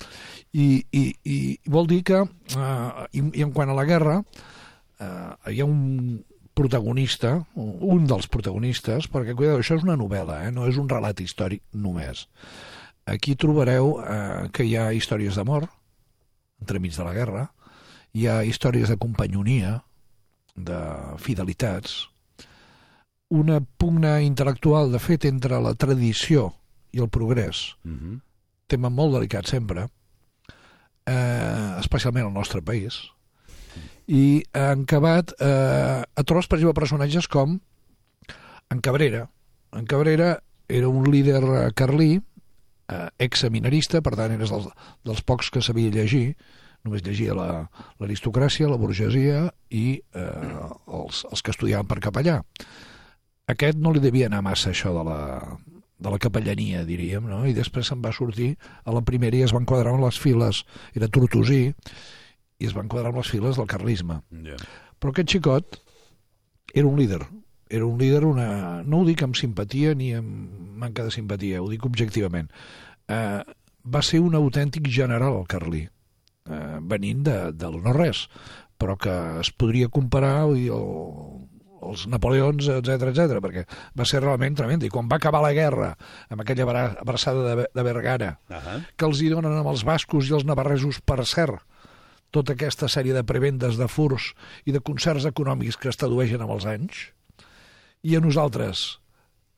I, 0.52 0.84
i, 0.94 1.04
i 1.24 1.38
vol 1.66 1.90
dir 1.90 2.02
que, 2.06 2.22
eh, 2.22 3.08
i, 3.18 3.26
i 3.40 3.46
en 3.46 3.52
quant 3.56 3.72
a 3.72 3.78
la 3.78 3.88
guerra, 3.88 4.20
eh, 5.00 5.54
hi 5.54 5.60
ha 5.60 5.68
un 5.68 6.22
protagonista, 6.54 7.40
un 7.58 8.04
dels 8.06 8.28
protagonistes, 8.30 9.08
perquè, 9.10 9.34
cuidado, 9.34 9.58
això 9.58 9.74
és 9.74 9.82
una 9.82 9.98
novel·la, 9.98 10.44
eh? 10.46 10.52
no 10.54 10.68
és 10.70 10.78
un 10.78 10.86
relat 10.88 11.18
històric 11.18 11.64
només. 11.74 12.28
Aquí 13.10 13.34
trobareu 13.34 13.96
eh, 14.00 14.44
que 14.54 14.62
hi 14.62 14.76
ha 14.78 14.92
històries 14.94 15.34
d'amor, 15.34 15.66
entremig 16.60 16.94
de 16.96 17.04
la 17.04 17.12
guerra, 17.14 17.44
hi 18.14 18.26
ha 18.30 18.42
històries 18.46 18.88
de 18.88 18.96
companyonia, 19.00 19.82
de 20.54 20.78
fidelitats, 21.18 22.04
una 23.34 23.58
pugna 23.60 24.20
intel·lectual, 24.22 24.92
de 24.92 25.00
fet, 25.02 25.24
entre 25.26 25.58
la 25.60 25.74
tradició 25.74 26.52
i 26.94 27.00
el 27.02 27.08
progrés, 27.08 27.74
Mhm. 27.84 28.20
tema 28.68 28.88
molt 28.90 29.14
delicat 29.14 29.46
sempre, 29.46 29.88
eh, 31.06 31.74
especialment 31.80 32.26
al 32.26 32.32
nostre 32.32 32.62
país, 32.62 33.10
i 34.06 34.44
han 34.52 34.82
acabat 34.82 35.32
eh, 35.40 36.04
a 36.14 36.22
tros, 36.24 36.46
per 36.46 36.58
exemple, 36.58 36.74
personatges 36.80 37.26
com 37.28 37.58
en 38.70 38.80
Cabrera. 38.80 39.30
En 39.72 39.86
Cabrera 39.86 40.42
era 40.68 40.88
un 40.88 41.10
líder 41.10 41.42
eh, 41.42 41.72
carlí, 41.74 42.22
eh, 42.94 43.08
exseminarista, 43.26 44.00
per 44.04 44.14
tant, 44.16 44.32
era 44.36 44.46
dels, 44.46 44.70
dels 45.04 45.22
pocs 45.26 45.50
que 45.50 45.62
sabia 45.62 45.90
llegir, 45.94 46.36
només 46.84 47.02
llegia 47.02 47.34
la- 47.36 47.66
l'aristocràcia, 48.00 48.66
la, 48.68 48.76
la 48.76 48.80
burgesia 48.80 49.44
i 49.72 49.86
eh, 49.98 50.64
els, 51.00 51.24
els 51.30 51.42
que 51.42 51.54
estudiaven 51.54 51.88
per 51.90 52.00
capellà. 52.04 52.40
Aquest 53.50 53.76
no 53.80 53.92
li 53.92 54.00
devia 54.00 54.28
anar 54.30 54.42
massa 54.44 54.70
això 54.72 54.92
de 54.96 55.04
la, 55.04 55.20
de 56.00 56.12
la 56.12 56.18
capellania, 56.20 56.84
diríem, 56.88 57.26
no? 57.28 57.42
i 57.48 57.52
després 57.56 57.88
se'n 57.90 58.02
va 58.04 58.12
sortir 58.16 58.54
a 58.84 58.92
la 58.94 59.02
primera 59.04 59.36
i 59.36 59.44
es 59.44 59.52
va 59.52 59.60
enquadrar 59.60 59.92
en 59.96 60.04
les 60.04 60.18
files, 60.20 60.62
era 60.96 61.08
tortosí, 61.12 61.62
i 62.60 62.68
es 62.68 62.76
va 62.76 62.84
enquadrar 62.84 63.12
en 63.12 63.20
les 63.20 63.30
files 63.32 63.56
del 63.60 63.68
carlisme. 63.68 64.20
Ja. 64.46 64.56
Però 65.00 65.12
aquest 65.12 65.34
xicot 65.36 65.80
era 66.72 66.86
un 66.88 66.96
líder, 67.00 67.20
era 67.70 67.86
un 67.86 67.98
líder, 67.98 68.24
una... 68.24 68.82
no 68.84 69.00
ho 69.00 69.06
dic 69.08 69.22
amb 69.24 69.36
simpatia 69.38 69.94
ni 69.94 70.12
amb 70.14 70.76
manca 70.84 71.04
de 71.06 71.10
simpatia, 71.14 71.62
ho 71.62 71.68
dic 71.70 71.84
objectivament. 71.86 72.50
Eh, 73.08 73.40
va 73.84 74.02
ser 74.02 74.20
un 74.24 74.34
autèntic 74.36 74.88
general 74.88 75.38
el 75.40 75.48
carlí, 75.48 75.86
eh, 76.50 76.76
venint 76.80 77.24
de, 77.26 77.38
del 77.56 77.80
no-res, 77.84 78.26
però 78.78 78.96
que 79.00 79.12
es 79.40 79.50
podria 79.54 79.88
comparar 79.88 80.48
dir, 80.52 80.70
el, 80.74 81.44
els 81.84 82.06
Napoleons, 82.10 82.68
etc 82.78 83.10
etc, 83.10 83.38
perquè 83.44 83.66
va 83.96 84.06
ser 84.08 84.22
realment 84.24 84.56
tremend. 84.56 84.84
I 84.84 84.90
quan 84.92 85.08
va 85.10 85.18
acabar 85.20 85.42
la 85.44 85.52
guerra, 85.56 85.92
amb 86.32 86.42
aquella 86.44 86.64
abra- 86.66 86.96
abraçada 87.00 87.44
de, 87.54 87.68
de 87.72 87.84
Vergara, 87.86 88.32
Ahà. 88.48 88.80
que 88.96 89.06
els 89.08 89.20
hi 89.22 89.30
donen 89.32 89.52
amb 89.60 89.70
els 89.72 89.84
bascos 89.84 90.28
i 90.30 90.34
els 90.36 90.46
navarresos 90.48 91.00
per 91.04 91.20
cert, 91.28 91.60
tota 92.34 92.56
aquesta 92.56 92.88
sèrie 92.90 93.14
de 93.14 93.22
prebendes, 93.22 93.76
de 93.78 93.86
furs 93.86 94.32
i 94.66 94.72
de 94.74 94.80
concerts 94.82 95.28
econòmics 95.28 95.76
que 95.78 95.92
es 95.92 96.00
tradueixen 96.00 96.42
amb 96.42 96.56
els 96.56 96.64
anys, 96.66 97.04
i 98.04 98.14
a 98.16 98.20
nosaltres 98.22 98.84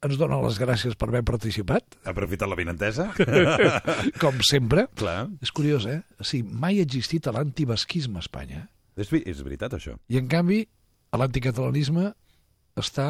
ens 0.07 0.19
donen 0.21 0.43
les 0.45 0.59
gràcies 0.61 0.95
per 0.99 1.09
haver 1.11 1.25
participat, 1.27 1.97
Ha 2.05 2.13
aprofitat 2.13 2.51
la 2.51 2.59
vinentesa? 2.59 3.09
com 4.23 4.39
sempre. 4.47 4.87
Clar. 4.99 5.27
És 5.43 5.51
curiós, 5.51 5.87
eh? 5.91 6.01
O 6.21 6.27
sigui, 6.27 6.47
mai 6.53 6.79
ha 6.79 6.87
existit 6.87 7.27
l'antibasquisme 7.33 8.21
a 8.21 8.25
Espanya. 8.25 8.67
És, 8.97 9.11
és 9.13 9.43
veritat, 9.43 9.75
això. 9.77 9.97
I, 10.09 10.21
en 10.21 10.29
canvi, 10.31 10.63
l'anticatalanisme 11.17 12.13
està 12.79 13.09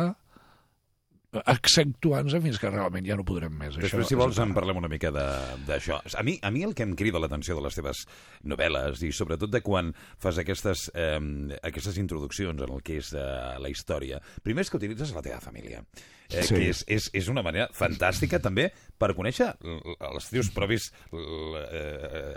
accentuant-se 1.44 2.40
fins 2.40 2.58
que 2.58 2.70
realment 2.70 3.06
ja 3.06 3.16
no 3.18 3.24
podrem 3.24 3.52
més. 3.58 3.76
Després, 3.76 4.06
si 4.08 4.14
vols, 4.18 4.38
en 4.42 4.54
parlem 4.54 4.76
una 4.80 4.88
mica 4.88 5.10
de- 5.10 5.56
d'això. 5.66 6.00
A 6.16 6.22
mi, 6.22 6.38
a 6.42 6.50
mi 6.50 6.62
el 6.64 6.74
que 6.74 6.82
em 6.82 6.94
crida 6.96 7.18
l'atenció 7.18 7.54
de 7.56 7.62
les 7.62 7.74
teves 7.74 8.06
novel·les, 8.44 9.02
i 9.02 9.12
sobretot 9.12 9.50
de 9.50 9.60
quan 9.62 9.92
fas 10.18 10.38
aquestes, 10.38 10.90
eh, 10.94 11.18
aquestes 11.62 11.98
introduccions 11.98 12.60
en 12.62 12.72
el 12.72 12.82
que 12.82 12.98
és 12.98 13.12
eh, 13.12 13.58
la 13.60 13.68
història, 13.68 14.20
primer 14.42 14.62
és 14.66 14.70
que 14.70 14.76
utilitzes 14.78 15.12
la 15.14 15.22
teva 15.22 15.40
família, 15.40 15.82
eh, 16.30 16.42
Sí. 16.42 16.54
que 16.54 16.68
és, 16.70 16.84
és, 16.88 17.10
és 17.12 17.28
una 17.28 17.42
manera 17.42 17.68
fantàstica 17.72 18.40
també 18.42 18.72
per 18.98 19.12
conèixer 19.14 19.52
els 19.62 20.30
teus 20.30 20.50
propis, 20.50 20.90
eh, 21.12 22.34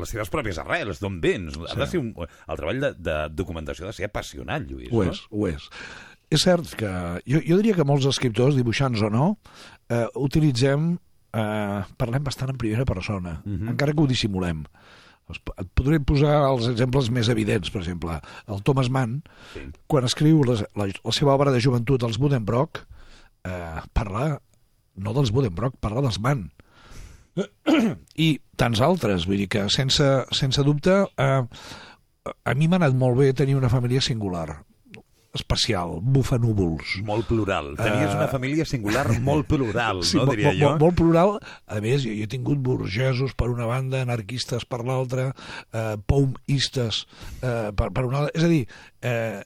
les 0.00 0.10
teves 0.12 0.30
pròpies 0.32 0.58
arrels, 0.58 1.00
d'on 1.00 1.20
vens. 1.20 1.56
Ha 1.56 1.74
de 1.74 1.86
Sí. 1.86 1.90
ser 1.92 2.00
un, 2.00 2.14
el 2.16 2.56
treball 2.56 2.80
de, 2.80 2.92
de 2.98 3.16
documentació 3.30 3.84
ha 3.86 3.88
de 3.88 3.92
ser 3.92 4.06
apassionant, 4.06 4.66
Lluís. 4.68 4.90
Ho 4.92 5.04
no? 5.04 5.10
és, 5.12 5.22
ho 5.30 5.48
és. 5.48 5.68
És 6.36 6.44
cert 6.44 6.74
que 6.76 6.88
jo, 7.24 7.40
jo 7.40 7.56
diria 7.60 7.74
que 7.78 7.84
molts 7.88 8.06
escriptors, 8.10 8.56
dibuixants 8.58 9.00
o 9.06 9.08
no, 9.12 9.26
eh, 9.88 10.04
utilitzem, 10.20 10.90
eh, 11.32 11.80
parlem 11.96 12.24
bastant 12.26 12.52
en 12.52 12.58
primera 12.60 12.84
persona, 12.84 13.40
Mhm. 13.44 13.70
encara 13.72 13.92
que 13.94 14.02
ho 14.02 14.06
dissimulem. 14.06 14.64
Et 15.58 15.68
podré 15.74 15.98
posar 15.98 16.36
els 16.52 16.68
exemples 16.68 17.08
més 17.10 17.28
evidents, 17.28 17.70
per 17.70 17.80
exemple, 17.82 18.20
el 18.46 18.60
Thomas 18.62 18.88
Mann, 18.90 19.22
Sí. 19.54 19.64
quan 19.88 20.04
escriu 20.04 20.44
les, 20.44 20.60
la, 20.76 20.86
la 20.86 21.12
seva 21.12 21.34
obra 21.34 21.50
de 21.50 21.60
joventut, 21.60 22.02
els 22.04 22.18
Buddenbrock, 22.18 22.84
eh, 23.44 23.80
parla 23.92 24.40
no 24.96 25.12
dels 25.12 25.32
Buddenbrock, 25.32 25.76
parla 25.80 26.00
dels 26.00 26.20
Mann. 26.20 26.52
I 28.16 28.40
tants 28.56 28.80
altres, 28.80 29.26
vull 29.26 29.36
dir 29.42 29.48
que 29.48 29.66
sense, 29.68 30.06
sense 30.32 30.62
dubte 30.64 30.94
eh, 31.18 31.42
a 32.44 32.54
mi 32.54 32.68
m'ha 32.68 32.76
anat 32.80 32.94
molt 32.94 33.18
bé 33.18 33.32
tenir 33.34 33.56
una 33.56 33.68
família 33.68 34.00
singular, 34.00 34.62
especial, 35.36 35.98
bufanúvols. 36.02 36.96
Molt 37.06 37.28
plural. 37.28 37.74
Tenies 37.78 38.10
Eh, 38.12 38.16
una 38.16 38.28
família 38.32 38.64
singular 38.66 39.06
molt 39.28 39.46
plural, 39.46 40.02
Sí, 40.02 40.16
no, 40.18 40.26
diria 40.32 40.52
jo? 40.56 40.70
Molt, 40.72 40.80
molt 40.82 40.96
plural. 40.98 41.36
A 41.68 41.80
més, 41.84 42.02
jo, 42.04 42.10
jo 42.16 42.24
he 42.26 42.32
tingut 42.32 42.58
burgesos 42.64 43.34
per 43.38 43.48
una 43.52 43.68
banda, 43.68 44.02
anarquistes 44.02 44.64
per 44.66 44.82
l'altra, 44.84 45.30
eh, 45.72 45.96
poumistes 46.06 47.04
eh, 47.42 47.70
per, 47.76 47.92
per 47.92 48.04
una 48.08 48.24
altra. 48.24 48.34
És 48.38 48.44
a 48.44 48.50
dir, 48.50 48.64
eh, 49.02 49.42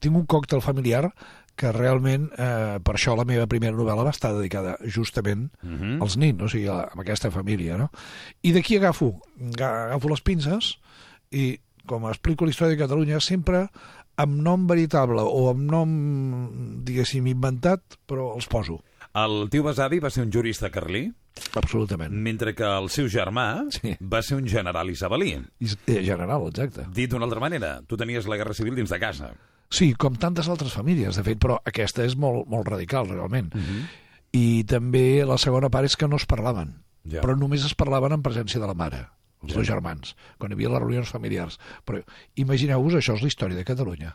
tinc 0.00 0.14
un 0.16 0.26
còctel 0.30 0.62
familiar 0.62 1.08
que 1.58 1.68
realment, 1.74 2.30
eh, 2.40 2.78
per 2.82 2.94
això 2.96 3.12
la 3.18 3.26
meva 3.28 3.44
primera 3.46 3.76
novel·la 3.76 4.06
va 4.06 4.14
estar 4.14 4.30
dedicada 4.32 4.78
justament 4.88 5.50
Mhm. 5.62 5.98
als 6.02 6.16
nins, 6.16 6.40
o 6.40 6.48
sigui, 6.48 6.66
a, 6.72 6.78
a 6.88 7.00
aquesta 7.02 7.30
família. 7.30 7.76
No? 7.76 7.90
I 8.42 8.52
d'aquí 8.56 8.76
agafo, 8.78 9.20
aga- 9.52 9.84
agafo 9.90 10.08
les 10.08 10.22
pinces 10.22 10.78
i, 11.30 11.58
com 11.86 12.06
explico 12.08 12.44
la 12.46 12.50
història 12.54 12.76
de 12.76 12.82
Catalunya, 12.82 13.20
sempre 13.20 13.66
amb 14.16 14.40
nom 14.42 14.66
veritable 14.66 15.22
o 15.24 15.48
amb 15.50 15.70
nom, 15.70 15.92
diguéssim, 16.84 17.26
inventat, 17.30 17.82
però 18.06 18.34
els 18.36 18.46
poso. 18.50 18.80
El 19.14 19.48
teu 19.52 19.64
besavi 19.66 19.98
va 20.00 20.10
ser 20.10 20.22
un 20.24 20.32
jurista 20.32 20.70
carlí, 20.72 21.10
Absolutament. 21.56 22.12
mentre 22.12 22.54
que 22.54 22.64
el 22.64 22.88
seu 22.90 23.08
germà 23.08 23.66
Sí. 23.70 23.96
va 24.00 24.22
ser 24.22 24.36
un 24.38 24.46
general 24.48 24.88
isabelí. 24.90 25.32
Eh, 25.60 26.02
general, 26.04 26.46
exacte. 26.48 26.86
Dit 26.92 27.10
d'una 27.10 27.24
altra 27.24 27.40
manera, 27.40 27.82
tu 27.86 27.96
tenies 27.96 28.26
la 28.26 28.36
Guerra 28.36 28.54
Civil 28.54 28.74
dins 28.74 28.90
de 28.90 28.98
casa. 29.00 29.34
Sí, 29.70 29.94
com 29.94 30.14
tantes 30.16 30.48
altres 30.48 30.72
famílies, 30.72 31.16
de 31.16 31.22
fet, 31.24 31.38
però 31.38 31.58
aquesta 31.64 32.04
és 32.04 32.16
molt, 32.16 32.46
molt 32.46 32.66
radical, 32.68 33.08
realment. 33.08 33.54
Mhm. 33.54 33.86
I 34.32 34.64
també 34.64 35.24
la 35.26 35.36
segona 35.38 35.68
part 35.70 35.84
és 35.84 35.96
que 35.96 36.08
no 36.08 36.16
es 36.16 36.24
parlaven, 36.26 36.82
Ja. 37.04 37.20
però 37.20 37.36
només 37.38 37.64
es 37.64 37.74
parlaven 37.74 38.12
en 38.12 38.22
presència 38.22 38.60
de 38.60 38.66
la 38.66 38.74
mare, 38.74 39.08
els 39.42 39.54
dos 39.54 39.66
germans, 39.66 40.16
quan 40.38 40.52
hi 40.52 40.58
havia 40.58 40.72
les 40.74 40.84
reunions 40.84 41.12
familiars. 41.12 41.58
Però 41.86 42.02
imagineu-vos, 42.38 42.98
això 42.98 43.16
és 43.18 43.24
la 43.24 43.32
història 43.32 43.58
de 43.58 43.66
Catalunya. 43.68 44.14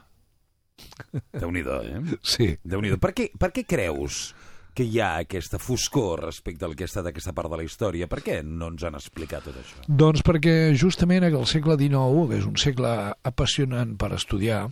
Déu-n'hi-do, 1.33 1.81
eh? 1.83 2.19
Sí. 2.23 2.53
Déu-n'hi-do. 2.63 2.99
Per 3.01 3.13
què, 3.17 3.31
per 3.39 3.51
què 3.55 3.65
creus 3.67 4.31
que 4.77 4.85
hi 4.85 4.99
ha 5.01 5.15
aquesta 5.23 5.57
foscor 5.57 6.21
respecte 6.21 6.65
al 6.67 6.75
que 6.77 6.85
ha 6.85 6.89
estat 6.89 7.07
aquesta 7.09 7.33
part 7.37 7.49
de 7.49 7.57
la 7.57 7.65
història? 7.65 8.05
Per 8.09 8.19
què 8.21 8.37
no 8.45 8.69
ens 8.69 8.85
han 8.85 8.97
explicat 8.99 9.47
tot 9.47 9.57
això? 9.57 9.81
Doncs 9.89 10.21
perquè 10.25 10.53
justament 10.77 11.25
el 11.25 11.37
segle 11.49 11.79
XIX, 11.81 12.27
que 12.29 12.37
és 12.37 12.45
un 12.45 12.59
segle 12.61 12.93
apassionant 13.25 13.95
per 13.97 14.11
estudiar, 14.17 14.67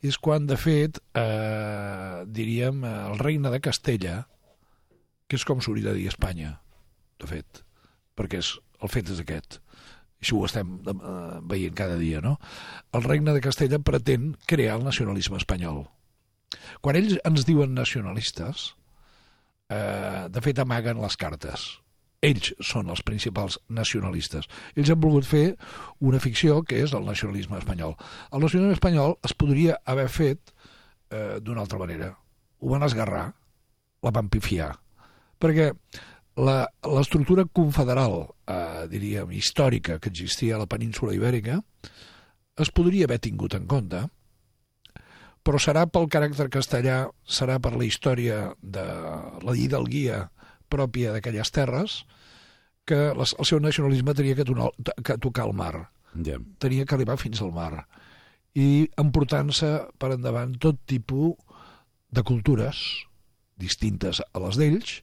és 0.00 0.16
quan, 0.16 0.48
de 0.48 0.56
fet, 0.56 1.02
eh, 1.20 2.24
diríem, 2.26 2.80
el 2.88 3.20
regne 3.20 3.52
de 3.52 3.60
Castella, 3.60 4.22
que 5.28 5.36
és 5.36 5.44
com 5.48 5.60
s'hauria 5.60 5.90
de 5.90 5.98
dir 6.00 6.08
Espanya, 6.08 6.56
de 7.20 7.28
fet, 7.28 7.62
perquè 8.16 8.40
és, 8.40 8.54
el 8.80 8.90
fet 8.92 9.12
és 9.12 9.20
aquest. 9.20 9.61
Això 10.22 10.38
ho 10.38 10.46
estem 10.46 10.76
eh, 10.86 11.40
veient 11.50 11.74
cada 11.74 11.98
dia, 11.98 12.20
no? 12.22 12.36
El 12.94 13.02
regne 13.02 13.34
de 13.34 13.42
Castella 13.42 13.82
pretén 13.82 14.36
crear 14.46 14.78
el 14.78 14.86
nacionalisme 14.86 15.40
espanyol. 15.40 15.82
Quan 16.80 16.98
ells 16.98 17.16
ens 17.26 17.46
diuen 17.48 17.74
nacionalistes, 17.74 18.72
eh, 19.72 20.28
de 20.30 20.42
fet 20.44 20.60
amaguen 20.62 21.02
les 21.02 21.18
cartes. 21.18 21.64
Ells 22.22 22.52
són 22.62 22.92
els 22.92 23.02
principals 23.02 23.58
nacionalistes. 23.66 24.46
Ells 24.76 24.92
han 24.94 25.00
volgut 25.02 25.26
fer 25.26 25.56
una 25.98 26.20
ficció 26.22 26.60
que 26.62 26.78
és 26.84 26.94
el 26.94 27.08
nacionalisme 27.08 27.58
espanyol. 27.58 27.96
El 28.30 28.46
nacionalisme 28.46 28.78
espanyol 28.78 29.16
es 29.26 29.34
podria 29.34 29.80
haver 29.84 30.06
fet 30.06 30.54
eh, 31.10 31.40
d'una 31.42 31.66
altra 31.66 31.82
manera. 31.82 32.12
Ho 32.62 32.70
van 32.70 32.86
esgarrar, 32.86 33.32
la 34.06 34.14
van 34.14 34.30
pifiar. 34.30 34.70
Perquè 35.42 35.72
l'estructura 36.36 37.44
confederal, 37.44 38.34
eh, 38.48 38.86
diríem, 38.88 39.30
històrica 39.32 39.98
que 39.98 40.08
existia 40.08 40.56
a 40.56 40.62
la 40.62 40.66
península 40.70 41.14
ibèrica 41.14 41.60
es 42.56 42.70
podria 42.70 43.04
haver 43.04 43.18
tingut 43.18 43.54
en 43.54 43.66
compte, 43.66 44.02
però 45.42 45.58
serà 45.58 45.86
pel 45.90 46.08
caràcter 46.08 46.48
castellà, 46.52 47.10
serà 47.24 47.58
per 47.60 47.74
la 47.74 47.84
història 47.84 48.54
de 48.62 48.84
la 49.42 49.56
hidalguia 49.58 50.30
pròpia 50.68 51.12
d'aquelles 51.12 51.50
terres, 51.50 52.04
que 52.86 53.12
les, 53.14 53.34
el 53.38 53.46
seu 53.46 53.60
nacionalisme 53.60 54.14
tenia 54.14 54.36
que, 54.38 54.44
tonar, 54.44 54.70
que 55.04 55.18
tocar 55.18 55.46
el 55.46 55.54
mar, 55.54 55.90
Ja. 56.12 56.36
tenia 56.58 56.84
que 56.84 56.94
arribar 56.94 57.16
fins 57.16 57.40
al 57.40 57.52
mar, 57.52 57.86
i 58.54 58.88
emportant-se 59.00 59.88
per 59.98 60.12
endavant 60.12 60.58
tot 60.60 60.76
tipus 60.84 61.34
de 62.12 62.22
cultures 62.22 62.76
distintes 63.56 64.20
a 64.20 64.42
les 64.44 64.58
d'ells, 64.60 64.98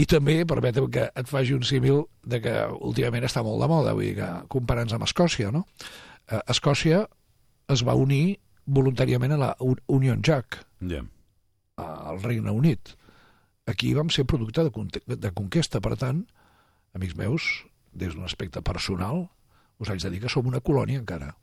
i 0.00 0.06
també, 0.08 0.38
permetem 0.48 0.86
que 0.92 1.08
et 1.12 1.28
faci 1.28 1.52
un 1.56 1.64
símil 1.66 2.04
de 2.24 2.40
que 2.40 2.52
últimament 2.80 3.26
està 3.26 3.42
molt 3.44 3.60
de 3.60 3.68
moda, 3.68 3.92
vull 3.96 4.06
dir 4.08 4.14
que 4.20 4.28
comparant-nos 4.52 4.96
amb 4.96 5.04
Escòcia, 5.08 5.50
no? 5.52 5.66
Eh, 6.30 6.40
Escòcia 6.54 7.02
es 7.70 7.82
va 7.86 7.94
unir 7.98 8.38
voluntàriament 8.66 9.34
a 9.34 9.40
la 9.40 9.50
Un- 9.60 9.80
Union 9.88 10.22
Jack, 10.22 10.62
Ja. 10.80 11.02
al 11.76 12.20
Regne 12.22 12.50
Unit. 12.50 12.94
Aquí 13.66 13.92
vam 13.94 14.08
ser 14.10 14.24
producte 14.26 14.62
de, 14.64 15.16
de 15.16 15.30
conquesta, 15.32 15.80
per 15.80 15.96
tant, 15.96 16.24
amics 16.94 17.16
meus, 17.16 17.66
des 17.92 18.14
d'un 18.14 18.24
aspecte 18.24 18.62
personal, 18.62 19.28
us 19.78 19.88
haig 19.90 20.00
de 20.02 20.10
dir 20.10 20.20
que 20.20 20.28
som 20.28 20.46
una 20.46 20.60
colònia 20.60 20.98
encara. 21.00 21.34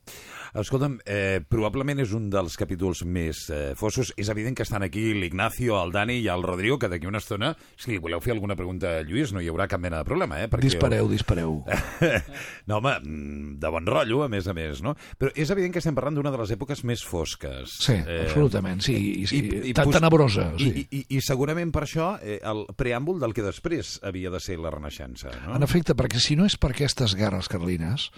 Escolta'm, 0.54 0.98
eh, 1.04 1.40
probablement 1.48 2.00
és 2.00 2.12
un 2.16 2.28
dels 2.30 2.56
capítols 2.56 3.02
més 3.04 3.44
eh, 3.50 3.74
fossos. 3.76 4.12
És 4.16 4.28
evident 4.32 4.56
que 4.56 4.62
estan 4.64 4.82
aquí 4.82 5.12
l'Ignacio, 5.14 5.76
el 5.82 5.92
Dani 5.92 6.18
i 6.22 6.28
el 6.32 6.42
Rodrigo, 6.42 6.78
que 6.78 6.88
d'aquí 6.88 7.06
una 7.06 7.18
estona, 7.18 7.54
si 7.76 7.90
li 7.92 7.98
voleu 7.98 8.20
fer 8.24 8.32
alguna 8.32 8.56
pregunta 8.56 8.98
a 8.98 9.02
Lluís, 9.02 9.32
no 9.32 9.40
hi 9.42 9.48
haurà 9.52 9.68
cap 9.68 9.80
mena 9.80 9.98
de 10.00 10.08
problema, 10.08 10.40
eh? 10.42 10.48
Dispareu, 10.62 11.08
dispareu. 11.10 11.58
no, 12.66 12.78
home, 12.78 12.94
mm, 13.02 13.58
de 13.60 13.68
bon 13.74 13.86
rotllo, 13.86 14.22
a 14.24 14.28
més 14.32 14.46
a 14.48 14.54
més, 14.56 14.82
no? 14.84 14.94
Però 15.18 15.30
és 15.34 15.50
evident 15.54 15.72
que 15.74 15.82
estem 15.82 15.96
parlant 15.96 16.16
d'una 16.18 16.32
de 16.34 16.40
les 16.42 16.52
èpoques 16.56 16.82
més 16.88 17.04
fosques. 17.04 17.76
Sí, 17.84 17.96
absolutament, 18.24 18.80
sí, 18.84 18.96
i- 19.22 19.26
sí, 19.26 19.42
tan 19.74 19.88
pos- 19.90 19.98
tenebrosa, 19.98 20.52
sí. 20.58 20.70
I, 20.90 21.00
i, 21.00 21.04
I 21.18 21.20
segurament 21.24 21.72
per 21.74 21.84
això 21.86 22.14
eh, 22.22 22.38
el 22.42 22.64
preàmbul 22.78 23.20
del 23.20 23.34
que 23.36 23.42
després 23.46 23.98
havia 24.02 24.30
de 24.30 24.40
ser 24.40 24.58
la 24.58 24.70
Renaixença, 24.74 25.30
no? 25.46 25.54
En 25.56 25.62
efecte, 25.66 25.94
perquè 25.98 26.20
si 26.22 26.36
no 26.36 26.46
és 26.48 26.56
per 26.60 26.70
aquestes 26.74 27.14
guerres 27.18 27.48
carlines, 27.48 28.08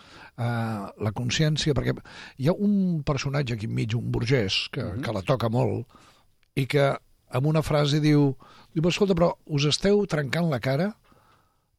eh, 0.41 0.87
la 1.05 1.13
consciència... 1.13 1.75
Perquè 1.77 1.93
hi 2.41 2.49
ha 2.49 2.55
un 2.57 3.03
personatge 3.05 3.55
aquí 3.59 3.69
enmig, 3.69 3.95
un 3.99 4.09
burgès, 4.13 4.69
que, 4.73 4.83
Mhm. 4.83 5.03
que 5.05 5.13
la 5.13 5.23
toca 5.23 5.49
molt, 5.53 5.87
i 6.57 6.65
que 6.67 6.89
amb 7.31 7.47
una 7.47 7.63
frase 7.63 8.01
diu, 8.01 8.33
diu 8.75 8.89
escolta, 8.89 9.15
però 9.15 9.35
us 9.47 9.65
esteu 9.69 10.01
trencant 10.11 10.49
la 10.51 10.59
cara 10.61 10.89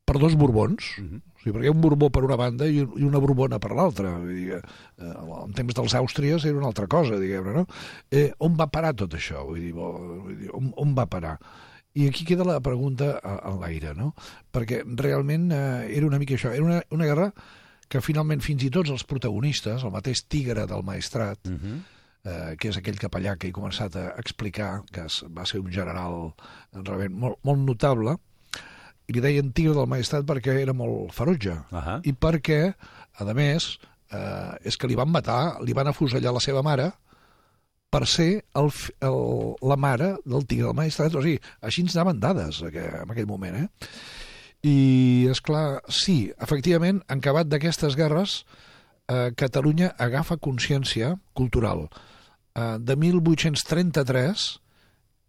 per 0.06 0.18
dos 0.20 0.36
borbons? 0.40 0.94
Mhm. 1.02 1.22
O 1.36 1.42
sigui, 1.42 1.56
perquè 1.58 1.66
hi 1.66 1.72
ha 1.72 1.74
un 1.74 1.82
borbó 1.82 2.10
per 2.14 2.22
una 2.24 2.36
banda 2.38 2.68
i 2.70 2.78
i 2.78 3.04
una 3.04 3.18
borbona 3.20 3.58
per 3.60 3.72
l'altra. 3.74 4.12
Eh, 4.30 4.62
en 5.02 5.54
temps 5.58 5.74
dels 5.74 5.96
Àustries 5.98 6.46
era 6.46 6.58
una 6.60 6.68
altra 6.68 6.86
cosa, 6.88 7.18
diguem-ne, 7.18 7.54
no? 7.54 7.66
Eh, 8.12 8.32
on 8.40 8.56
va 8.56 8.68
parar 8.70 8.94
tot 8.96 9.16
això? 9.18 9.44
Vull 9.48 9.60
dir, 9.60 9.74
vull 9.74 10.36
dir 10.38 10.52
on, 10.54 10.72
on 10.78 10.94
va 10.96 11.08
parar? 11.10 11.40
I 11.94 12.08
aquí 12.08 12.24
queda 12.24 12.46
la 12.46 12.60
pregunta 12.62 13.20
a- 13.24 13.42
en 13.50 13.60
l'aire, 13.60 13.94
no? 13.98 14.14
Perquè 14.54 14.84
realment 14.96 15.52
eh, 15.52 15.90
era 15.98 16.06
una 16.08 16.20
mica 16.20 16.36
això, 16.38 16.54
era 16.54 16.64
una, 16.64 16.82
una 16.92 17.06
guerra 17.10 17.34
que 17.92 18.00
finalment 18.04 18.40
fins 18.44 18.64
i 18.64 18.70
tot 18.72 18.88
els 18.94 19.04
protagonistes, 19.08 19.84
el 19.84 19.92
mateix 19.92 20.24
tigre 20.32 20.64
del 20.70 20.84
maestrat, 20.88 21.40
Uh 21.46 21.58
-huh. 21.60 21.78
eh, 22.24 22.56
que 22.58 22.70
és 22.70 22.78
aquell 22.78 22.98
capellà 22.98 23.38
que 23.38 23.48
he 23.50 23.52
començat 23.52 23.96
a 23.96 24.14
explicar, 24.18 24.84
que 24.92 25.06
es, 25.06 25.24
va 25.38 25.46
ser 25.46 25.60
un 25.60 25.72
general 25.72 26.34
realment 26.74 27.14
molt, 27.14 27.38
molt 27.44 27.60
notable, 27.60 28.16
i 29.08 29.14
li 29.14 29.20
deien 29.20 29.52
tigre 29.52 29.74
del 29.74 29.88
maestrat 29.88 30.26
perquè 30.26 30.60
era 30.62 30.74
molt 30.74 31.12
ferotge, 31.14 31.52
Uh 31.72 31.80
-huh. 31.80 32.00
i 32.04 32.14
perquè, 32.14 32.74
a 33.14 33.34
més, 33.34 33.80
eh, 34.12 34.58
és 34.64 34.78
que 34.78 34.88
li 34.88 34.96
van 34.96 35.10
matar, 35.10 35.62
li 35.62 35.74
van 35.74 35.88
afusellar 35.88 36.34
la 36.34 36.40
seva 36.40 36.62
mare 36.62 36.92
per 37.90 38.08
ser 38.08 38.46
el, 38.56 38.72
el, 39.02 39.56
la 39.62 39.76
mare 39.76 40.16
del 40.24 40.46
tigre 40.46 40.66
del 40.66 40.76
maestrat. 40.76 41.14
O 41.16 41.22
sigui, 41.22 41.40
així 41.62 41.82
ens 41.82 41.96
anaven 41.96 42.20
dades 42.20 42.62
aqu 42.64 42.80
en 43.04 43.12
aquell 43.12 43.28
moment, 43.28 43.56
eh? 43.56 43.68
I, 44.62 45.28
és 45.32 45.42
clar, 45.42 45.82
sí, 45.90 46.32
efectivament, 46.38 47.02
en 47.10 47.22
acabat 47.22 47.50
d'aquestes 47.50 47.98
guerres, 47.98 48.44
eh, 49.10 49.32
Catalunya 49.38 49.96
agafa 49.98 50.38
consciència 50.38 51.16
cultural. 51.34 51.88
Eh, 52.54 52.78
de 52.78 52.96
1833 52.96 54.46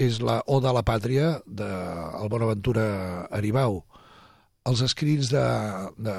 és 0.02 0.20
la 0.20 0.42
Oda 0.46 0.70
a 0.70 0.76
la 0.76 0.84
Pàtria 0.84 1.38
del 1.46 2.28
Bonaventura 2.28 2.84
Aribau. 3.30 3.82
Els 4.68 4.82
escrits 4.84 5.32
de, 5.32 5.42
de, 5.98 6.14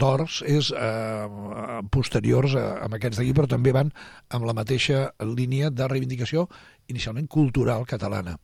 d'Ors 0.00 0.40
és 0.48 0.70
eh, 0.72 1.82
posteriors 1.92 2.54
a, 2.56 2.64
a 2.86 2.88
aquests 2.96 3.18
d'aquí, 3.20 3.34
però 3.36 3.50
també 3.50 3.74
van 3.76 3.92
amb 4.30 4.46
la 4.48 4.54
mateixa 4.56 5.10
línia 5.20 5.74
de 5.74 5.90
reivindicació 5.90 6.46
inicialment 6.88 7.28
cultural 7.28 7.84
catalana. 7.84 8.38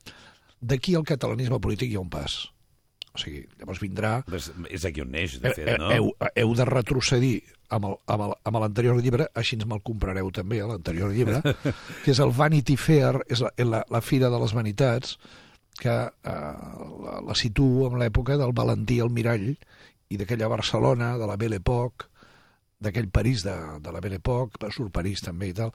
D'aquí 0.60 0.98
al 0.98 1.06
catalanisme 1.08 1.62
polític 1.62 1.92
hi 1.92 1.96
ha 1.96 2.04
un 2.04 2.12
pas. 2.12 2.42
O 3.14 3.20
sigui, 3.20 3.44
llavors 3.58 3.80
vindrà... 3.82 4.18
És, 4.36 4.50
és 4.70 4.84
aquí 4.88 5.02
on 5.02 5.10
neix, 5.14 5.38
de 5.42 5.52
fet, 5.56 5.70
no? 5.80 5.90
Eh, 5.90 5.98
Heu, 5.98 6.10
heu 6.42 6.54
de 6.58 6.66
retrocedir 6.68 7.36
amb 7.74 8.58
l'anterior 8.62 8.96
llibre, 9.02 9.28
així 9.36 9.58
ens 9.58 9.66
me'l 9.68 9.82
comprareu 9.84 10.30
també, 10.34 10.60
eh, 10.62 10.68
l'anterior 10.68 11.12
llibre, 11.12 11.40
que 12.04 12.12
és 12.14 12.20
el 12.24 12.32
Vanity 12.36 12.78
Fair, 12.80 13.22
és 13.28 13.42
la, 13.44 13.52
la, 13.64 13.82
la 13.90 14.02
Fira 14.04 14.30
de 14.32 14.40
les 14.40 14.54
Vanitats, 14.56 15.16
que 15.78 15.94
eh, 15.94 16.36
la, 17.04 17.18
la 17.28 17.36
situo 17.38 17.88
en 17.90 17.98
l'època 18.00 18.38
del 18.40 18.54
Valentí 18.56 19.00
Almirall 19.04 19.50
i 20.08 20.20
d'aquella 20.20 20.48
Barcelona, 20.48 21.16
de 21.20 21.28
la 21.28 21.36
Belle 21.40 21.60
Époque, 21.60 22.08
d'aquell 22.80 23.10
París 23.10 23.42
de, 23.44 23.56
de 23.82 23.92
la 23.92 24.00
Belle 24.00 24.20
Époque, 24.22 24.70
surt 24.72 24.92
París 24.94 25.24
també 25.24 25.50
i 25.50 25.56
tal. 25.56 25.72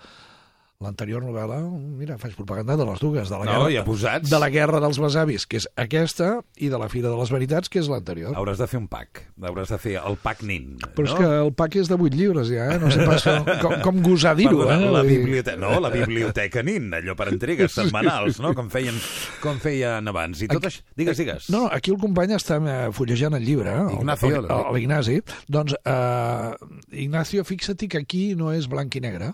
L'anterior 0.83 1.23
novel·la, 1.23 1.61
mira, 1.97 2.17
faig 2.19 2.33
propaganda 2.35 2.75
de 2.79 2.85
les 2.89 2.99
dues, 2.99 3.29
de 3.31 3.37
la, 3.39 3.45
No, 3.47 3.51
guerra, 3.63 3.71
ja 3.71 3.83
posats. 3.87 4.29
de 4.29 4.39
la 4.41 4.49
Guerra 4.51 4.81
dels 4.83 4.99
Besavis, 4.99 5.45
que 5.47 5.57
és 5.61 5.67
aquesta, 5.79 6.41
i 6.59 6.67
de 6.69 6.77
la 6.81 6.89
Fira 6.91 7.07
de 7.09 7.15
les 7.17 7.31
Veritats, 7.31 7.69
que 7.71 7.79
és 7.79 7.87
l'anterior. 7.91 8.35
Hauràs 8.35 8.59
de 8.59 8.67
fer 8.67 8.79
un 8.81 8.87
pack. 8.91 9.23
Hauràs 9.41 9.71
de 9.71 9.77
fer 9.79 9.95
el 10.01 10.17
pack 10.21 10.43
nin. 10.43 10.73
Però 10.97 11.07
és 11.07 11.13
no? 11.13 11.19
que 11.21 11.29
el 11.45 11.53
pack 11.55 11.77
és 11.79 11.87
de 11.91 11.95
8 11.95 12.17
llibres 12.19 12.51
ja, 12.51 12.67
eh? 12.75 12.79
No 12.83 12.91
sé 12.91 13.05
pas 13.07 13.23
com, 13.63 13.77
com, 13.85 14.01
gosar 14.03 14.35
dir-ho, 14.37 14.65
eh? 14.67 14.77
La 14.91 15.03
biblioteca, 15.07 15.57
no, 15.61 15.71
la 15.83 15.89
biblioteca 15.93 16.63
nin, 16.67 16.91
allò 16.99 17.15
per 17.15 17.29
entregues 17.31 17.71
setmanals, 17.79 18.41
no? 18.43 18.51
Com 18.57 18.67
feien, 18.73 18.99
com 19.43 19.61
feien 19.63 20.11
abans. 20.11 20.43
I 20.43 20.49
tot 20.51 20.67
això... 20.69 20.83
Digues, 20.99 21.17
digues. 21.23 21.47
No, 21.53 21.65
aquí 21.71 21.93
el 21.93 21.99
company 22.01 22.35
està 22.35 22.59
eh, 22.59 22.89
fullejant 22.93 23.37
el 23.39 23.47
llibre, 23.47 23.71
eh? 23.71 23.87
Ignacio. 23.99 24.43
l'Ignasi. 24.75 25.21
Doncs, 25.47 25.77
eh, 25.85 27.03
Ignacio, 27.05 27.43
fixa-t'hi 27.47 27.87
que 27.87 28.03
aquí 28.03 28.23
no 28.35 28.51
és 28.53 28.67
blanc 28.67 28.93
i 28.99 29.01
negre. 29.03 29.31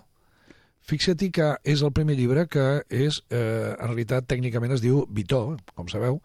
Fixa-t'hi 0.90 1.28
que 1.30 1.52
és 1.70 1.82
el 1.86 1.92
primer 1.94 2.16
llibre 2.18 2.46
que 2.50 2.64
és, 2.90 3.20
eh, 3.30 3.74
en 3.78 3.86
realitat, 3.92 4.26
tècnicament 4.26 4.72
es 4.74 4.82
diu 4.82 5.04
Vitó, 5.08 5.56
com 5.76 5.86
sabeu, 5.88 6.20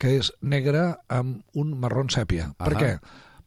que 0.00 0.14
és 0.18 0.32
negre 0.40 0.96
amb 1.12 1.42
un 1.54 1.74
marron 1.78 2.08
sèpia. 2.08 2.54
Per 2.56 2.72
què? 2.78 2.92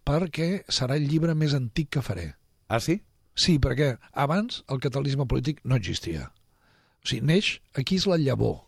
Perquè 0.05 0.49
serà 0.70 0.97
el 0.99 1.07
llibre 1.09 1.34
més 1.36 1.55
antic 1.57 1.89
que 1.97 2.01
faré. 2.05 2.36
Ah, 2.68 2.80
sí? 2.80 3.01
Sí, 3.34 3.57
perquè 3.59 3.97
abans 4.14 4.64
el 4.70 4.80
catalanisme 4.84 5.26
polític 5.26 5.62
no 5.64 5.76
existia. 5.80 6.32
O 7.01 7.07
sigui, 7.07 7.26
neix, 7.26 7.55
aquí 7.74 7.95
és 7.97 8.05
la 8.05 8.18
llavor. 8.22 8.68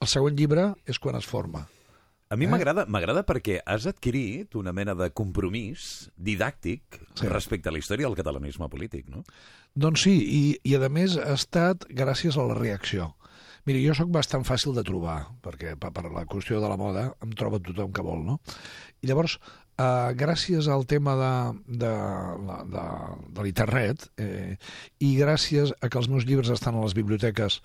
El 0.00 0.08
següent 0.08 0.38
llibre 0.38 0.70
és 0.86 0.98
quan 0.98 1.16
es 1.18 1.26
forma. 1.26 1.66
A 2.30 2.36
mi 2.36 2.44
Eh? 2.44 2.48
m'agrada 2.48 2.84
m'agrada 2.86 3.24
perquè 3.24 3.60
has 3.64 3.86
adquirit 3.86 4.54
una 4.54 4.72
mena 4.72 4.94
de 4.94 5.10
compromís 5.10 6.10
didàctic 6.16 6.82
Sí. 7.14 7.26
respecte 7.26 7.68
a 7.70 7.72
la 7.72 7.78
història 7.78 8.06
del 8.06 8.16
catalanisme 8.16 8.68
polític, 8.68 9.08
no? 9.08 9.24
Doncs 9.78 10.02
sí, 10.08 10.16
i, 10.18 10.42
i 10.66 10.74
a 10.74 10.88
més 10.90 11.14
ha 11.22 11.36
estat 11.36 11.84
gràcies 11.94 12.34
a 12.34 12.46
la 12.48 12.56
reacció. 12.58 13.12
Mira, 13.68 13.78
jo 13.84 13.94
sóc 13.94 14.10
bastant 14.10 14.46
fàcil 14.48 14.74
de 14.74 14.82
trobar, 14.86 15.20
perquè 15.44 15.76
per, 15.78 15.92
per 15.94 16.08
la 16.08 16.24
qüestió 16.26 16.58
de 16.58 16.70
la 16.70 16.78
moda 16.80 17.10
em 17.22 17.34
troba 17.36 17.60
tothom 17.62 17.92
que 17.94 18.02
vol, 18.02 18.24
no? 18.24 18.38
I 19.04 19.10
llavors, 19.10 19.36
eh, 19.78 20.14
gràcies 20.18 20.70
al 20.72 20.86
tema 20.90 21.14
de, 21.20 21.32
de, 21.84 21.92
de, 22.48 22.58
de, 22.72 22.86
de 23.36 23.44
l'internet 23.46 24.08
eh, 24.16 24.56
i 25.04 25.12
gràcies 25.20 25.74
a 25.78 25.92
que 25.92 26.00
els 26.00 26.10
meus 26.10 26.26
llibres 26.26 26.50
estan 26.54 26.78
a 26.78 26.82
les 26.86 26.96
biblioteques 26.98 27.60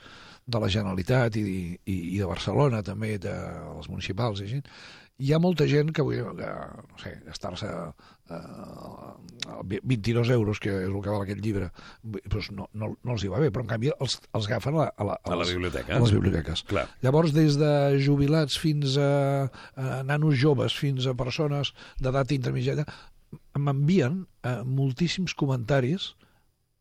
de 0.46 0.60
la 0.60 0.70
Generalitat 0.70 1.40
i, 1.40 1.46
i, 1.80 1.96
i 1.96 2.18
de 2.20 2.28
Barcelona, 2.30 2.84
també 2.84 3.16
de 3.18 3.34
les 3.80 3.90
municipals 3.90 4.44
i 4.44 4.50
així, 4.50 4.62
hi 5.24 5.32
ha 5.34 5.40
molta 5.40 5.66
gent 5.72 5.92
que 5.96 6.04
vull 6.06 6.20
que, 6.38 6.50
no 6.92 6.98
sé, 7.02 7.14
gastar-se 7.28 7.70
eh, 7.70 8.42
22 9.84 10.30
euros, 10.36 10.60
que 10.60 10.72
és 10.84 10.90
el 10.90 11.00
que 11.04 11.12
val 11.14 11.24
aquest 11.24 11.42
llibre, 11.44 11.70
doncs 12.04 12.50
no, 12.56 12.68
no, 12.74 12.92
no 13.04 13.16
els 13.16 13.24
hi 13.26 13.32
va 13.32 13.40
bé, 13.44 13.50
però 13.54 13.64
en 13.66 13.72
canvi 13.72 13.92
els, 13.96 14.18
els 14.36 14.50
agafen 14.50 14.78
a 14.78 14.84
la, 14.84 14.90
a 14.98 15.08
la, 15.12 15.18
A 15.24 15.36
la 15.36 15.40
les- 15.44 15.54
biblioteca. 15.56 15.96
A 15.96 16.02
les 16.04 16.14
biblioteques. 16.16 16.66
Clar. 16.70 16.86
Llavors, 17.06 17.34
des 17.36 17.58
de 17.62 17.72
jubilats 18.04 18.58
fins 18.60 18.98
a, 19.02 19.10
a 19.80 20.02
nanos 20.08 20.38
joves, 20.42 20.76
fins 20.76 21.08
a 21.08 21.16
persones 21.20 21.74
d'edat 22.02 22.32
intermitjana, 22.36 22.86
m'envien 23.58 24.24
eh, 24.46 24.60
moltíssims 24.66 25.34
comentaris 25.38 26.12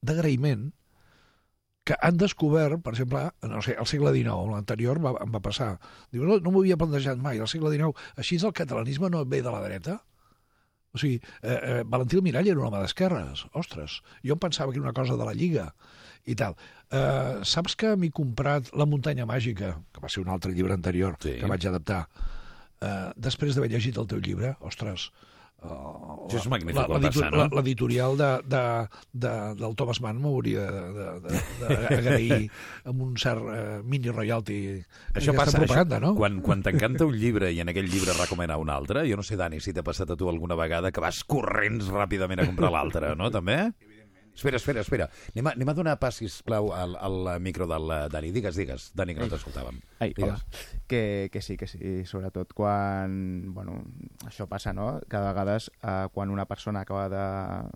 d'agraïment 0.02 0.70
que 1.84 1.96
han 2.00 2.16
descobert, 2.16 2.78
per 2.82 2.92
exemple, 2.94 3.24
no 3.50 3.60
sé, 3.64 3.74
al 3.74 3.88
segle 3.90 4.12
XIX, 4.14 4.52
l'anterior 4.52 5.00
va, 5.02 5.16
em 5.24 5.32
va 5.34 5.40
passar. 5.42 5.72
Diu, 6.14 6.22
no, 6.28 6.38
no 6.38 6.52
m'ho 6.54 6.62
havia 6.62 6.78
plantejat 6.78 7.18
mai, 7.18 7.40
al 7.42 7.50
segle 7.50 7.72
XIX, 7.74 7.96
així 8.22 8.38
el 8.38 8.54
catalanisme 8.54 9.10
no 9.10 9.24
ve 9.26 9.42
de 9.42 9.50
la 9.50 9.62
dreta? 9.64 9.96
O 10.92 11.00
sigui, 11.00 11.16
eh, 11.40 11.56
eh, 11.56 11.82
Valentí 11.88 12.18
Almirall 12.20 12.50
era 12.52 12.60
un 12.60 12.66
home 12.68 12.82
d'esquerres, 12.84 13.46
ostres, 13.56 14.02
jo 14.22 14.36
em 14.36 14.42
pensava 14.42 14.70
que 14.70 14.78
era 14.78 14.84
una 14.86 14.92
cosa 14.94 15.16
de 15.16 15.24
la 15.24 15.32
Lliga 15.34 15.70
i 16.28 16.36
tal. 16.38 16.54
Eh, 16.92 17.40
saps 17.48 17.74
que 17.80 17.94
m'he 17.96 18.12
comprat 18.14 18.68
La 18.76 18.86
muntanya 18.86 19.26
màgica, 19.26 19.72
que 19.90 20.04
va 20.04 20.10
ser 20.12 20.22
un 20.22 20.28
altre 20.30 20.52
llibre 20.52 20.76
anterior 20.76 21.16
Sí. 21.18 21.38
que 21.40 21.48
vaig 21.50 21.66
adaptar, 21.66 22.06
eh, 22.80 23.10
després 23.16 23.56
d'haver 23.56 23.70
llegit 23.72 23.96
el 23.98 24.06
teu 24.06 24.20
llibre, 24.20 24.54
ostres, 24.60 25.10
eh, 25.10 25.31
Això 25.62 26.38
és 26.40 26.46
magnífic, 26.50 26.76
la- 26.80 26.86
vol 26.88 27.00
l'editor- 27.02 27.28
passar, 27.30 27.50
no? 27.50 27.56
L'editorial 27.58 28.16
de, 28.18 28.28
de, 28.50 28.62
de, 29.24 29.32
del 29.60 29.74
Thomas 29.78 30.00
Mann 30.02 30.18
m'hauria 30.22 30.64
d'agrair 31.60 32.38
amb 32.88 33.02
un 33.04 33.16
cert 33.20 33.42
eh, 33.52 33.80
mini 33.84 34.10
royalty 34.10 34.58
Això 35.14 35.34
passa, 35.36 35.58
propaganda, 35.58 35.98
això, 35.98 36.06
no? 36.06 36.14
quan, 36.18 36.40
quan 36.44 36.62
t'encanta 36.64 37.06
un 37.08 37.16
llibre 37.18 37.50
i 37.52 37.60
en 37.62 37.70
aquell 37.72 37.90
llibre 37.90 38.14
recomana 38.18 38.56
un 38.60 38.70
altre, 38.72 39.04
jo 39.08 39.18
no 39.18 39.22
sé, 39.26 39.36
Dani, 39.40 39.60
si 39.60 39.74
t'ha 39.76 39.84
passat 39.86 40.10
a 40.10 40.16
tu 40.18 40.28
alguna 40.30 40.56
vegada 40.58 40.90
que 40.92 41.00
vas 41.04 41.22
corrents 41.24 41.90
ràpidament 41.92 42.42
a 42.42 42.46
comprar 42.48 42.72
l'altre, 42.74 43.14
no, 43.18 43.30
també? 43.30 43.58
Espera, 44.34 44.56
espera, 44.56 44.80
espera. 44.80 45.06
Anem 45.34 45.46
a, 45.46 45.52
anem 45.52 45.68
a 45.68 45.74
donar 45.76 45.98
pas, 46.00 46.16
sisplau, 46.16 46.70
al, 46.72 46.94
al 46.96 47.40
micro 47.44 47.66
del 47.68 47.90
eh, 47.92 47.98
Dani. 48.10 48.30
Digues, 48.32 48.56
digues, 48.56 48.86
Dani, 48.96 49.14
que 49.14 49.20
no 49.20 49.28
t'escoltàvem. 49.28 49.76
Ai, 50.00 50.14
hola. 50.16 50.38
Que, 50.88 51.28
que 51.32 51.42
sí, 51.44 51.58
que 51.60 51.68
sí, 51.68 51.78
sobretot 52.08 52.54
quan... 52.56 53.52
Bueno, 53.52 53.82
això 54.26 54.48
passa, 54.48 54.72
no? 54.72 55.00
Que 55.04 55.20
de 55.20 55.28
vegades 55.28 55.68
eh, 55.82 56.08
quan 56.14 56.32
una 56.32 56.46
persona 56.48 56.80
acaba 56.80 57.08
de, 57.12 57.26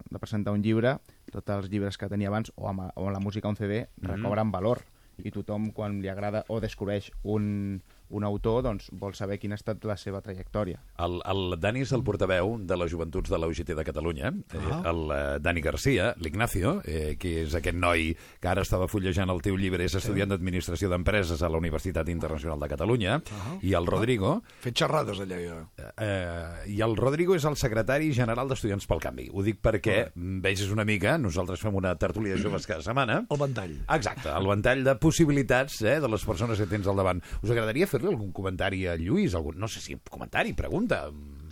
de 0.09 0.19
presentar 0.23 0.55
un 0.57 0.65
llibre, 0.65 0.97
tots 1.31 1.53
els 1.59 1.69
llibres 1.71 1.99
que 2.01 2.09
tenia 2.09 2.33
abans, 2.33 2.51
o 2.57 2.71
amb, 2.73 2.89
o 2.95 3.05
amb 3.05 3.13
la 3.15 3.21
música 3.21 3.53
un 3.53 3.57
CD, 3.61 3.87
Mhm. 4.01 4.17
recobren 4.17 4.51
valor. 4.51 4.83
I 5.23 5.31
tothom, 5.33 5.71
quan 5.73 6.01
li 6.03 6.09
agrada 6.13 6.45
o 6.49 6.59
descobreix 6.61 7.11
un, 7.23 7.81
un 8.11 8.25
autor, 8.25 8.63
doncs 8.67 8.89
vol 8.93 9.15
saber 9.19 9.39
quina 9.43 9.57
ha 9.57 9.61
estat 9.61 9.85
la 9.89 9.97
seva 10.01 10.21
trajectòria. 10.25 10.81
El, 11.03 11.19
el 11.27 11.57
Dani 11.61 11.83
és 11.87 11.93
el 11.97 12.05
portaveu 12.07 12.57
de 12.63 12.79
les 12.79 12.93
joventuts 12.93 13.33
de 13.33 13.41
la 13.41 13.49
UGT 13.51 13.75
de 13.77 13.85
Catalunya. 13.87 14.33
Eh, 14.55 14.63
el 14.91 15.03
eh, 15.15 15.21
Dani 15.43 15.63
Garcia, 15.65 16.13
l'Ignacio, 16.23 16.77
eh, 16.85 17.17
que 17.21 17.43
és 17.45 17.57
aquest 17.59 17.79
noi 17.79 18.13
que 18.15 18.51
ara 18.51 18.65
estava 18.67 18.89
fullejant 18.91 19.33
el 19.33 19.43
teu 19.45 19.59
llibre, 19.59 19.85
és 19.87 19.97
estudiant 19.99 20.31
d'Administració 20.31 20.91
d'Empreses 20.93 21.43
a 21.43 21.51
la 21.53 21.61
Universitat 21.61 22.09
Internacional 22.13 22.63
de 22.63 22.71
Catalunya, 22.73 23.19
i 23.67 23.75
el 23.77 23.89
Rodrigo... 23.89 24.37
Fet 24.63 24.79
xerrades 24.83 25.21
allà, 25.23 25.41
jo. 25.43 25.59
Eh, 25.79 26.73
I 26.77 26.81
el 26.85 26.97
Rodrigo 26.99 27.37
és 27.37 27.47
el 27.49 27.59
secretari 27.59 28.13
general 28.17 28.51
d'Estudiants 28.51 28.87
pel 28.89 29.03
Canvi. 29.03 29.29
Ho 29.33 29.45
dic 29.47 29.61
perquè 29.65 29.99
mm, 30.13 30.41
vegis 30.45 30.71
una 30.75 30.87
mica, 30.89 31.17
nosaltres 31.21 31.63
fem 31.63 31.75
una 31.77 31.95
tertúlia 31.99 32.37
de 32.37 32.43
joves 32.43 32.69
cada 32.69 32.85
setmana. 32.85 33.23
El 33.31 33.41
ventall. 33.41 33.77
Exacte, 33.97 34.31
el 34.31 34.49
ventall 34.51 34.85
de 34.87 34.97
possibilitats 35.01 35.81
eh, 35.83 35.99
de 36.03 36.11
les 36.13 36.25
persones 36.27 36.61
que 36.61 36.69
tens 36.71 36.87
al 36.87 36.99
davant. 36.99 37.23
Us 37.43 37.53
agradaria 37.53 37.89
fer-li 37.97 38.13
algun 38.13 38.31
comentari 38.37 38.85
a 38.87 38.95
Lluís? 39.01 39.35
Algun, 39.35 39.57
no 39.59 39.69
sé 39.69 39.81
si 39.81 39.97
comentari, 40.11 40.53
pregunta. 40.53 41.07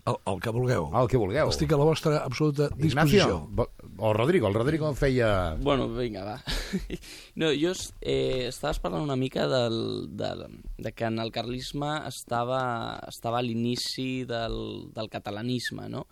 El, 0.05 0.18
el 0.28 0.40
que 0.45 0.51
vulgueu. 0.53 0.90
El 1.01 1.07
que 1.09 1.16
vulgueu. 1.16 1.49
Estic 1.49 1.70
a 1.72 1.78
la 1.80 1.84
vostra 1.88 2.18
absoluta 2.26 2.66
Ignacio, 2.76 3.24
disposició. 3.24 3.36
vo- 3.57 3.70
o 4.05 4.11
Rodrigo, 4.12 4.49
el 4.51 4.55
Rodrigo 4.55 4.90
feia... 4.95 5.55
Bueno, 5.57 5.88
vinga, 5.97 6.24
va. 6.26 6.34
No, 7.40 7.49
jo 7.57 7.72
eh, 8.03 8.45
estaves 8.51 8.78
parlant 8.84 9.03
una 9.07 9.16
mica 9.16 9.47
del, 9.49 10.11
del, 10.14 10.45
de 10.76 10.92
que 10.92 11.09
en 11.09 11.18
el 11.24 11.32
carlisme 11.32 11.95
estava, 12.07 13.01
estava 13.09 13.40
a 13.40 13.42
l'inici 13.42 14.26
del, 14.28 14.90
del 14.92 15.09
catalanisme, 15.09 15.88
no? 15.88 16.05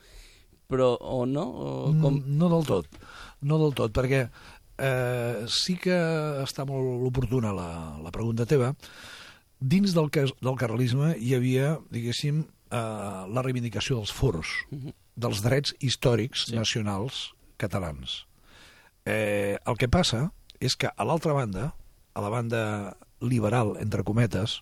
Però, 0.72 0.94
o 0.96 1.26
no? 1.28 1.44
O 1.44 1.92
com... 2.00 2.16
Mm, 2.16 2.38
No 2.40 2.48
del 2.48 2.64
tot, 2.64 2.88
no 3.44 3.60
del 3.60 3.74
tot, 3.76 3.92
perquè 3.92 4.22
eh, 4.78 5.44
sí 5.52 5.76
que 5.76 5.94
està 6.42 6.64
molt 6.64 7.04
oportuna 7.12 7.52
la, 7.52 7.68
la 8.00 8.10
pregunta 8.14 8.48
teva. 8.48 8.72
Dins 9.62 9.92
del, 9.94 10.10
cas, 10.10 10.32
del 10.42 10.56
carlisme 10.58 11.12
hi 11.22 11.36
havia, 11.36 11.76
diguéssim, 11.94 12.42
eh, 12.74 12.78
la 13.30 13.44
reivindicació 13.46 14.00
dels 14.00 14.10
furs, 14.10 14.50
dels 15.14 15.42
drets 15.44 15.76
històrics 15.78 16.48
sí. 16.48 16.56
nacionals 16.56 17.28
catalans. 17.62 18.24
Eh, 19.06 19.54
el 19.54 19.78
que 19.78 19.86
passa 19.86 20.32
és 20.58 20.74
que, 20.74 20.90
a 20.90 21.06
l'altra 21.06 21.36
banda, 21.36 21.68
a 22.14 22.24
la 22.24 22.32
banda 22.32 22.64
liberal, 23.22 23.76
entre 23.78 24.02
cometes, 24.02 24.58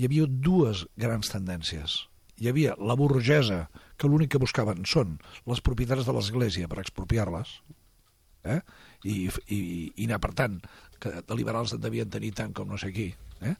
hi 0.00 0.08
havia 0.08 0.24
dues 0.28 0.86
grans 0.96 1.28
tendències. 1.28 2.00
Hi 2.40 2.48
havia 2.48 2.72
la 2.80 2.96
burgesa, 2.96 3.66
que 4.00 4.08
l'únic 4.08 4.32
que 4.32 4.40
buscaven 4.40 4.86
són 4.88 5.18
les 5.44 5.60
propietats 5.60 6.08
de 6.08 6.16
l'Església 6.16 6.72
per 6.72 6.80
expropiar-les, 6.80 7.58
eh? 8.48 8.62
I, 9.04 9.28
i, 9.28 9.58
i 9.92 10.06
anar 10.08 10.22
per 10.24 10.32
tant, 10.38 10.56
que 11.02 11.20
de 11.20 11.36
liberals 11.36 11.74
en 11.76 11.82
devien 11.84 12.10
tenir 12.10 12.32
tant 12.38 12.56
com 12.56 12.72
no 12.72 12.80
sé 12.80 12.92
qui. 12.94 13.10
Eh? 13.42 13.54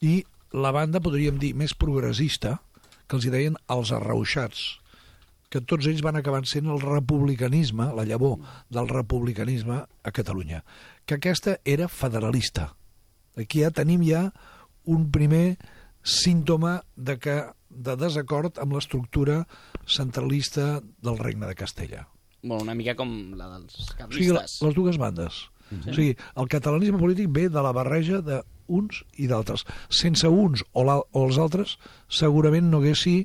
I 0.00 0.24
la 0.52 0.72
banda, 0.72 1.00
podríem 1.00 1.38
dir, 1.38 1.54
més 1.54 1.74
progressista, 1.74 2.58
que 3.06 3.16
els 3.18 3.26
hi 3.26 3.32
deien 3.32 3.56
els 3.70 3.92
arrauxats, 3.94 4.80
que 5.50 5.60
tots 5.62 5.86
ells 5.86 6.02
van 6.02 6.16
acabar 6.18 6.42
sent 6.48 6.66
el 6.66 6.80
republicanisme, 6.82 7.92
la 7.94 8.04
llavor 8.04 8.40
del 8.72 8.88
republicanisme 8.90 9.84
a 10.02 10.12
Catalunya, 10.12 10.64
que 11.06 11.18
aquesta 11.20 11.58
era 11.64 11.86
federalista. 11.88 12.72
Aquí 13.36 13.62
ja 13.62 13.70
tenim 13.70 14.02
ja 14.02 14.30
un 14.84 15.10
primer 15.12 15.56
símptoma 16.02 16.80
de 16.96 17.18
que 17.18 17.36
de 17.70 17.96
desacord 17.98 18.58
amb 18.62 18.76
l'estructura 18.76 19.44
centralista 19.86 20.80
del 21.02 21.18
regne 21.18 21.46
de 21.46 21.54
Castella. 21.54 22.06
Bueno, 22.42 22.62
una 22.62 22.74
mica 22.78 22.94
com 22.94 23.10
la 23.36 23.48
dels 23.56 23.74
O 23.74 23.82
sigui, 23.82 24.30
la, 24.30 24.42
carlistes. 24.42 24.60
les 24.62 24.74
dues 24.74 24.98
bandes. 24.98 25.40
Mhm. 25.70 25.90
O 25.90 25.94
sigui, 25.94 26.16
el 26.36 26.48
catalanisme 26.48 26.98
polític 26.98 27.30
ve 27.30 27.48
de 27.48 27.62
la 27.62 27.72
barreja 27.74 28.20
d'uns 28.66 29.02
i 29.16 29.28
d'altres. 29.30 29.64
Sense 29.88 30.28
uns 30.28 30.64
o, 30.72 30.84
la, 30.86 30.98
o 31.00 31.24
els 31.26 31.38
altres, 31.38 31.76
segurament 32.08 32.70
no 32.70 32.82
haguessi 32.82 33.16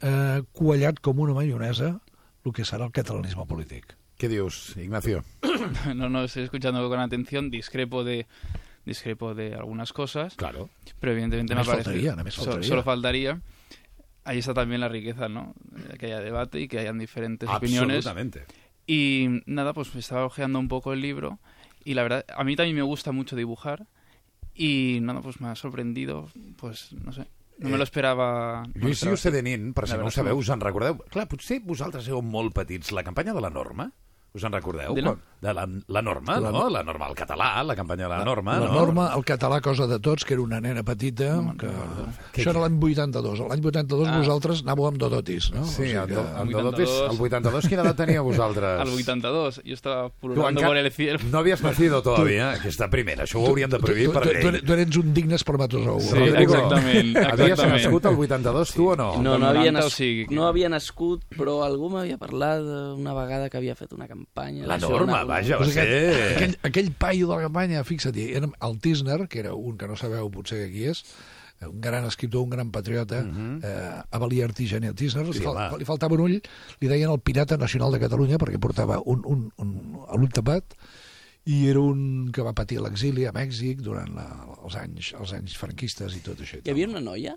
eh, 0.00 0.40
quallat 0.52 1.00
com 1.04 1.20
una 1.20 1.36
maionesa 1.36 1.98
el 2.44 2.54
que 2.54 2.64
serà 2.64 2.88
el 2.88 2.94
catalanisme 2.96 3.44
polític. 3.48 3.94
Què 4.18 4.30
dius, 4.30 4.74
Ignacio? 4.76 5.22
no, 5.94 6.08
no, 6.08 6.24
estoy 6.24 6.44
escuchando 6.44 6.86
con 6.88 7.00
atención, 7.00 7.50
discrepo 7.50 8.02
de 8.04 8.26
discrepo 8.84 9.34
de 9.34 9.54
algunas 9.54 9.92
cosas. 9.92 10.34
Claro. 10.34 10.70
Pero 10.98 11.12
evidentemente 11.12 11.54
me 11.54 11.62
parece... 11.62 11.84
faltaría, 11.84 12.16
solo 12.62 12.82
faltaría. 12.82 13.40
Ahí 14.24 14.38
está 14.38 14.54
también 14.54 14.80
la 14.80 14.88
riqueza, 14.88 15.28
¿no? 15.28 15.54
Que 15.98 16.06
haya 16.06 16.20
debate 16.20 16.60
y 16.60 16.68
que 16.68 16.78
hayan 16.78 16.98
diferentes 16.98 17.48
opiniones. 17.48 17.98
Absolutamente. 17.98 18.44
Y 18.86 19.42
nada, 19.44 19.74
pues 19.74 19.92
me 19.94 20.00
estaba 20.00 20.24
hojeando 20.24 20.58
un 20.58 20.68
poco 20.68 20.94
el 20.94 21.02
libro 21.02 21.38
y 21.84 21.94
la 21.94 22.02
verdad, 22.02 22.24
a 22.34 22.44
mí 22.44 22.56
también 22.56 22.76
me 22.76 22.82
gusta 22.82 23.12
mucho 23.12 23.36
dibujar 23.36 23.86
y 24.58 24.98
nada, 25.00 25.20
pues 25.22 25.40
me 25.40 25.48
ha 25.48 25.54
sorprendido, 25.54 26.28
pues 26.56 26.92
no 26.92 27.12
sé, 27.12 27.26
no 27.58 27.68
me 27.70 27.78
lo 27.78 27.84
esperaba. 27.84 28.62
no 28.62 28.68
me 28.68 28.74
lo 28.74 28.84
Lluís 28.88 28.98
esperaba 28.98 29.12
Juste 29.16 29.28
así. 29.28 29.36
de 29.36 29.42
Nin, 29.42 29.72
per 29.74 29.86
si 29.88 29.96
no 29.96 30.06
ho 30.06 30.10
sabeu, 30.10 30.36
us 30.38 30.48
en 30.50 30.60
recordeu? 30.60 30.98
Clar, 31.08 31.28
potser 31.30 31.60
vosaltres 31.64 32.06
éreu 32.10 32.20
molt 32.22 32.52
petits. 32.54 32.92
La 32.92 33.02
campanya 33.06 33.32
de 33.34 33.40
la 33.40 33.50
Norma, 33.50 33.88
us 34.34 34.44
en 34.44 34.52
recordeu? 34.52 34.94
De 34.94 35.02
la- 35.02 35.16
de 35.40 35.52
la, 35.54 35.68
la 35.86 36.02
Norma, 36.02 36.40
La- 36.40 36.50
no? 36.50 36.68
La 36.68 36.82
Norma, 36.82 37.06
el 37.08 37.14
català, 37.14 37.62
la 37.62 37.76
campanya 37.76 38.04
de 38.04 38.08
la, 38.10 38.24
Norma, 38.24 38.58
la 38.58 38.66
no? 38.66 38.72
norma, 38.74 39.12
el 39.14 39.22
català 39.24 39.60
cosa 39.62 39.86
de 39.86 40.00
tots, 40.00 40.24
que 40.24 40.34
era 40.34 40.42
una 40.42 40.60
nena 40.60 40.82
petita, 40.82 41.38
que... 41.56 41.68
això 42.42 42.50
era 42.50 42.60
l'any 42.64 42.74
82. 42.82 43.44
L'any 43.46 43.62
82 43.64 44.08
Ah. 44.08 44.16
vosaltres 44.18 44.64
anàveu 44.64 44.88
amb 44.88 44.98
dodotis, 44.98 45.52
no? 45.54 45.62
Sí, 45.64 45.94
O 45.94 46.02
el, 46.02 46.08
sigui 46.08 46.14
que- 46.16 46.42
el 46.42 46.50
Dodotis, 46.50 46.90
el 46.90 47.20
82, 47.22 47.68
quina 47.68 47.82
edat 47.86 47.96
teníeu 47.96 48.24
vosaltres? 48.24 48.80
Al 48.82 48.88
82, 48.88 49.60
yo 49.64 49.74
estaba 49.74 50.08
Tu 50.10 50.14
pululando 50.20 50.60
por 50.60 50.76
el 50.76 50.90
cielo. 50.90 51.20
no 51.30 51.38
havies 51.38 51.62
nacido 51.62 52.02
todavía, 52.02 52.50
aquesta 52.58 52.90
primera. 52.90 53.22
Això 53.24 53.38
ho 53.38 53.46
hauríem 53.46 53.70
de 53.70 53.78
prohibir 53.78 54.08
tu, 54.08 54.12
per 54.14 54.22
tu, 54.24 54.28
tu, 54.40 54.50
llei. 54.50 54.62
tu 54.62 54.72
eres 54.72 54.96
un 54.96 55.14
digne 55.14 55.34
espermatozou. 55.36 56.00
Sí, 56.00 56.18
exactament, 56.18 57.16
Havies 57.16 57.58
nascut 57.62 58.06
al 58.06 58.18
82, 58.18 58.72
tu 58.74 58.90
o 58.90 58.96
no? 58.96 59.22
No, 59.22 59.38
no 59.38 59.46
havia, 59.46 59.70
90, 59.70 59.78
o 59.78 59.82
nas... 59.84 59.92
sigui 59.94 60.26
que- 60.26 60.34
no 60.34 60.48
havia 60.48 60.68
nascut, 60.68 61.22
però 61.36 61.62
algú 61.62 61.88
m'havia 61.90 62.18
parlat 62.18 62.60
una 62.98 63.14
vegada 63.14 63.48
que 63.48 63.56
havia 63.56 63.76
fet 63.76 63.92
una 63.92 64.06
campanya. 64.08 64.17
La 64.66 64.76
d'això, 64.78 64.90
Norma, 64.90 65.22
una- 65.22 65.24
vaja, 65.24 65.56
va 65.58 65.64
aquell, 65.66 65.72
ser... 65.74 66.36
aquell, 66.36 66.54
aquell 66.62 66.92
paio 66.92 67.26
de 67.28 67.34
la 67.36 67.42
campanya, 67.48 67.84
fixa't, 67.84 68.16
era 68.16 68.48
el 68.68 68.78
Tisner, 68.80 69.26
que 69.28 69.38
era 69.40 69.54
un 69.54 69.76
que 69.78 69.86
no 69.88 69.96
sabeu 69.96 70.30
potser 70.30 70.64
qui 70.72 70.84
és, 70.90 71.04
un 71.66 71.80
gran 71.82 72.04
escriptor, 72.06 72.42
un 72.46 72.50
gran 72.50 72.70
patriota, 72.70 73.18
uh 73.24 73.26
-huh. 73.26 73.60
eh, 73.64 74.02
Avalier 74.14 74.44
Artigeni 74.44 74.92
Tisner, 74.94 75.24
Mhm. 75.24 75.32
Sí, 75.32 75.38
li, 75.40 75.44
fal, 75.44 75.78
li 75.78 75.84
faltava 75.84 76.14
un 76.14 76.20
ull, 76.20 76.40
li 76.80 76.88
deien 76.88 77.10
el 77.10 77.18
pirata 77.20 77.56
nacional 77.56 77.90
de 77.92 77.98
Catalunya 77.98 78.38
perquè 78.38 78.58
portava 78.60 79.00
un, 79.04 79.22
un, 79.24 79.50
un, 79.58 79.98
l'ull 80.16 80.28
tapat 80.30 80.64
i 81.46 81.66
era 81.68 81.80
un 81.80 82.30
que 82.30 82.42
va 82.42 82.52
patir 82.52 82.78
l'exili 82.80 83.24
a 83.26 83.32
Mèxic 83.32 83.80
durant 83.80 84.14
la, 84.14 84.26
els, 84.64 84.76
anys, 84.76 85.14
els 85.18 85.32
anys 85.32 85.56
franquistes 85.56 86.14
i 86.14 86.20
tot 86.20 86.38
això. 86.40 86.58
i 86.58 86.62
Hi 86.64 86.70
havia 86.70 86.88
una 86.88 87.00
noia? 87.00 87.36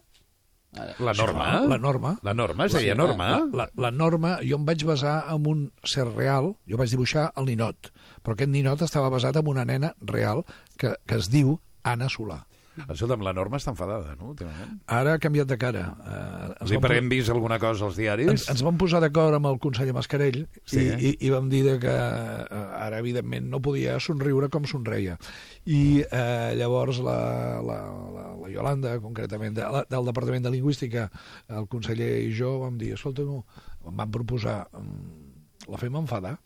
La 0.72 1.12
Norma? 1.14 1.48
La 1.68 1.78
norma. 1.78 2.14
La 2.24 2.34
Norma, 2.34 2.66
es 2.66 2.76
deia 2.78 2.96
Norma? 2.96 3.28
La, 3.52 3.66
la, 3.66 3.66
la 3.76 3.92
norma, 3.92 4.38
jo 4.40 4.56
em 4.56 4.68
vaig 4.68 4.86
basar 4.88 5.18
en 5.34 5.48
un 5.52 5.66
ser 5.84 6.06
real, 6.08 6.54
jo 6.70 6.80
vaig 6.80 6.94
dibuixar 6.94 7.26
el 7.36 7.50
ninot, 7.52 7.92
però 8.24 8.38
aquest 8.38 8.54
ninot 8.54 8.86
estava 8.88 9.10
basat 9.12 9.36
en 9.42 9.50
una 9.52 9.66
nena 9.68 9.92
real 10.14 10.46
que, 10.80 10.94
que 11.04 11.20
es 11.20 11.28
diu 11.34 11.58
Anna 11.84 12.08
Solà. 12.14 12.46
Escolta'm, 12.90 13.22
la 13.26 13.34
Norma 13.38 13.60
està 13.62 13.72
enfadada, 13.74 14.16
no, 14.20 14.32
últimament? 14.34 14.80
Ara 14.88 15.14
ha 15.16 15.22
canviat 15.22 15.48
de 15.50 15.58
cara. 15.62 15.84
Eh, 16.02 16.50
ens 16.62 16.72
Sí, 16.72 16.80
perquè 16.82 16.98
hem 17.02 17.10
vist 17.12 17.30
alguna 17.30 17.60
cosa 17.60 17.86
als 17.86 17.98
diaris. 18.00 18.30
ens, 18.32 18.48
ens 18.50 18.64
vam 18.66 18.78
posar 18.82 19.02
d'acord 19.04 19.36
amb 19.38 19.50
el 19.52 19.60
conseller 19.60 19.94
Mascarell 19.94 20.48
Sí. 20.66 20.80
i, 20.82 21.12
i, 21.12 21.14
i 21.28 21.32
vam 21.34 21.50
dir 21.50 21.64
de 21.68 21.78
que 21.80 21.94
eh, 21.94 22.62
ara, 22.82 23.00
evidentment, 23.00 23.50
no 23.50 23.62
podia 23.62 24.00
somriure 24.00 24.50
com 24.50 24.66
somreia. 24.66 25.18
I 25.66 26.04
eh, 26.10 26.54
llavors 26.58 27.00
la, 27.00 27.62
la, 27.62 27.80
la, 28.18 28.28
la 28.42 28.50
Yolanda, 28.50 28.96
concretament, 29.00 29.56
de, 29.58 29.62
la, 29.66 29.86
del 29.90 30.06
Departament 30.06 30.44
de 30.48 30.52
Lingüística, 30.52 31.10
el 31.50 31.68
conseller 31.68 32.14
i 32.26 32.32
jo 32.34 32.60
vam 32.64 32.78
dir, 32.82 32.94
escolta, 32.98 33.22
no, 33.28 33.44
em 33.86 33.96
van 33.98 34.12
proposar, 34.12 34.64
mm, 34.74 35.70
la 35.70 35.78
fem 35.82 35.96
enfadar? 35.96 36.38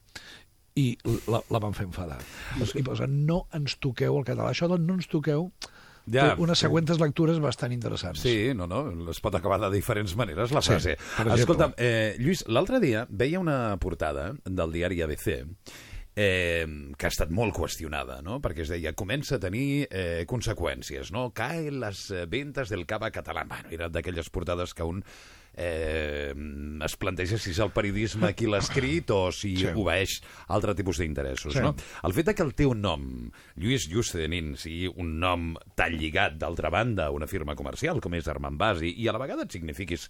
i 0.75 0.97
la, 1.31 1.39
la 1.55 1.59
van 1.63 1.71
fer 1.71 1.85
enfadar. 1.87 2.17
I 2.75 2.81
posa, 2.83 3.05
no 3.07 3.45
ens 3.55 3.77
toqueu 3.79 4.17
el 4.19 4.25
català. 4.27 4.49
Això 4.51 4.67
del 4.67 4.81
no 4.83 4.97
ens 4.99 5.07
toqueu 5.07 5.45
Ja, 6.11 6.35
unes 6.37 6.59
sí. 6.59 6.67
següents 6.67 6.99
lectures 7.01 7.39
bastant 7.41 7.73
interessants. 7.73 8.19
Sí, 8.21 8.51
no, 8.53 8.67
no, 8.69 8.83
es 9.09 9.19
pot 9.23 9.33
acabar 9.35 9.57
de 9.63 9.71
diferents 9.73 10.15
maneres 10.15 10.51
la 10.53 10.61
Sí, 10.61 10.69
frase. 10.75 10.91
exemple. 10.99 11.39
Escolta'm, 11.39 11.73
eh, 11.77 12.15
Lluís, 12.19 12.43
l'altre 12.47 12.79
dia 12.79 13.07
veia 13.09 13.39
una 13.39 13.77
portada 13.81 14.33
del 14.45 14.71
diari 14.71 15.01
ABC 15.01 15.45
eh, 16.15 16.65
que 16.97 17.05
ha 17.07 17.11
estat 17.11 17.31
molt 17.35 17.55
qüestionada, 17.57 18.21
no? 18.23 18.39
perquè 18.43 18.63
es 18.63 18.71
deia, 18.71 18.93
comença 18.95 19.35
a 19.35 19.41
tenir 19.43 19.87
eh, 19.89 20.23
conseqüències, 20.29 21.11
no? 21.11 21.31
caen 21.35 21.81
les 21.81 22.05
eh, 22.11 22.25
ventes 22.31 22.69
del 22.71 22.85
cava 22.87 23.11
català. 23.11 23.43
Bueno, 23.49 23.71
era 23.75 23.89
d'aquelles 23.89 24.29
portades 24.29 24.73
que 24.73 24.83
un 24.87 25.03
eh, 25.57 26.33
es 26.85 26.95
planteja 26.99 27.37
si 27.39 27.51
és 27.55 27.59
el 27.63 27.71
periodisme 27.75 28.33
qui 28.35 28.47
l'ha 28.49 28.59
escrit 28.59 29.09
o 29.15 29.31
si 29.31 29.55
Sí. 29.55 29.67
obeeix 29.73 30.17
altre 30.51 30.75
tipus 30.75 30.99
d'interessos. 30.99 31.53
Sí. 31.55 31.59
No? 31.63 31.73
El 32.03 32.13
fet 32.13 32.33
que 32.35 32.43
el 32.43 32.53
teu 32.53 32.73
nom, 32.75 33.31
Lluís 33.55 33.87
Juste 33.89 34.17
de 34.19 34.27
Nin, 34.27 34.55
sigui 34.59 34.89
un 34.95 35.15
nom 35.19 35.53
tan 35.75 35.95
lligat, 35.97 36.35
d'altra 36.41 36.69
banda, 36.69 37.07
a 37.07 37.11
una 37.15 37.27
firma 37.27 37.55
comercial 37.55 38.01
com 38.01 38.13
és 38.19 38.27
Armand 38.27 38.57
Basi, 38.59 38.93
i 38.97 39.07
a 39.07 39.13
la 39.15 39.19
vegada 39.21 39.43
et 39.47 39.51
signifiquis 39.55 40.09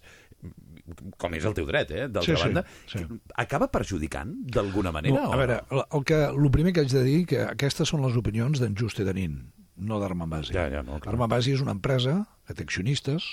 com 1.18 1.34
és 1.34 1.44
el 1.44 1.54
teu 1.56 1.66
dret, 1.66 1.90
eh? 1.90 2.06
d'altra 2.08 2.36
Sí, 2.36 2.36
sí, 2.36 2.42
banda, 2.44 2.64
sí. 2.86 2.98
acaba 3.36 3.70
perjudicant 3.72 4.34
d'alguna 4.50 4.92
manera? 4.92 5.14
No, 5.14 5.30
o 5.30 5.32
a 5.32 5.36
veure, 5.40 5.60
el, 5.70 6.04
que, 6.04 6.18
el 6.26 6.50
primer 6.50 6.72
que 6.72 6.80
haig 6.84 6.92
de 6.92 7.02
dir 7.06 7.26
que 7.26 7.40
aquestes 7.46 7.88
són 7.88 8.02
les 8.06 8.16
opinions 8.18 8.60
d'en 8.62 8.74
Juste 8.78 9.04
de 9.06 9.14
Nin, 9.14 9.52
no 9.76 9.98
d'Armand 10.00 10.32
Basi. 10.32 10.54
Ja, 10.54 10.68
ja, 10.72 10.82
no, 10.82 11.00
clar. 11.00 11.14
Armand 11.14 11.30
Basi 11.32 11.52
és 11.56 11.60
una 11.64 11.74
empresa 11.74 12.24
que 12.46 12.54
té 12.54 12.62
accionistes 12.66 13.26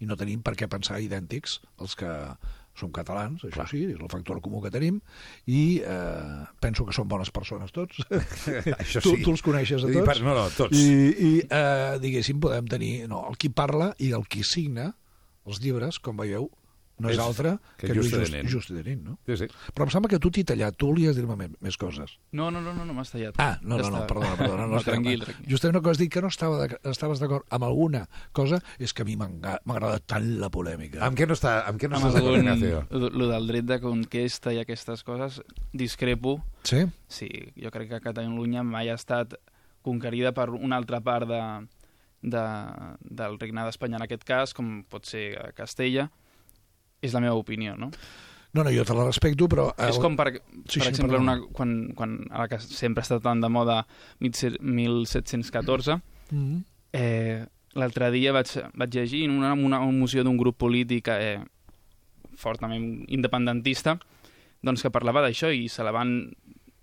i 0.00 0.08
no 0.08 0.16
tenim 0.16 0.42
per 0.42 0.54
què 0.58 0.68
pensar 0.70 1.00
idèntics 1.02 1.60
els 1.80 1.94
que 1.98 2.10
som 2.78 2.88
catalans, 2.88 3.42
això 3.44 3.66
sí, 3.68 3.82
és 3.92 3.98
el 4.00 4.08
factor 4.08 4.40
comú 4.40 4.62
que 4.64 4.70
tenim, 4.72 4.96
i 5.44 5.82
eh, 5.84 6.44
penso 6.62 6.86
que 6.88 6.94
són 6.96 7.08
bones 7.10 7.28
persones 7.30 7.72
tots. 7.74 8.00
Això 8.80 9.02
tu, 9.04 9.12
sí. 9.12 9.26
tu 9.26 9.34
els 9.34 9.42
coneixes 9.44 9.84
a 9.84 9.90
I 9.90 9.98
tots. 9.98 10.08
per- 10.08 10.22
no, 10.24 10.32
no, 10.38 10.46
tots. 10.56 10.78
I, 10.80 11.10
i 11.12 11.32
eh, 11.44 11.98
diguéssim, 12.00 12.40
podem 12.40 12.70
tenir 12.72 12.94
no, 13.12 13.26
el 13.28 13.36
qui 13.36 13.52
parla 13.52 13.90
i 14.00 14.14
el 14.16 14.24
qui 14.24 14.40
signa 14.46 14.88
els 15.44 15.60
llibres, 15.60 15.98
com 16.00 16.16
veieu, 16.16 16.48
no 17.02 17.10
és, 17.10 17.18
És 17.18 17.22
altre 17.22 17.56
que 17.76 17.88
que, 17.88 17.94
Lluís 17.96 18.10
Juste 18.12 18.20
de 18.32 18.42
Just, 18.48 18.70
de 18.72 18.82
Nin, 18.86 19.02
no? 19.04 19.16
Sí, 19.26 19.36
sí. 19.42 19.48
Però 19.74 19.86
em 19.88 19.92
sembla 19.94 20.10
que 20.12 20.20
tu 20.22 20.30
t'hi 20.34 20.44
tallat, 20.48 20.76
tu 20.78 20.88
volies 20.92 21.18
dir-me 21.18 21.36
més, 21.36 21.76
coses. 21.80 22.16
No, 22.32 22.50
no, 22.54 22.62
no, 22.62 22.72
no, 22.76 22.86
no 22.88 22.94
m'has 22.96 23.10
tallat. 23.12 23.38
Ah, 23.42 23.58
no, 23.62 23.78
Ja 23.80 23.90
no, 23.90 23.98
no, 23.98 24.06
perdona, 24.10 24.36
perdona. 24.38 24.66
No, 24.66 24.76
no, 24.76 24.82
tranquil, 24.86 25.24
tranquil. 25.26 25.48
Justament 25.50 25.80
el 25.80 25.84
que 25.84 25.90
has 25.94 26.00
dit 26.00 26.12
que 26.12 26.22
no 26.22 26.30
estava 26.32 26.62
de, 26.62 26.78
estaves 26.90 27.22
d'acord 27.22 27.46
amb 27.50 27.66
alguna 27.68 28.06
cosa 28.32 28.62
és 28.78 28.94
que 28.94 29.02
a 29.02 29.08
mi 29.08 29.16
m'agrada 29.18 29.98
tant 29.98 30.28
la 30.40 30.50
polèmica. 30.54 31.02
Amb 31.04 31.18
què 31.18 31.26
no, 31.26 31.34
està, 31.38 31.58
amb 31.66 31.80
què 31.82 31.90
no 31.90 31.98
Amb 31.98 32.06
estàs 32.08 32.20
d'acord, 32.20 32.38
Ignacio? 32.38 32.84
lo 32.92 33.28
del 33.28 33.46
dret 33.50 33.68
de 33.68 33.80
conquesta 33.82 34.52
i 34.54 34.60
aquestes 34.62 35.02
coses, 35.02 35.40
discrepo. 35.72 36.38
Sí? 36.62 36.84
Sí, 37.08 37.28
jo 37.58 37.70
crec 37.74 37.90
que 37.90 38.00
Catalunya 38.04 38.62
mai 38.62 38.90
ha 38.92 38.98
estat 38.98 39.34
conquerida 39.82 40.32
per 40.32 40.50
una 40.50 40.76
altra 40.78 41.00
part 41.02 41.28
de, 41.28 41.42
de, 42.22 42.42
del 43.02 43.38
regne 43.40 43.64
d'Espanya 43.66 43.98
en 43.98 44.06
aquest 44.06 44.24
cas, 44.24 44.54
com 44.54 44.82
pot 44.88 45.06
ser 45.08 45.52
Castella. 45.58 46.08
És 47.02 47.12
la 47.12 47.20
meva 47.20 47.34
opinió, 47.34 47.76
no? 47.76 47.90
No, 48.52 48.62
no, 48.62 48.70
jo 48.70 48.84
te 48.84 48.94
la 48.94 49.06
respecto, 49.06 49.48
però... 49.48 49.70
El... 49.80 49.90
És 49.90 49.98
com, 49.98 50.14
per, 50.16 50.28
Sí, 50.68 50.78
per 50.78 50.84
sí, 50.84 50.88
exemple, 50.90 51.18
una, 51.18 51.38
quan, 51.56 51.92
quan 51.96 52.18
ara 52.30 52.46
que 52.52 52.58
sempre 52.60 53.02
està 53.04 53.16
tan 53.24 53.40
de 53.40 53.48
moda 53.48 53.82
1714, 54.20 56.00
Mm. 56.32 56.62
eh, 56.96 57.44
l'altre 57.76 58.10
dia 58.10 58.32
vaig, 58.32 58.48
vaig 58.72 58.94
llegir 58.94 59.24
en 59.26 59.34
una, 59.36 59.52
una 59.52 59.80
moció 59.84 60.22
d'un 60.24 60.38
grup 60.40 60.56
polític 60.56 61.08
eh, 61.12 61.42
fortament 62.40 63.04
independentista 63.12 63.98
doncs 64.62 64.80
que 64.80 64.92
parlava 64.94 65.20
d'això 65.20 65.50
i 65.52 65.68
se 65.68 65.84
la 65.84 65.92
van 65.92 66.30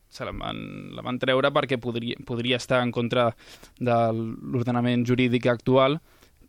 se 0.09 0.26
la 0.26 0.34
van, 0.34 0.59
la 0.93 1.01
van 1.05 1.17
treure 1.22 1.49
perquè 1.53 1.80
podria, 1.82 2.17
podria 2.26 2.57
estar 2.57 2.84
en 2.84 2.91
contra 2.91 3.32
de 3.80 3.97
l'ordenament 4.13 5.05
jurídic 5.05 5.45
actual, 5.47 5.99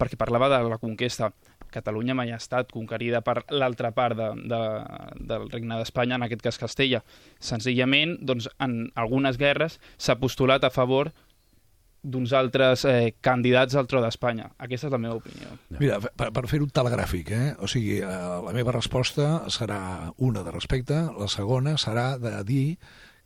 perquè 0.00 0.16
parlava 0.16 0.48
de 0.48 0.60
la 0.68 0.78
conquesta. 0.80 1.28
Catalunya 1.70 2.16
mai 2.18 2.32
ha 2.34 2.40
estat 2.40 2.70
conquerida 2.74 3.22
per 3.26 3.40
l'altra 3.54 3.92
part 3.96 4.18
de, 4.18 4.28
de, 4.50 4.60
del 5.30 5.48
regne 5.52 5.80
d'Espanya, 5.80 6.18
en 6.18 6.26
aquest 6.26 6.44
cas 6.44 6.60
Castella. 6.60 7.02
Senzillament, 7.38 8.18
doncs, 8.26 8.50
en 8.62 8.90
algunes 8.98 9.40
guerres 9.40 9.80
s'ha 9.96 10.18
postulat 10.20 10.64
a 10.66 10.72
favor 10.74 11.12
d'uns 12.00 12.32
altres 12.32 12.86
eh, 12.88 13.12
candidats 13.20 13.76
al 13.76 13.88
tro 13.88 14.00
d'Espanya. 14.00 14.48
Aquesta 14.64 14.88
és 14.88 14.94
la 14.94 15.00
meva 15.02 15.18
opinió. 15.18 15.52
Mira, 15.78 15.98
per, 16.00 16.30
per 16.32 16.46
fer-ho 16.48 16.68
telegràfic, 16.72 17.32
eh? 17.36 17.50
o 17.60 17.68
sigui, 17.68 17.98
eh, 18.00 18.16
la 18.46 18.54
meva 18.56 18.72
resposta 18.76 19.50
serà 19.52 19.80
una 20.16 20.44
de 20.46 20.54
respecte, 20.54 21.02
la 21.18 21.28
segona 21.28 21.76
serà 21.80 22.14
de 22.20 22.32
dir 22.48 22.64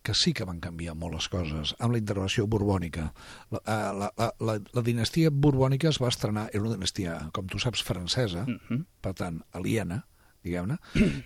que 0.05 0.13
sí 0.15 0.35
que 0.37 0.45
van 0.45 0.61
canviar 0.61 0.95
molt 0.95 1.15
les 1.17 1.29
coses 1.33 1.75
amb 1.81 1.95
la 1.97 1.99
intervenció 2.03 2.47
borbònica. 2.47 3.09
La, 3.51 3.61
eh, 3.65 3.93
la, 4.01 4.11
la, 4.21 4.31
la, 4.41 4.59
la 4.77 4.83
dinastia 4.85 5.31
borbònica 5.33 5.89
es 5.89 5.99
va 6.03 6.11
estrenar, 6.13 6.51
era 6.53 6.63
una 6.67 6.75
dinastia, 6.77 7.31
com 7.33 7.47
tu 7.49 7.59
saps, 7.59 7.83
francesa, 7.83 8.45
Mm 8.45 8.61
-hmm. 8.69 8.85
per 9.01 9.15
tant, 9.15 9.43
aliena, 9.53 10.05
diguem-ne, 10.45 10.77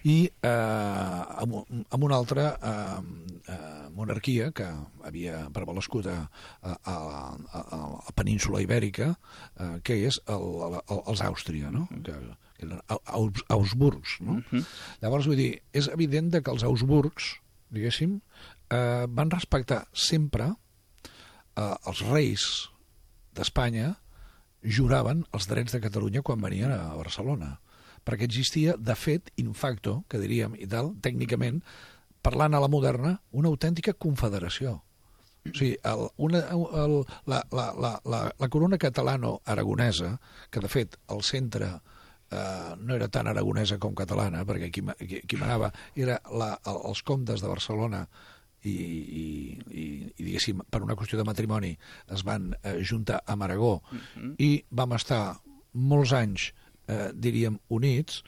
i 0.05 0.31
eh, 0.43 0.49
amb, 1.43 1.55
amb 1.91 2.05
una 2.05 2.15
altra 2.17 2.45
eh, 2.63 3.01
eh, 3.49 3.89
monarquia 3.91 4.53
que 4.53 4.67
havia 5.03 5.49
prevalescut 5.53 6.07
a, 6.07 6.31
a, 6.63 6.77
a, 6.85 6.95
a, 7.53 7.61
a 7.61 7.77
la 8.07 8.13
península 8.15 8.61
ibèrica, 8.63 9.19
eh, 9.59 9.81
que 9.83 10.07
és 10.07 10.21
el, 10.27 10.47
el, 10.89 11.01
els 11.07 11.21
Àustria, 11.21 11.71
no? 11.73 11.89
que, 12.05 12.13
que 12.59 12.67
eren 12.67 12.81
Au- 12.87 13.03
Aus, 13.07 13.43
Augsburgs. 13.49 14.21
No? 14.21 14.41
Llavors, 15.03 15.27
vull 15.27 15.37
dir, 15.37 15.63
és 15.73 15.89
evident 15.89 16.31
de 16.31 16.41
que 16.43 16.51
els 16.51 16.63
Augsburgs, 16.63 17.35
diguéssim, 17.71 18.21
eh, 18.71 19.07
van 19.09 19.31
respectar 19.31 19.85
sempre 19.93 20.51
eh, 20.53 21.75
els 21.87 22.03
reis 22.09 22.45
d'Espanya 23.37 23.95
juraven 24.63 25.25
els 25.33 25.47
drets 25.49 25.77
de 25.77 25.81
Catalunya 25.81 26.25
quan 26.27 26.43
venien 26.43 26.73
a 26.75 26.95
Barcelona 26.99 27.57
perquè 28.09 28.25
existia, 28.25 28.75
de 28.79 28.95
fet, 28.97 29.33
in 29.37 29.53
facto, 29.53 30.03
que 30.09 30.21
diríem, 30.23 30.55
i 30.57 30.67
tal, 30.71 30.95
tècnicament, 31.05 31.61
parlant 32.25 32.57
a 32.57 32.63
la 32.63 32.71
moderna, 32.73 33.19
una 33.37 33.51
autèntica 33.53 33.93
confederació. 33.93 34.79
O 35.49 35.53
sigui, 35.53 35.75
el, 35.87 36.07
una, 36.25 36.41
el, 36.55 36.97
la, 37.29 37.43
la, 37.53 37.67
la, 37.77 37.93
la, 38.09 38.23
la 38.33 38.49
corona 38.49 38.79
catalano-aragonesa, 38.81 40.15
que 40.51 40.65
de 40.65 40.73
fet 40.73 40.97
el 41.13 41.23
centre 41.25 41.69
eh, 41.75 42.73
no 42.81 42.97
era 42.97 43.11
tan 43.13 43.29
aragonesa 43.29 43.79
com 43.83 43.95
catalana, 43.97 44.45
perquè 44.49 44.73
qui, 44.73 44.85
qui, 45.05 45.23
qui 45.29 45.41
manava 45.41 45.71
era 45.95 46.19
la, 46.33 46.55
el, 46.65 46.83
els 46.91 47.05
comtes 47.05 47.45
de 47.45 47.53
Barcelona 47.53 48.07
i, 48.69 48.99
i, 49.23 49.27
i, 49.71 49.87
i 50.19 50.27
diguéssim, 50.27 50.63
per 50.71 50.83
una 50.85 50.97
qüestió 50.99 51.19
de 51.19 51.27
matrimoni 51.29 51.73
es 52.15 52.25
van 52.27 52.53
eh, 52.63 52.79
juntar 52.85 53.23
amb 53.27 53.47
Aragó 53.47 53.79
i 54.39 54.51
vam 54.71 54.95
estar 54.97 55.23
molts 55.73 56.13
anys, 56.17 56.51
eh, 56.89 57.11
diríem, 57.15 57.59
units, 57.69 58.23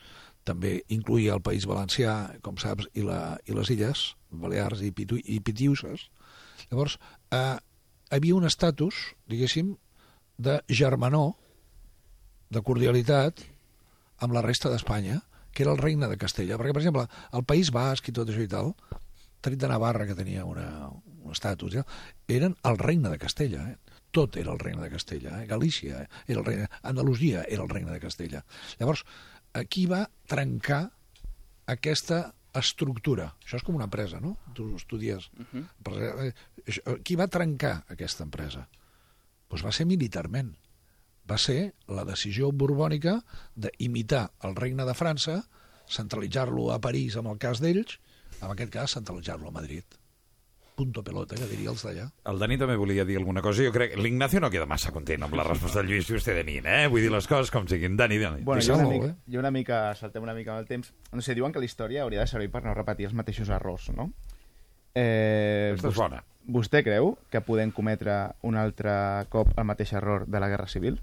també 0.44 0.80
incluïa 0.88 1.36
el 1.36 1.44
País 1.44 1.66
Valencià, 1.68 2.14
com 2.42 2.58
saps, 2.60 2.88
i, 2.94 3.04
la, 3.06 3.36
i 3.46 3.56
les 3.56 3.70
illes, 3.72 4.04
Balears 4.30 4.82
i, 4.86 4.90
Pitu, 4.96 5.18
i 5.20 5.40
Pitiuses. 5.44 6.08
Llavors, 6.70 6.96
eh, 7.34 7.58
havia 8.10 8.36
un 8.36 8.46
estatus, 8.48 9.02
diguéssim, 9.30 9.74
de 10.40 10.60
germanor, 10.68 11.34
de 12.50 12.62
cordialitat, 12.66 13.44
amb 14.24 14.34
la 14.34 14.42
resta 14.44 14.72
d'Espanya, 14.72 15.20
que 15.52 15.64
era 15.64 15.74
el 15.74 15.82
regne 15.82 16.08
de 16.08 16.18
Castella. 16.18 16.58
Perquè, 16.58 16.74
per 16.74 16.82
exemple, 16.82 17.06
el 17.36 17.44
País 17.44 17.70
Basc 17.74 18.08
i 18.08 18.14
tot 18.16 18.30
això 18.30 18.42
i 18.44 18.50
tal, 18.50 18.72
tret 19.40 19.58
de 19.60 19.68
Navarra, 19.68 20.06
que 20.06 20.16
tenia 20.18 20.44
una, 20.44 20.88
un 20.88 21.32
estatus, 21.32 21.74
ja, 21.78 21.84
eren 22.28 22.56
el 22.64 22.78
regne 22.78 23.12
de 23.12 23.18
Castella. 23.18 23.66
Eh? 23.70 23.96
Tot 24.10 24.36
era 24.40 24.52
el 24.52 24.58
regne 24.58 24.82
de 24.82 24.90
Castella. 24.90 25.42
Eh? 25.42 25.46
Galícia 25.46 26.02
eh? 26.02 26.08
era 26.26 26.40
el 26.40 26.46
regne... 26.46 26.68
Andalusia 26.82 27.44
era 27.48 27.62
el 27.62 27.68
regne 27.68 27.92
de 27.92 28.00
Castella. 28.00 28.44
Llavors, 28.78 29.04
aquí 29.54 29.86
va 29.86 30.04
trencar 30.26 30.84
aquesta 31.70 32.24
estructura. 32.58 33.30
Això 33.44 33.60
és 33.60 33.66
com 33.66 33.76
una 33.78 33.86
empresa, 33.86 34.20
no? 34.20 34.36
Tu 34.54 34.66
estudies... 34.76 35.30
Uh 35.38 35.46
-huh. 35.52 37.00
Qui 37.04 37.16
va 37.16 37.28
trencar 37.28 37.84
aquesta 37.88 38.24
empresa? 38.24 38.66
Doncs 39.48 39.64
va 39.64 39.72
ser 39.72 39.86
militarment. 39.86 40.54
Va 41.30 41.38
ser 41.38 41.74
la 41.86 42.04
decisió 42.04 42.50
borbònica 42.52 43.20
d'imitar 43.54 44.30
el 44.42 44.56
regne 44.56 44.84
de 44.84 44.94
França, 44.94 45.42
centralitzar-lo 45.90 46.72
a 46.72 46.80
París 46.80 47.16
amb 47.16 47.28
el 47.28 47.38
cas 47.38 47.60
d'ells, 47.60 47.98
en 48.42 48.54
aquest 48.54 48.72
cas 48.72 48.94
centralitzar-lo 48.98 49.48
a 49.48 49.54
Madrid. 49.54 49.84
Punto 50.80 51.02
pelota, 51.04 51.36
que 51.36 51.44
diria 51.44 51.68
els 51.74 51.82
d'allà. 51.84 52.06
El 52.30 52.38
Dani 52.40 52.56
també 52.56 52.76
volia 52.80 53.04
dir 53.04 53.18
alguna 53.18 53.42
cosa. 53.44 53.60
Jo 53.66 53.72
crec 53.74 53.92
que 53.92 54.00
l'Ignacio 54.00 54.40
no 54.40 54.48
queda 54.48 54.64
massa 54.64 54.92
content 54.94 55.26
amb 55.26 55.34
la 55.36 55.44
resposta 55.44 55.82
del 55.82 55.90
Lluís 55.90 56.08
Juste 56.08 56.32
de 56.32 56.44
nit, 56.46 56.64
eh? 56.64 56.86
Vull 56.88 57.04
dir 57.04 57.10
les 57.12 57.28
coses 57.28 57.52
com 57.52 57.68
siguin. 57.68 57.98
Dani, 58.00 58.16
Dani. 58.22 58.40
Bueno, 58.46 58.64
jo 58.64 58.78
una, 58.78 58.86
molt, 58.88 58.96
mica, 58.96 59.16
jo 59.28 59.42
una 59.42 59.50
mica, 59.52 59.82
saltem 59.98 60.24
una 60.24 60.32
mica 60.32 60.54
amb 60.54 60.62
el 60.62 60.70
temps. 60.70 60.94
No 61.12 61.20
sé, 61.20 61.36
diuen 61.36 61.52
que 61.52 61.60
la 61.60 61.68
història 61.68 62.06
hauria 62.06 62.24
de 62.24 62.32
servir 62.32 62.48
per 62.54 62.64
no 62.64 62.72
repetir 62.72 63.10
els 63.10 63.18
mateixos 63.18 63.52
errors, 63.52 63.90
no? 63.92 64.08
Eh, 64.94 65.74
Aquesta 65.74 65.92
és 65.92 66.00
bona. 66.00 66.24
Vostè 66.48 66.80
creu 66.82 67.12
que 67.30 67.44
podem 67.44 67.76
cometre 67.76 68.16
un 68.48 68.56
altre 68.56 68.92
cop 69.28 69.52
el 69.52 69.68
mateix 69.68 69.92
error 70.00 70.24
de 70.26 70.40
la 70.40 70.48
Guerra 70.48 70.66
Civil? 70.66 70.96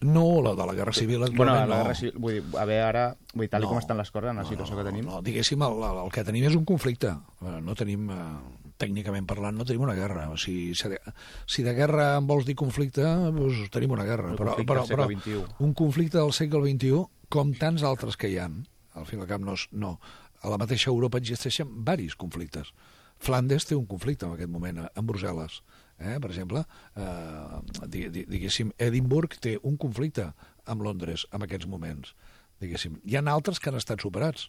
No, 0.00 0.40
la 0.40 0.54
de 0.56 0.64
la 0.66 0.72
Guerra 0.74 0.92
Civil 0.96 1.18
Bueno, 1.36 1.52
la 1.54 1.66
no. 1.66 1.76
Guerra 1.82 1.94
Civil, 1.94 2.14
vull 2.16 2.32
dir, 2.38 2.44
a 2.56 2.64
veure 2.64 2.84
ara, 2.88 3.02
vull 3.34 3.44
dir, 3.44 3.50
tal 3.52 3.60
No, 3.60 3.66
no, 3.66 3.72
com 3.74 3.78
estan 3.82 3.98
les 4.00 4.10
coses 4.10 4.30
en 4.30 4.36
la 4.40 4.44
situació 4.48 4.78
que 4.78 4.84
tenim. 4.86 5.04
No, 5.04 5.20
diguéssim, 5.22 5.60
el, 5.66 5.76
el, 5.90 5.98
el 6.06 6.10
que 6.14 6.24
tenim 6.24 6.46
és 6.48 6.56
un 6.56 6.64
conflicte. 6.64 7.10
Eh, 7.44 7.58
No 7.60 7.74
tenim, 7.76 8.06
eh, 8.14 8.70
tècnicament 8.80 9.26
parlant, 9.28 9.58
no 9.60 9.66
tenim 9.68 9.82
una 9.84 9.94
guerra. 9.98 10.30
O 10.32 10.38
sigui, 10.40 10.74
si 10.74 10.88
de, 10.88 11.00
si 11.44 11.62
de 11.66 11.74
guerra 11.76 12.14
en 12.16 12.26
vols 12.30 12.46
dir 12.48 12.56
conflicte, 12.56 13.04
doncs 13.04 13.68
tenim 13.74 13.92
una 13.92 14.06
guerra. 14.08 14.32
Però, 14.40 14.54
però, 14.64 14.86
però 14.88 15.06
XXI. 15.10 15.42
un 15.66 15.74
conflicte 15.76 16.16
del 16.16 16.32
segle 16.32 16.62
XXI, 16.64 17.04
com 17.28 17.52
tants 17.60 17.84
altres 17.84 18.16
que 18.16 18.30
hi 18.32 18.38
han, 18.40 18.62
al 18.96 19.04
fin 19.06 19.20
i 19.20 19.22
al 19.22 19.28
cap 19.28 19.44
no, 19.44 19.52
no. 19.72 19.98
A 20.40 20.48
la 20.48 20.56
mateixa 20.56 20.88
Europa 20.88 21.20
existeixen 21.20 21.68
varis 21.84 22.16
conflictes. 22.16 22.72
Flandes 23.20 23.66
té 23.68 23.76
un 23.76 23.84
conflicte 23.84 24.24
en 24.24 24.32
aquest 24.32 24.48
moment, 24.48 24.78
a- 24.80 24.90
amb 24.96 25.10
Brussel·les. 25.12 25.60
Eh? 26.00 26.16
Per 26.18 26.30
exemple, 26.30 26.64
eh, 26.96 27.60
di, 27.86 28.06
di, 28.08 28.24
diguéssim, 28.28 28.72
Edimburg 28.80 29.36
té 29.44 29.58
un 29.62 29.76
conflicte 29.76 30.30
amb 30.64 30.82
Londres 30.86 31.26
en 31.36 31.44
aquests 31.44 31.68
moments. 31.68 32.14
Diguéssim. 32.60 32.98
Hi 33.04 33.18
ha 33.18 33.24
altres 33.32 33.60
que 33.60 33.70
han 33.70 33.78
estat 33.78 34.02
superats. 34.04 34.48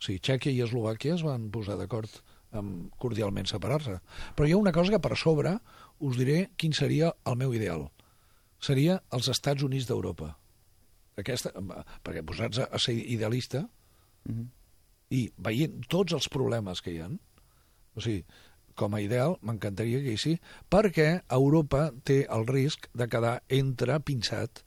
O 0.00 0.06
sigui, 0.06 0.20
Txèquia 0.24 0.52
i 0.56 0.62
Eslovàquia 0.64 1.16
es 1.18 1.24
van 1.26 1.50
posar 1.52 1.76
d'acord 1.76 2.20
amb 2.56 2.90
cordialment 2.98 3.46
separar-se. 3.46 3.98
Però 4.36 4.48
hi 4.48 4.54
ha 4.56 4.60
una 4.60 4.72
cosa 4.72 4.94
que 4.94 5.02
per 5.02 5.16
sobre 5.16 5.58
us 6.00 6.16
diré 6.18 6.50
quin 6.56 6.72
seria 6.76 7.12
el 7.28 7.36
meu 7.40 7.54
ideal. 7.54 7.88
Seria 8.60 9.00
els 9.14 9.28
Estats 9.32 9.64
Units 9.64 9.88
d'Europa. 9.88 10.34
Aquesta, 11.20 11.52
perquè 12.04 12.24
posats 12.24 12.62
a, 12.64 12.68
ser 12.80 12.94
idealista 12.96 13.66
i 15.10 15.24
veient 15.36 15.80
tots 15.90 16.14
els 16.16 16.28
problemes 16.32 16.80
que 16.80 16.94
hi 16.94 17.00
han, 17.04 17.18
o 17.96 18.00
sigui, 18.04 18.24
com 18.78 18.94
a 18.94 19.00
ideal 19.00 19.38
m'encantaria 19.42 20.00
que 20.04 20.14
hi 20.14 20.20
sí, 20.20 20.34
perquè 20.70 21.22
Europa 21.30 21.90
té 22.04 22.26
el 22.30 22.46
risc 22.48 22.88
de 22.94 23.08
quedar 23.08 23.40
entre 23.48 24.00
pinçat, 24.00 24.62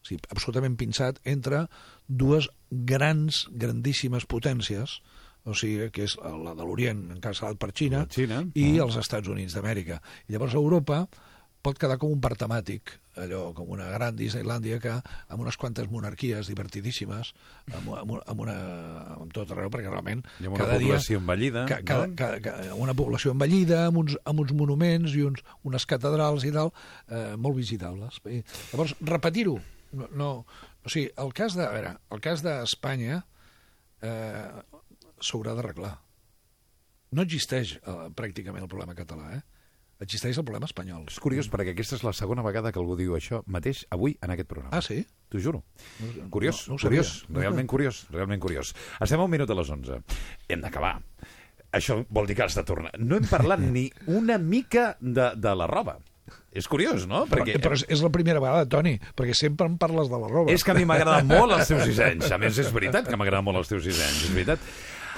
o 0.00 0.06
sigui, 0.08 0.22
absolutament 0.32 0.76
pinçat, 0.80 1.20
entre 1.24 1.66
dues 2.08 2.48
grans, 2.70 3.46
grandíssimes 3.50 4.26
potències, 4.26 5.00
o 5.44 5.54
sigui, 5.56 5.90
que 5.90 6.04
és 6.04 6.16
la 6.20 6.54
de 6.54 6.64
l'Orient, 6.64 7.06
encapçalat 7.16 7.58
per 7.60 7.72
Xina, 7.72 8.06
Xina. 8.12 8.44
i 8.54 8.78
Ah. 8.78 8.84
els 8.84 8.96
Estats 9.00 9.28
Units 9.28 9.54
d'Amèrica. 9.56 10.00
I 10.28 10.32
llavors 10.34 10.54
Europa 10.54 11.06
pot 11.64 11.78
quedar 11.80 11.98
com 12.00 12.12
un 12.12 12.20
part 12.24 12.38
temàtic, 12.40 12.94
allò 13.20 13.50
com 13.56 13.68
una 13.74 13.88
gran 13.92 14.16
Disneylàndia 14.16 14.78
que 14.80 14.94
amb 14.96 15.42
unes 15.42 15.58
quantes 15.60 15.90
monarquies 15.92 16.48
divertidíssimes, 16.48 17.32
amb, 17.68 17.90
amb, 17.98 18.14
amb, 18.20 18.42
una, 18.46 18.56
amb 19.16 19.34
tot 19.36 19.52
arreu, 19.52 19.70
perquè 19.72 19.90
realment 19.90 20.24
I 20.40 20.48
amb 20.48 20.56
una 20.56 20.62
cada 20.64 20.78
dia... 20.80 20.94
població 20.94 21.20
envellida, 21.20 21.66
Ca, 21.68 21.80
cada, 21.84 22.08
no? 22.08 22.16
cada, 22.18 22.40
cada, 22.44 22.74
una 22.80 22.96
població 22.96 23.34
envellida, 23.36 23.84
amb 23.90 24.02
uns, 24.04 24.16
amb 24.24 24.44
uns 24.44 24.54
monuments 24.56 25.16
i 25.18 25.26
uns, 25.28 25.44
unes 25.68 25.88
catedrals 25.90 26.48
i 26.48 26.54
tal, 26.56 26.72
eh, 27.08 27.36
molt 27.36 27.58
visitables. 27.60 28.22
I, 28.24 28.40
llavors, 28.72 28.96
repetir-ho, 29.12 29.58
no, 29.92 30.10
no, 30.16 30.32
o 30.84 30.92
sigui, 30.92 31.10
el 31.20 31.34
cas 31.36 31.58
de, 31.58 31.66
a 31.66 31.74
veure, 31.74 31.96
el 32.14 32.24
cas 32.24 32.44
d'Espanya 32.46 33.20
eh, 34.00 34.48
s'haurà 35.20 35.54
d'arreglar. 35.58 35.96
No 37.16 37.26
existeix 37.26 37.76
eh, 37.80 37.96
pràcticament 38.16 38.64
el 38.64 38.70
problema 38.70 38.96
català, 38.96 39.34
eh? 39.36 39.42
Existeix 40.00 40.38
el 40.40 40.44
problema 40.48 40.64
espanyol. 40.64 41.02
És 41.12 41.18
curiós 41.20 41.50
perquè 41.52 41.74
aquesta 41.74 41.98
és 41.98 42.04
la 42.06 42.12
segona 42.16 42.40
vegada 42.46 42.72
que 42.72 42.80
algú 42.80 42.96
diu 42.96 43.12
això 43.18 43.42
mateix 43.46 43.82
avui 43.92 44.14
en 44.24 44.32
aquest 44.32 44.48
programa. 44.48 44.72
Ah, 44.76 44.80
sí? 44.80 45.02
T'ho 45.28 45.38
juro. 45.44 45.62
Curiós, 46.32 46.62
no- 46.68 46.74
no 46.74 46.78
sabia. 46.80 47.02
curiós, 47.02 47.26
realment 47.42 47.68
curiós, 47.68 48.06
realment 48.10 48.40
curiós. 48.40 48.74
Estem 49.00 49.20
a 49.20 49.24
un 49.28 49.30
minut 49.30 49.50
a 49.50 49.58
les 49.58 49.68
11. 49.76 50.00
Hem 50.48 50.62
d'acabar. 50.64 50.94
Això 51.76 52.00
vol 52.10 52.26
dir 52.26 52.34
que 52.34 52.42
has 52.48 52.56
de 52.56 52.64
tornar. 52.66 52.90
No 52.98 53.18
hem 53.20 53.28
parlat 53.30 53.60
ni 53.62 53.90
una 54.10 54.38
mica 54.38 54.96
de, 55.00 55.28
de 55.36 55.52
la 55.54 55.68
roba. 55.70 55.98
És 56.50 56.66
curiós, 56.66 57.04
no? 57.06 57.24
Però, 57.30 57.44
però 57.62 57.76
és, 57.76 57.84
és 57.90 58.00
la 58.02 58.10
primera 58.10 58.40
vegada, 58.42 58.66
Toni, 58.70 58.96
perquè 59.18 59.34
sempre 59.38 59.68
em 59.70 59.76
parles 59.78 60.08
de 60.10 60.18
la 60.18 60.28
roba. 60.30 60.50
És 60.50 60.64
que 60.66 60.72
a 60.72 60.74
mi 60.74 60.82
m'agrada 60.86 61.22
molt 61.26 61.54
els 61.54 61.68
teus 61.70 61.84
sis 61.86 62.00
anys. 62.02 62.26
A 62.34 62.38
més, 62.42 62.58
és 62.58 62.72
veritat 62.74 63.06
que 63.06 63.18
m'agrada 63.18 63.42
molt 63.46 63.60
els 63.62 63.70
teus 63.70 63.84
sis 63.86 64.00
anys, 64.02 64.24
és 64.26 64.34
veritat. 64.34 64.66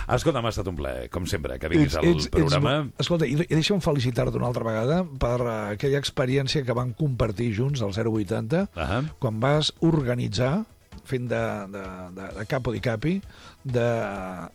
Escolta, 0.08 0.42
m'ha 0.42 0.50
estat 0.50 0.68
un 0.68 0.76
plaer, 0.78 1.08
com 1.12 1.26
sempre, 1.30 1.58
que 1.62 1.70
vinguis 1.70 1.96
al 2.00 2.18
programa. 2.32 2.74
escolta, 2.98 3.28
i, 3.28 3.36
i 3.38 3.54
deixa'm 3.54 3.82
felicitar-te 3.84 4.38
una 4.40 4.48
altra 4.50 4.66
vegada 4.66 5.02
per 5.04 5.38
uh, 5.40 5.54
aquella 5.76 6.00
experiència 6.02 6.64
que 6.66 6.76
van 6.76 6.92
compartir 6.98 7.52
junts 7.54 7.82
al 7.82 7.94
080, 7.94 8.68
uh 8.74 8.82
-huh. 8.82 9.02
quan 9.18 9.40
vas 9.40 9.72
organitzar 9.80 10.64
fent 11.04 11.28
de, 11.28 11.42
de, 11.72 11.82
de, 12.14 12.28
de 12.38 12.46
capo 12.46 12.72
di 12.72 12.80
capi 12.80 13.16
de, 13.64 13.86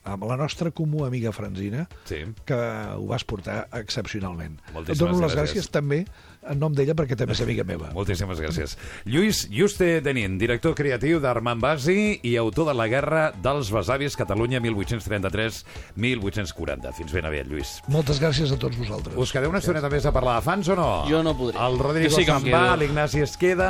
amb 0.04 0.24
la 0.30 0.38
nostra 0.38 0.72
comú 0.72 1.06
amiga 1.06 1.32
Franzina, 1.32 1.88
sí. 2.06 2.24
que 2.46 2.60
ho 2.96 3.06
vas 3.08 3.26
portar 3.28 3.68
excepcionalment. 3.74 4.60
Moltíssimes 4.74 4.96
Et 4.96 5.04
dono 5.04 5.22
les 5.22 5.36
gràcies. 5.36 5.68
gràcies 5.68 5.72
també 5.72 6.06
en 6.52 6.60
nom 6.60 6.74
d'ella 6.76 6.94
perquè 6.98 7.16
també 7.20 7.34
és 7.36 7.42
amiga 7.44 7.64
meva. 7.68 7.92
Moltíssimes 7.96 8.40
gràcies. 8.44 8.76
Lluís 9.06 9.38
Juste 9.54 10.02
Denin, 10.06 10.38
director 10.42 10.74
creatiu 10.78 11.20
d'Armand 11.24 11.62
Basi 11.64 12.20
i 12.24 12.36
autor 12.40 12.66
de 12.72 12.76
La 12.78 12.88
guerra 12.92 13.24
dels 13.44 13.72
besavis 13.74 14.18
Catalunya 14.20 14.60
1833-1840. 14.64 16.94
Fins 16.98 17.12
ben 17.16 17.26
aviat, 17.30 17.48
Lluís. 17.50 17.70
Moltes 17.94 18.18
gràcies 18.24 18.50
a 18.54 18.58
tots 18.60 18.78
vosaltres. 18.80 19.16
Us 19.18 19.32
quedeu 19.36 19.50
una 19.52 19.62
estoneta 19.64 19.90
més 19.94 20.06
a 20.06 20.12
parlar 20.16 20.36
de 20.40 20.44
fans 20.48 20.66
o 20.74 20.76
no? 20.80 20.90
Jo 21.10 21.20
no 21.26 21.34
podré. 21.38 21.56
El 21.68 21.76
Rodrigo 21.82 22.10
Jo 22.12 22.16
sí 22.20 22.26
se'n 22.28 22.46
va, 22.52 22.66
l'Ignasi 22.80 23.20
es 23.26 23.34
queda 23.40 23.70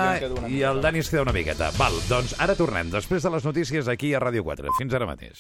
i 0.49 0.57
el 0.67 0.78
Dani 0.84 0.99
es 1.03 1.09
queda 1.11 1.25
una 1.28 1.36
miqueta. 1.36 1.65
Val, 1.80 1.95
doncs 2.11 2.32
ara 2.43 2.53
tornem, 2.59 2.88
després 2.93 3.21
de 3.23 3.30
les 3.34 3.43
notícies 3.47 3.84
aquí 3.91 4.09
a 4.13 4.19
Ràdio 4.23 4.41
4. 4.47 4.65
Fins 4.80 4.91
ara 4.97 5.05
mateix. 5.09 5.38